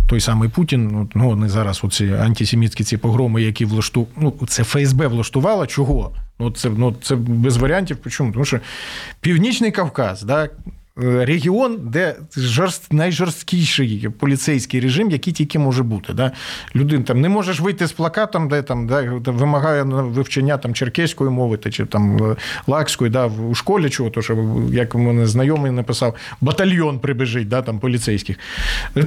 той 0.08 0.20
самий 0.20 0.50
Путін, 0.50 1.10
ну, 1.16 1.30
вони 1.30 1.50
зараз 1.50 1.82
оці 1.84 2.14
антисемітські 2.22 2.84
ці 2.84 2.98
погроми, 2.98 3.42
які 3.42 3.66
влашту... 3.66 4.08
ну, 4.18 4.34
це 4.48 4.64
ФСБ 4.64 5.08
влаштувало, 5.08 5.68
чого? 5.68 6.12
Ну, 6.40 6.52
це 6.52 6.70
ну, 6.78 6.96
це 7.02 7.16
без 7.16 7.58
варіантів. 7.58 7.98
Чому? 8.10 8.32
Тому 8.32 8.46
що 8.46 8.60
Північний 9.22 9.72
Кавказ, 9.72 10.24
да, 10.24 10.44
Е, 10.46 10.50
регіон, 11.02 11.78
де 11.82 12.16
жорст, 12.38 12.94
найжорсткіший 12.94 14.10
поліцейський 14.20 14.80
режим, 14.80 15.12
який 15.12 15.34
тільки 15.34 15.60
може 15.60 15.84
бути. 15.84 16.14
Да? 16.14 16.32
Людин 16.76 17.04
там 17.04 17.22
не 17.22 17.30
можеш 17.30 17.60
вийти 17.60 17.88
з 17.88 17.92
плакатом, 17.92 18.48
де 18.48 18.62
там 18.62 18.88
да, 18.88 19.02
вимагає 19.26 19.84
вивчення 19.84 20.58
там, 20.58 20.74
черкеської 20.74 21.30
мови 21.30 21.58
чи 21.72 21.86
там 21.86 22.32
е, 22.32 22.36
лакської 22.68 23.12
да, 23.12 23.26
в 23.26 23.56
школі, 23.56 23.90
чого, 23.90 24.10
то 24.10 24.22
що, 24.22 24.62
як 24.72 24.96
мене 24.96 25.28
знайомий 25.28 25.72
написав, 25.72 26.16
батальйон 26.42 27.00
прибежить 27.00 27.48
да, 27.48 27.62
там, 27.62 27.80
поліцейських. 27.80 28.38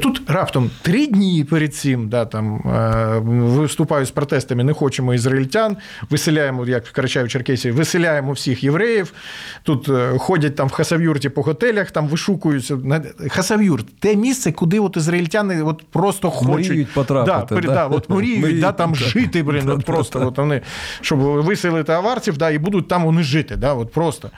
Тут 0.01 0.22
раптом 0.26 0.70
три 0.82 1.07
дні 1.07 1.47
перед 1.51 1.74
цим 1.74 2.09
да, 2.09 2.24
там, 2.24 2.57
е, 2.57 3.18
виступають 3.24 4.09
з 4.09 4.11
протестами, 4.11 4.64
не 4.64 4.72
хочемо 4.72 5.14
ізраїльтян, 5.14 5.76
виселяємо, 6.11 6.66
як 6.66 6.86
в 6.86 7.01
Карачаєво-Черкесі, 7.01 7.72
виселяємо 7.72 8.32
всіх 8.32 8.64
євреїв. 8.64 9.12
Тут 9.62 9.91
ходять 10.18 10.57
там 10.57 10.68
в 10.68 10.72
Хасавюрті 10.72 11.28
по 11.28 11.43
готелях 11.43 11.80
готелях 11.81 11.91
там 11.91 12.09
вишукуються. 12.09 12.78
Хасавюр, 13.28 13.83
те 14.01 14.16
місце, 14.16 14.53
куди 14.53 14.81
от 14.81 14.97
ізраїльтяни 14.97 15.62
от 15.62 15.83
просто 15.91 16.31
хочуть 16.31 16.70
мріють 16.70 16.93
потрапити. 16.93 17.55
Да, 17.55 17.61
да? 17.61 17.74
Да, 17.74 17.87
от 17.87 18.11
мріють, 18.11 18.43
мріють 18.43 18.61
да, 18.61 18.72
там 18.72 18.95
жити, 18.95 19.43
блін, 19.43 19.68
от 19.68 19.85
просто 19.85 20.26
от 20.26 20.39
вони, 20.39 20.62
щоб 21.01 21.18
виселити 21.18 21.93
аварців, 21.93 22.37
да, 22.37 22.51
і 22.51 22.59
будуть 22.59 22.89
там 22.89 23.05
вони 23.05 23.22
жити. 23.22 23.57
Да, 23.57 23.74
от 23.74 23.93
просто. 23.93 24.31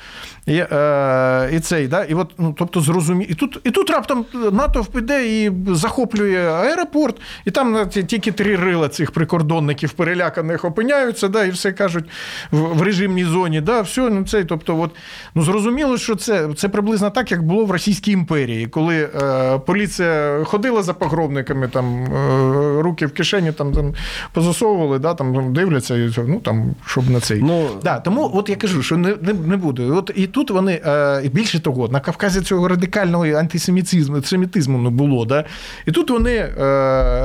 І 0.46 0.56
е, 0.72 1.50
і 1.52 1.60
цей, 1.60 1.88
да, 1.88 2.04
і 2.04 2.14
от, 2.14 2.32
ну, 2.38 2.54
тобто 2.58 2.80
зрозумі... 2.80 3.24
І 3.24 3.34
тут 3.34 3.60
і 3.64 3.70
тут 3.70 3.90
раптом 3.90 4.24
НАТО 4.52 4.86
піде 4.94 5.26
і 5.26 5.52
захоплює 5.66 6.38
аеропорт, 6.38 7.16
і 7.44 7.50
там 7.50 7.88
тільки 7.88 8.32
три 8.32 8.56
рила 8.56 8.88
цих 8.88 9.10
прикордонників 9.10 9.92
переляканих 9.92 10.64
опиняються, 10.64 11.28
да, 11.28 11.44
і 11.44 11.50
все 11.50 11.72
кажуть 11.72 12.04
в, 12.50 12.58
в 12.58 12.82
режимній 12.82 13.24
зоні. 13.24 13.60
Да, 13.60 13.80
все, 13.80 14.10
ну, 14.10 14.24
цей, 14.24 14.44
тобто, 14.44 14.80
от, 14.80 14.90
ну, 15.34 15.42
Зрозуміло, 15.42 15.98
що 15.98 16.16
це, 16.16 16.48
це 16.56 16.68
приблизно 16.68 17.10
так, 17.10 17.31
як 17.32 17.42
було 17.42 17.64
в 17.64 17.70
Російській 17.70 18.12
імперії, 18.12 18.66
коли 18.66 18.96
е, 18.96 19.58
поліція 19.58 20.44
ходила 20.44 20.82
за 20.82 20.94
погробниками, 20.94 21.68
там 21.68 22.04
е, 22.04 22.82
руки 22.82 23.06
в 23.06 23.12
кишені 23.12 23.52
там, 23.52 23.72
там 23.72 23.94
позасовували, 24.32 24.98
да, 24.98 25.14
там 25.14 25.54
дивляться, 25.54 25.96
і, 25.96 26.10
ну 26.26 26.40
там, 26.40 26.74
щоб 26.86 27.10
на 27.10 27.20
цей. 27.20 27.42
Ну, 27.42 27.68
да, 27.82 27.98
тому 28.00 28.30
от 28.34 28.48
я 28.48 28.56
кажу, 28.56 28.82
що 28.82 28.96
не, 28.96 29.16
не, 29.22 29.32
не 29.32 29.56
буде. 29.56 29.82
От 29.82 30.10
і 30.14 30.26
тут 30.26 30.50
вони 30.50 30.80
е, 30.86 31.28
більше 31.32 31.60
того, 31.60 31.88
на 31.88 32.00
Кавказі 32.00 32.40
цього 32.40 32.68
радикального 32.68 33.24
антисемітизму 33.24 34.22
семітизму 34.22 34.78
не 34.78 34.90
було. 34.90 35.24
Да? 35.24 35.44
І 35.86 35.92
тут 35.92 36.10
вони 36.10 36.34
е, 36.34 36.50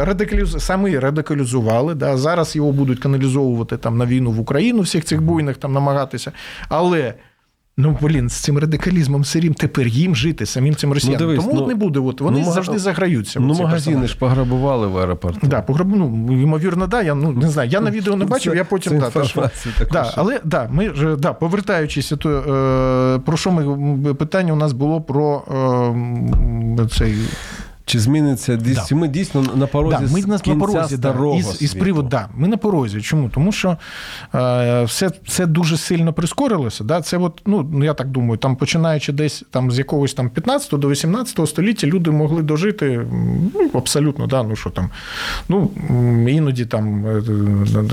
радикаліз... 0.05 0.55
самі 0.59 0.99
радикалізували. 0.99 1.95
Да? 1.95 2.17
Зараз 2.17 2.55
його 2.55 2.71
будуть 2.71 2.99
каналізовувати 2.99 3.77
там 3.77 3.97
на 3.97 4.05
війну 4.05 4.31
в 4.31 4.39
Україну, 4.39 4.81
всіх 4.81 5.05
цих 5.05 5.21
буйних 5.21 5.57
там 5.57 5.73
намагатися. 5.73 6.31
Але. 6.69 7.13
Ну, 7.79 7.97
блін, 8.01 8.29
з 8.29 8.33
цим 8.33 8.57
радикалізмом 8.57 9.23
сирім 9.23 9.53
тепер 9.53 9.87
їм 9.87 10.15
жити, 10.15 10.45
самим 10.45 10.75
цим 10.75 10.93
росіянам. 10.93 11.19
дивись, 11.19 11.45
Тому 11.45 11.61
ну, 11.61 11.67
не 11.67 11.75
буде. 11.75 11.99
От, 11.99 12.21
вони 12.21 12.39
ну, 12.45 12.51
завжди 12.51 12.79
заграються. 12.79 13.39
Ну, 13.39 13.47
магазини 13.47 13.71
персонажі. 13.73 14.13
ж 14.13 14.19
пограбували 14.19 14.87
в 14.87 14.97
аеропорту. 14.97 15.47
Да, 15.47 15.61
пограб... 15.61 15.87
ну, 15.95 16.05
ймовірно, 16.41 16.87
да. 16.87 17.01
Я 17.01 17.15
ну, 17.15 17.31
не 17.31 17.49
знаю. 17.49 17.69
Я 17.69 17.81
на 17.81 17.91
відео 17.91 18.15
не 18.15 18.25
бачив, 18.25 18.53
Це- 18.53 18.57
я 18.57 18.65
потім 18.65 18.93
це 18.93 18.99
да, 18.99 19.09
та, 19.09 19.23
що... 19.23 19.49
да, 19.91 20.13
але 20.15 20.39
да, 20.43 20.67
ми 20.71 20.89
ж 20.93 21.15
да, 21.15 21.33
повертаючись, 21.33 22.13
то 22.19 22.29
е, 22.29 23.19
про 23.19 23.37
що 23.37 23.51
ми 23.51 24.13
питання 24.13 24.53
у 24.53 24.55
нас 24.55 24.73
було 24.73 25.01
про 25.01 25.43
е, 26.79 26.87
цей 26.97 27.15
Чи 27.87 27.99
зміниться 27.99 28.55
дійсно? 28.55 28.97
Ми 28.97 29.07
дійсно 29.07 29.41
на 29.55 29.67
порозі 29.67 29.97
Да, 30.05 30.13
ми 30.13 30.21
з 30.21 30.27
на 30.27 30.39
кінця 30.39 30.59
порозі 30.59 30.97
старого 30.97 31.35
із, 31.35 31.61
із 31.61 31.71
світу. 31.71 31.83
приводу, 31.83 32.07
да, 32.07 32.29
ми 32.35 32.47
на 32.47 32.57
порозі. 32.57 33.01
Чому? 33.01 33.29
Тому 33.29 33.51
що 33.51 33.77
е, 34.35 34.83
все 34.83 35.11
це 35.27 35.45
дуже 35.45 35.77
сильно 35.77 36.13
прискорилося. 36.13 36.83
Да? 36.83 37.01
Це 37.01 37.17
от, 37.17 37.41
ну, 37.45 37.69
ну, 37.73 37.85
я 37.85 37.93
так 37.93 38.07
думаю, 38.07 38.37
там 38.37 38.55
починаючи 38.55 39.11
десь 39.13 39.43
там, 39.51 39.71
з 39.71 39.77
якогось 39.77 40.13
там 40.13 40.29
15 40.29 40.79
до 40.79 40.89
18 40.89 41.49
століття 41.49 41.87
люди 41.87 42.11
могли 42.11 42.41
дожити 42.41 43.07
ну, 43.53 43.69
абсолютно, 43.73 44.27
да, 44.27 44.43
ну 44.43 44.55
що 44.55 44.69
там, 44.69 44.89
ну, 45.49 45.71
іноді 46.29 46.65
там 46.65 47.05
е, 47.05 47.23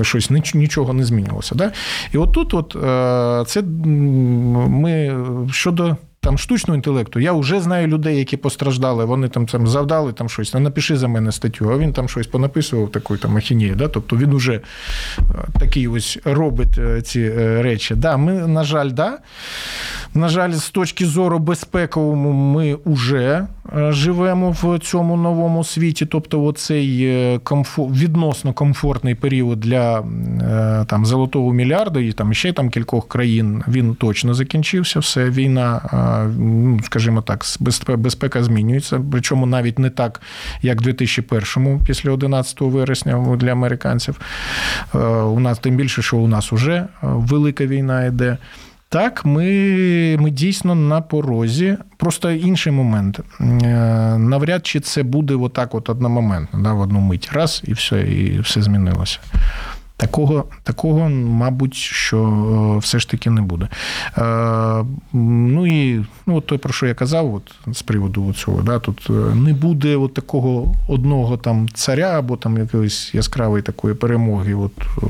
е, 0.01 0.05
щось 0.05 0.31
нічого 0.55 0.93
не 0.93 1.05
змінювалося. 1.05 1.55
Да? 1.55 1.73
І 2.13 2.17
от 2.17 2.33
тут 2.33 2.55
от, 2.55 2.77
е, 2.77 3.45
це 3.47 3.63
ми 4.69 5.17
щодо. 5.51 5.97
Там 6.25 6.39
штучного 6.39 6.77
інтелекту. 6.77 7.21
Я 7.21 7.33
вже 7.33 7.61
знаю 7.61 7.87
людей, 7.87 8.19
які 8.19 8.37
постраждали, 8.37 9.05
вони 9.05 9.29
там, 9.29 9.47
там 9.47 9.67
завдали 9.67 10.13
там 10.13 10.29
щось. 10.29 10.55
Ну, 10.55 10.61
напиши 10.61 10.97
за 10.97 11.09
мене 11.09 11.33
статтю, 11.33 11.71
а 11.71 11.79
він 11.79 11.93
там 11.93 12.09
щось 12.09 12.27
понаписував 12.27 12.91
такої 12.91 13.21
там 13.21 13.37
ахінеї. 13.37 13.75
Да? 13.75 13.89
Тобто 13.89 14.17
він 14.17 14.33
уже 14.33 14.55
е, 14.55 14.61
такий 15.61 15.89
ось 15.89 16.19
робить 16.25 16.79
е, 16.79 17.03
ці 17.03 17.21
е, 17.21 17.63
речі. 17.63 17.95
Да, 17.95 18.17
ми, 18.17 18.33
на 18.33 18.65
жаль, 18.65 18.91
да. 18.91 19.19
На 20.15 20.29
жаль, 20.29 20.53
з 20.53 20.71
точки 20.71 21.07
зору 21.07 21.39
безпековому, 21.39 22.33
ми 22.33 22.79
вже 22.87 23.47
живемо 23.89 24.51
в 24.63 24.79
цьому 24.79 25.17
новому 25.17 25.65
світі. 25.65 26.07
Тобто, 26.07 26.45
оцей 26.45 27.39
комфор... 27.43 27.91
відносно 27.93 28.53
комфортний 28.53 29.15
період 29.15 29.61
для 29.61 30.05
там, 30.89 31.07
золотого 31.07 31.53
мільярда 31.53 32.01
і 32.01 32.13
там 32.13 32.35
ще 32.35 32.53
там 32.53 32.71
кількох 32.71 33.09
країн 33.09 33.65
він 33.69 33.95
точно 33.95 34.35
закінчився. 34.35 35.01
Все, 35.01 35.31
війна, 35.31 35.81
скажімо 36.85 37.23
так, 37.23 37.45
безпека, 37.97 38.45
змінюється. 38.45 39.01
Причому 39.13 39.47
навіть 39.47 39.79
не 39.79 39.91
так, 39.91 40.21
як 40.63 40.83
в 40.83 40.87
2001-му, 40.87 41.81
після 41.87 42.11
11 42.11 42.61
вересня 42.61 43.37
для 43.37 43.53
американців. 43.53 44.21
Е, 44.95 44.99
У 45.09 45.41
нас 45.41 45.59
тим 45.59 45.77
більше, 45.77 46.03
що 46.03 46.17
у 46.17 46.29
нас 46.29 46.53
вже 46.53 46.87
велика 47.03 47.67
війна 47.67 48.05
йде. 48.05 48.39
Так, 48.89 49.25
ми, 49.25 49.47
ми 50.21 50.31
дійсно 50.31 50.75
на 50.75 51.01
порозі. 51.01 51.77
Просто 51.97 52.31
інший 52.31 52.73
момент. 52.73 53.21
Е, 53.41 53.45
Навряд 54.19 54.67
чи 54.67 54.81
це 54.81 55.03
буде 55.03 55.35
отак, 55.35 55.75
от 55.75 55.89
одномоментно, 55.89 56.61
да, 56.61 56.73
в 56.73 56.81
одну 56.81 57.01
мить. 57.01 57.31
Раз 57.33 57.63
і 57.65 57.73
все, 57.73 58.01
і 58.01 58.41
все 58.41 58.63
змінилося. 58.63 59.19
Такого, 59.97 60.45
такого, 60.63 61.09
мабуть, 61.09 61.75
що 61.75 62.19
е, 62.77 62.79
все 62.79 62.99
ж 62.99 63.11
таки 63.11 63.31
не 63.31 63.43
буде. 63.43 63.69
Е, 64.19 64.85
ну 65.13 65.67
і 65.67 66.05
ну, 66.27 66.37
от 66.37 66.47
той, 66.47 66.59
про 66.59 66.73
що 66.73 66.87
я 66.87 66.95
казав, 66.95 67.35
от, 67.35 67.75
з 67.77 67.83
приводу 67.83 68.33
цього, 68.33 68.63
да, 68.63 68.79
тут 68.79 69.07
е, 69.11 69.13
не 69.35 69.53
буде 69.53 69.97
от 69.97 70.15
такого 70.15 70.75
одного 70.89 71.37
там 71.37 71.69
царя 71.75 72.19
або 72.19 72.37
там 72.37 72.59
якоїсь 72.59 73.15
яскравої 73.15 73.63
такої 73.63 73.95
перемоги, 73.95 74.55
от, 74.55 74.73
е, 75.03 75.07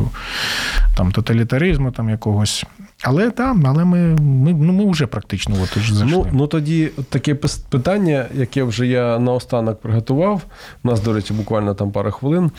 там, 0.96 1.12
тоталітаризму 1.12 1.90
там 1.90 2.10
якогось. 2.10 2.64
Але 3.06 3.30
так, 3.30 3.56
але 3.64 3.84
ми, 3.84 3.98
ми, 4.20 4.52
ну, 4.52 4.72
ми 4.72 4.90
вже 4.90 5.06
практично 5.06 5.56
от, 5.62 5.78
ж 5.78 5.94
зайшли. 5.94 6.18
Ну, 6.18 6.26
ну 6.32 6.46
тоді 6.46 6.90
таке 7.08 7.34
питання, 7.68 8.26
яке 8.34 8.62
вже 8.62 8.86
я 8.86 9.18
наостанок 9.18 9.80
приготував. 9.80 10.42
У 10.84 10.88
нас, 10.88 11.00
до 11.00 11.12
речі, 11.12 11.34
буквально 11.34 11.74
там 11.74 11.90
пара 11.90 12.10
хвилин. 12.10 12.50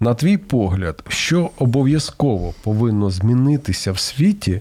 На 0.00 0.14
твій 0.14 0.36
погляд, 0.36 1.04
що 1.08 1.50
обов'язково 1.58 2.54
повинно 2.62 3.10
змінитися 3.10 3.92
в 3.92 3.98
світі, 3.98 4.60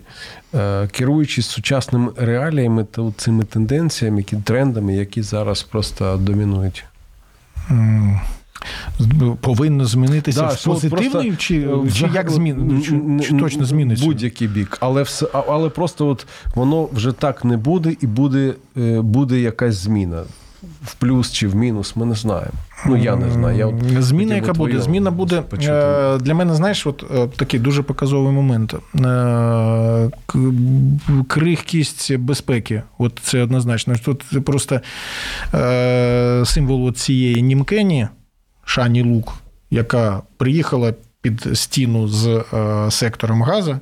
е, 0.55 0.87
керуючись 0.87 1.45
сучасними 1.45 2.11
реаліями 2.17 2.83
та 2.83 3.11
цими 3.17 3.43
тенденціями, 3.43 4.17
які 4.17 4.35
трендами, 4.35 4.95
які 4.95 5.21
зараз 5.21 5.63
просто 5.63 6.17
домінують? 6.17 6.85
Повинно 9.41 9.85
змінитися 9.85 10.41
Да, 10.41 10.47
в 10.47 10.63
позитивний, 10.63 11.09
просто, 11.09 11.35
чи, 11.37 11.67
чи 11.93 12.09
як 12.13 12.29
змін, 12.31 12.83
чи, 13.21 13.27
чи 13.27 13.33
точно 13.33 13.65
зміниться? 13.65 14.05
Будь-який 14.05 14.47
бік. 14.47 14.77
Але, 14.79 15.03
все, 15.03 15.27
але 15.33 15.69
просто 15.69 16.07
от 16.07 16.27
воно 16.55 16.89
вже 16.93 17.11
так 17.11 17.45
не 17.45 17.57
буде, 17.57 17.95
і 18.01 18.07
буде, 18.07 18.53
е, 18.77 19.01
буде 19.01 19.39
якась 19.39 19.75
зміна. 19.75 20.23
В 20.83 20.93
плюс 20.95 21.31
чи 21.31 21.47
в 21.47 21.55
мінус, 21.55 21.95
ми 21.95 22.05
не 22.05 22.15
знаємо. 22.15 22.51
Ну, 22.85 22.97
я 22.97 23.15
не 23.15 23.31
знаю. 23.31 23.57
Я 23.57 23.65
от 23.67 23.75
Зміна, 24.03 24.35
яка 24.35 24.53
буде? 24.53 24.71
твоє 24.71 24.81
Зміна 24.81 25.11
буде 25.11 25.41
почути. 25.41 25.71
е, 25.73 26.17
для 26.17 26.33
мене, 26.33 26.53
знаєш, 26.55 26.87
от 26.87 27.03
е, 27.15 27.27
такий 27.35 27.59
дуже 27.59 27.83
показовий 27.83 28.31
момент. 28.33 28.75
Крихкість 31.27 32.15
безпеки. 32.17 32.83
От 32.97 33.19
це 33.23 33.43
однозначно. 33.43 33.95
Тут 34.05 34.45
просто 34.45 34.81
символ 36.45 36.93
цієї 36.93 37.41
німкені, 37.41 38.07
Шані 38.67 39.03
Лук, 39.03 39.33
яка 39.71 40.21
приїхала 40.37 40.93
під 41.21 41.47
стіну 41.53 42.07
з 42.07 42.27
е, 42.27 42.91
сектором 42.91 43.43
Газа 43.43 43.79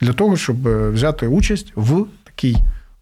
для 0.00 0.12
того, 0.12 0.36
щоб 0.36 0.68
е, 0.68 0.90
взяти 0.90 1.26
участь 1.26 1.72
в 1.76 2.04
такій 2.24 2.56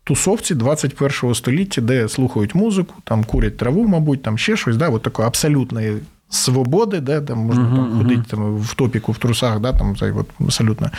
тусовці 0.05 0.55
21 0.55 1.35
століття, 1.35 1.81
де 1.81 2.09
слухають 2.09 2.55
музику, 2.55 2.95
там 3.05 3.25
курять 3.25 3.57
траву, 3.57 3.89
мабуть, 3.89 4.23
там 4.23 4.39
ще 4.39 4.57
щось, 4.57 4.77
да, 4.77 4.89
от 4.89 5.03
такої 5.03 5.29
абсолютної 5.29 5.97
свободи, 6.29 7.01
де 7.01 7.21
там 7.21 7.39
можна 7.39 7.63
Мгм, 7.63 7.77
там, 7.77 7.99
ходити 7.99 8.23
там, 8.31 8.57
в 8.57 8.75
топіку, 8.75 9.13
в 9.13 9.19
трусах, 9.19 9.61
да, 9.61 9.73
там, 9.73 9.97
от, 10.17 10.27
абсолютно. 10.41 10.91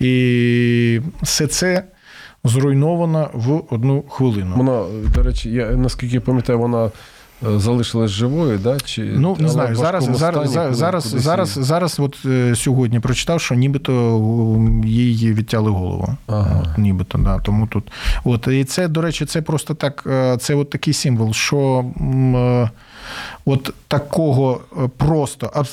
І 0.00 1.00
все 1.22 1.46
це 1.46 1.84
зруйновано 2.44 3.30
в 3.34 3.74
одну 3.74 4.02
хвилину. 4.08 4.56
Вона, 4.56 4.84
до 5.14 5.22
речі, 5.22 5.50
я 5.50 5.70
наскільки 5.70 6.20
пам'ятаю, 6.20 6.58
вона 6.58 6.90
залишилась 7.42 8.10
живою, 8.10 8.58
да? 8.58 8.80
Чи, 8.84 9.02
Ну, 9.02 9.36
не 9.40 9.48
знаю, 9.48 9.76
зараз, 9.76 10.04
зараз, 10.04 10.04
стані, 10.04 10.18
зараз, 10.18 11.04
куди 11.04 11.18
зараз, 11.20 11.52
сіє? 11.52 11.64
зараз, 11.64 12.00
от 12.00 12.16
е, 12.26 12.54
сьогодні 12.56 13.00
прочитав, 13.00 13.40
що 13.40 13.54
нібито 13.54 13.92
її 14.84 15.16
їй 15.16 15.32
відтяли 15.32 15.70
голову. 15.70 16.16
Ага. 16.26 16.62
От, 16.62 16.78
нібито, 16.78 17.18
да. 17.18 17.38
Тому 17.38 17.66
тут. 17.66 17.92
От, 18.24 18.46
і 18.46 18.64
це, 18.64 18.88
до 18.88 19.00
речі, 19.00 19.26
це 19.26 19.42
просто 19.42 19.74
так, 19.74 20.04
е, 20.06 20.36
це 20.40 20.54
от 20.54 20.70
такий 20.70 20.94
символ, 20.94 21.32
що 21.32 21.84
е, 22.00 22.70
от 23.44 23.74
такого 23.88 24.60
е, 24.72 24.88
просто 24.96 25.64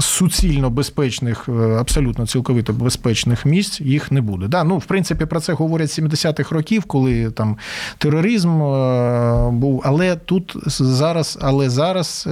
суцільно 0.00 0.70
безпечних, 0.70 1.48
е, 1.48 1.52
абсолютно 1.52 2.26
цілковито 2.26 2.72
безпечних 2.72 3.46
місць 3.46 3.80
їх 3.80 4.12
не 4.12 4.20
буде. 4.20 4.48
Да, 4.48 4.64
ну, 4.64 4.78
в 4.78 4.84
принципі, 4.84 5.26
про 5.26 5.40
це 5.40 5.52
говорять 5.52 5.90
з 5.90 5.98
70-х 5.98 6.54
років, 6.54 6.84
коли 6.84 7.30
там 7.30 7.56
тероризм 7.98 8.62
е, 8.62 9.50
був. 9.50 9.82
Але 9.84 10.16
тут 10.16 10.56
зараз, 10.66 11.38
але 11.40 11.70
зараз 11.70 12.28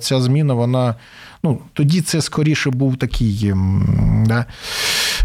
ця 0.00 0.20
зміна, 0.20 0.54
вона. 0.54 0.94
Ну, 1.42 1.58
тоді 1.72 2.00
це 2.00 2.20
скоріше 2.20 2.70
був 2.70 2.96
такий, 2.96 3.54
да, 4.26 4.44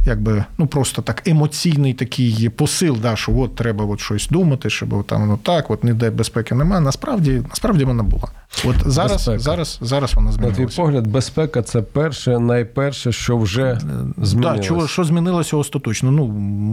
якби, 0.06 0.44
ну 0.58 0.68
просто 0.68 1.02
так 1.02 1.28
емоційний 1.28 1.94
такий 1.94 2.50
посил, 2.50 2.98
да, 3.02 3.16
що 3.16 3.38
от 3.38 3.56
треба 3.56 3.86
от 3.86 4.00
щось 4.00 4.28
думати, 4.28 4.70
щоб 4.70 5.04
там 5.04 5.22
воно 5.22 5.40
так, 5.44 5.72
от 5.72 5.84
ніде 5.84 6.10
безпеки 6.10 6.56
немає. 6.56 6.82
Насправді, 6.82 7.42
насправді 7.50 7.84
вона 7.84 8.04
була. 8.04 8.28
От 8.66 8.76
зараз, 8.86 9.12
Безпека. 9.12 9.40
зараз, 9.40 9.80
зараз 9.82 10.14
вона 10.14 10.32
На 10.32 10.52
твій 10.52 10.68
погляд, 10.76 11.08
безпека 11.08 11.62
це 11.62 11.82
перше, 11.82 12.40
найперше, 12.40 13.12
що 13.12 13.38
вже 13.38 13.80
змінилося. 14.18 14.58
Да, 14.58 14.64
чого, 14.64 14.88
що 14.88 15.04
змінилося 15.04 15.58
остаточно? 15.58 16.12
Ну, 16.12 16.24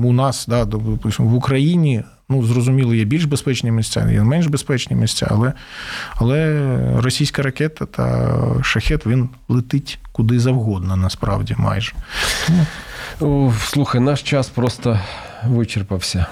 у 0.08 0.12
нас, 0.12 0.46
да, 0.48 0.64
допустимо, 0.64 1.28
в 1.28 1.34
Україні, 1.34 2.04
ну, 2.28 2.44
зрозуміло, 2.44 2.94
є 2.94 3.04
більш 3.04 3.24
безпечні 3.24 3.70
місця, 3.70 4.10
є 4.10 4.22
менш 4.22 4.46
безпечні 4.46 4.96
місця, 4.96 5.28
але, 5.30 5.52
але 6.14 6.60
російська 7.00 7.42
ракета 7.42 7.86
та 7.86 8.36
шахет 8.62 9.06
він 9.06 9.28
летить 9.48 9.98
куди 10.12 10.40
завгодно, 10.40 10.96
насправді, 10.96 11.54
майже. 11.58 11.92
О, 13.20 13.52
слухай, 13.64 14.00
наш 14.00 14.22
час 14.22 14.48
просто 14.48 14.98
вичерпався. 15.46 16.26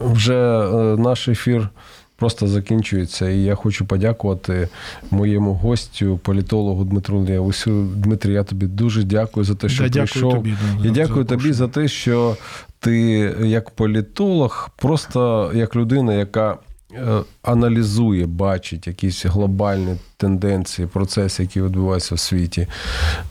Вже 0.00 0.34
е, 0.34 0.96
наш 0.96 1.28
ефір 1.28 1.68
просто 2.16 2.46
закінчується. 2.46 3.28
І 3.28 3.42
я 3.42 3.54
хочу 3.54 3.84
подякувати 3.86 4.68
моєму 5.10 5.54
гостю, 5.54 6.20
політологу 6.22 6.84
Дмитру 6.84 7.20
Лєвусю. 7.20 7.84
Дмитрий, 7.96 8.34
я 8.34 8.44
тобі 8.44 8.66
дуже 8.66 9.02
дякую 9.02 9.44
за 9.44 9.54
те, 9.54 9.68
що 9.68 9.82
Да, 9.82 9.88
дякую 9.88 10.06
прийшов. 10.08 10.32
тобі, 10.34 10.50
да, 10.50 10.84
я 10.84 10.94
за 10.94 10.94
дякую 10.94 11.24
тобі 11.24 11.52
за 11.52 11.68
те, 11.68 11.88
що 11.88 12.36
ти 12.80 12.92
як 13.42 13.70
політолог, 13.70 14.70
просто 14.76 15.50
як 15.54 15.76
людина, 15.76 16.14
яка 16.14 16.56
аналізує, 17.42 18.26
бачить 18.26 18.86
якісь 18.86 19.26
глобальні 19.26 19.96
тенденції, 20.16 20.88
процеси, 20.88 21.42
які 21.42 21.62
відбуваються 21.62 22.14
в 22.14 22.18
світі, 22.18 22.66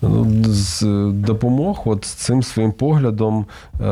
ну, 0.01 0.43
з 0.45 0.81
допомог 1.13 1.81
от 1.85 2.05
цим 2.05 2.43
своїм 2.43 2.71
поглядом, 2.71 3.45
е, 3.73 3.85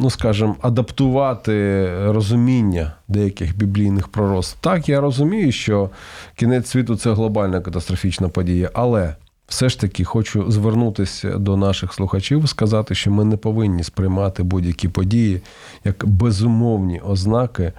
ну 0.00 0.10
скажімо, 0.10 0.56
адаптувати 0.60 1.88
розуміння 2.04 2.92
деяких 3.08 3.56
біблійних 3.56 4.08
пророцтв. 4.08 4.58
Так, 4.60 4.88
я 4.88 5.00
розумію, 5.00 5.52
що 5.52 5.90
кінець 6.36 6.70
світу 6.70 6.96
це 6.96 7.12
глобальна 7.12 7.60
катастрофічна 7.60 8.28
подія, 8.28 8.70
але. 8.74 9.14
Все 9.48 9.68
ж 9.68 9.80
таки 9.80 10.04
хочу 10.04 10.50
звернутися 10.50 11.38
до 11.38 11.56
наших 11.56 11.92
слухачів, 11.92 12.48
сказати, 12.48 12.94
що 12.94 13.10
ми 13.10 13.24
не 13.24 13.36
повинні 13.36 13.82
сприймати 13.82 14.42
будь-які 14.42 14.88
події 14.88 15.42
як 15.84 16.06
безумовні 16.06 17.00
ознаки 17.00 17.62
е, 17.62 17.72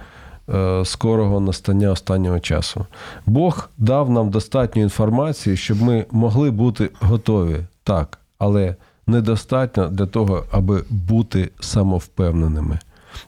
скорого 0.84 1.40
настання 1.40 1.90
останнього 1.90 2.40
часу. 2.40 2.86
Бог 3.26 3.68
дав 3.78 4.10
нам 4.10 4.30
достатньо 4.30 4.82
інформації, 4.82 5.56
щоб 5.56 5.82
ми 5.82 6.06
могли 6.10 6.50
бути 6.50 6.90
готові, 7.00 7.56
так, 7.84 8.18
але 8.38 8.74
недостатньо 9.06 9.88
для 9.88 10.06
того, 10.06 10.44
аби 10.52 10.84
бути 10.90 11.50
самовпевненими. 11.60 12.78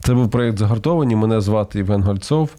Це 0.00 0.14
був 0.14 0.30
проєкт 0.30 0.58
Загартовані. 0.58 1.16
Мене 1.16 1.40
звати 1.40 1.78
Євген 1.78 2.02
Гольцов. 2.02 2.50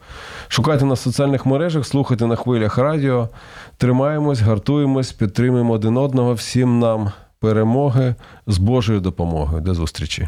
Шукайте 0.47 0.85
на 0.85 0.95
соціальних 0.95 1.45
мережах, 1.45 1.85
слухайте 1.85 2.27
на 2.27 2.35
хвилях 2.35 2.77
радіо. 2.77 3.29
Тримаємось, 3.77 4.39
гартуємось, 4.39 5.11
підтримуємо 5.11 5.73
один 5.73 5.97
одного. 5.97 6.33
Всім 6.33 6.79
нам 6.79 7.11
перемоги 7.39 8.15
з 8.47 8.57
Божою 8.57 8.99
допомогою. 8.99 9.61
До 9.61 9.73
зустрічі! 9.73 10.27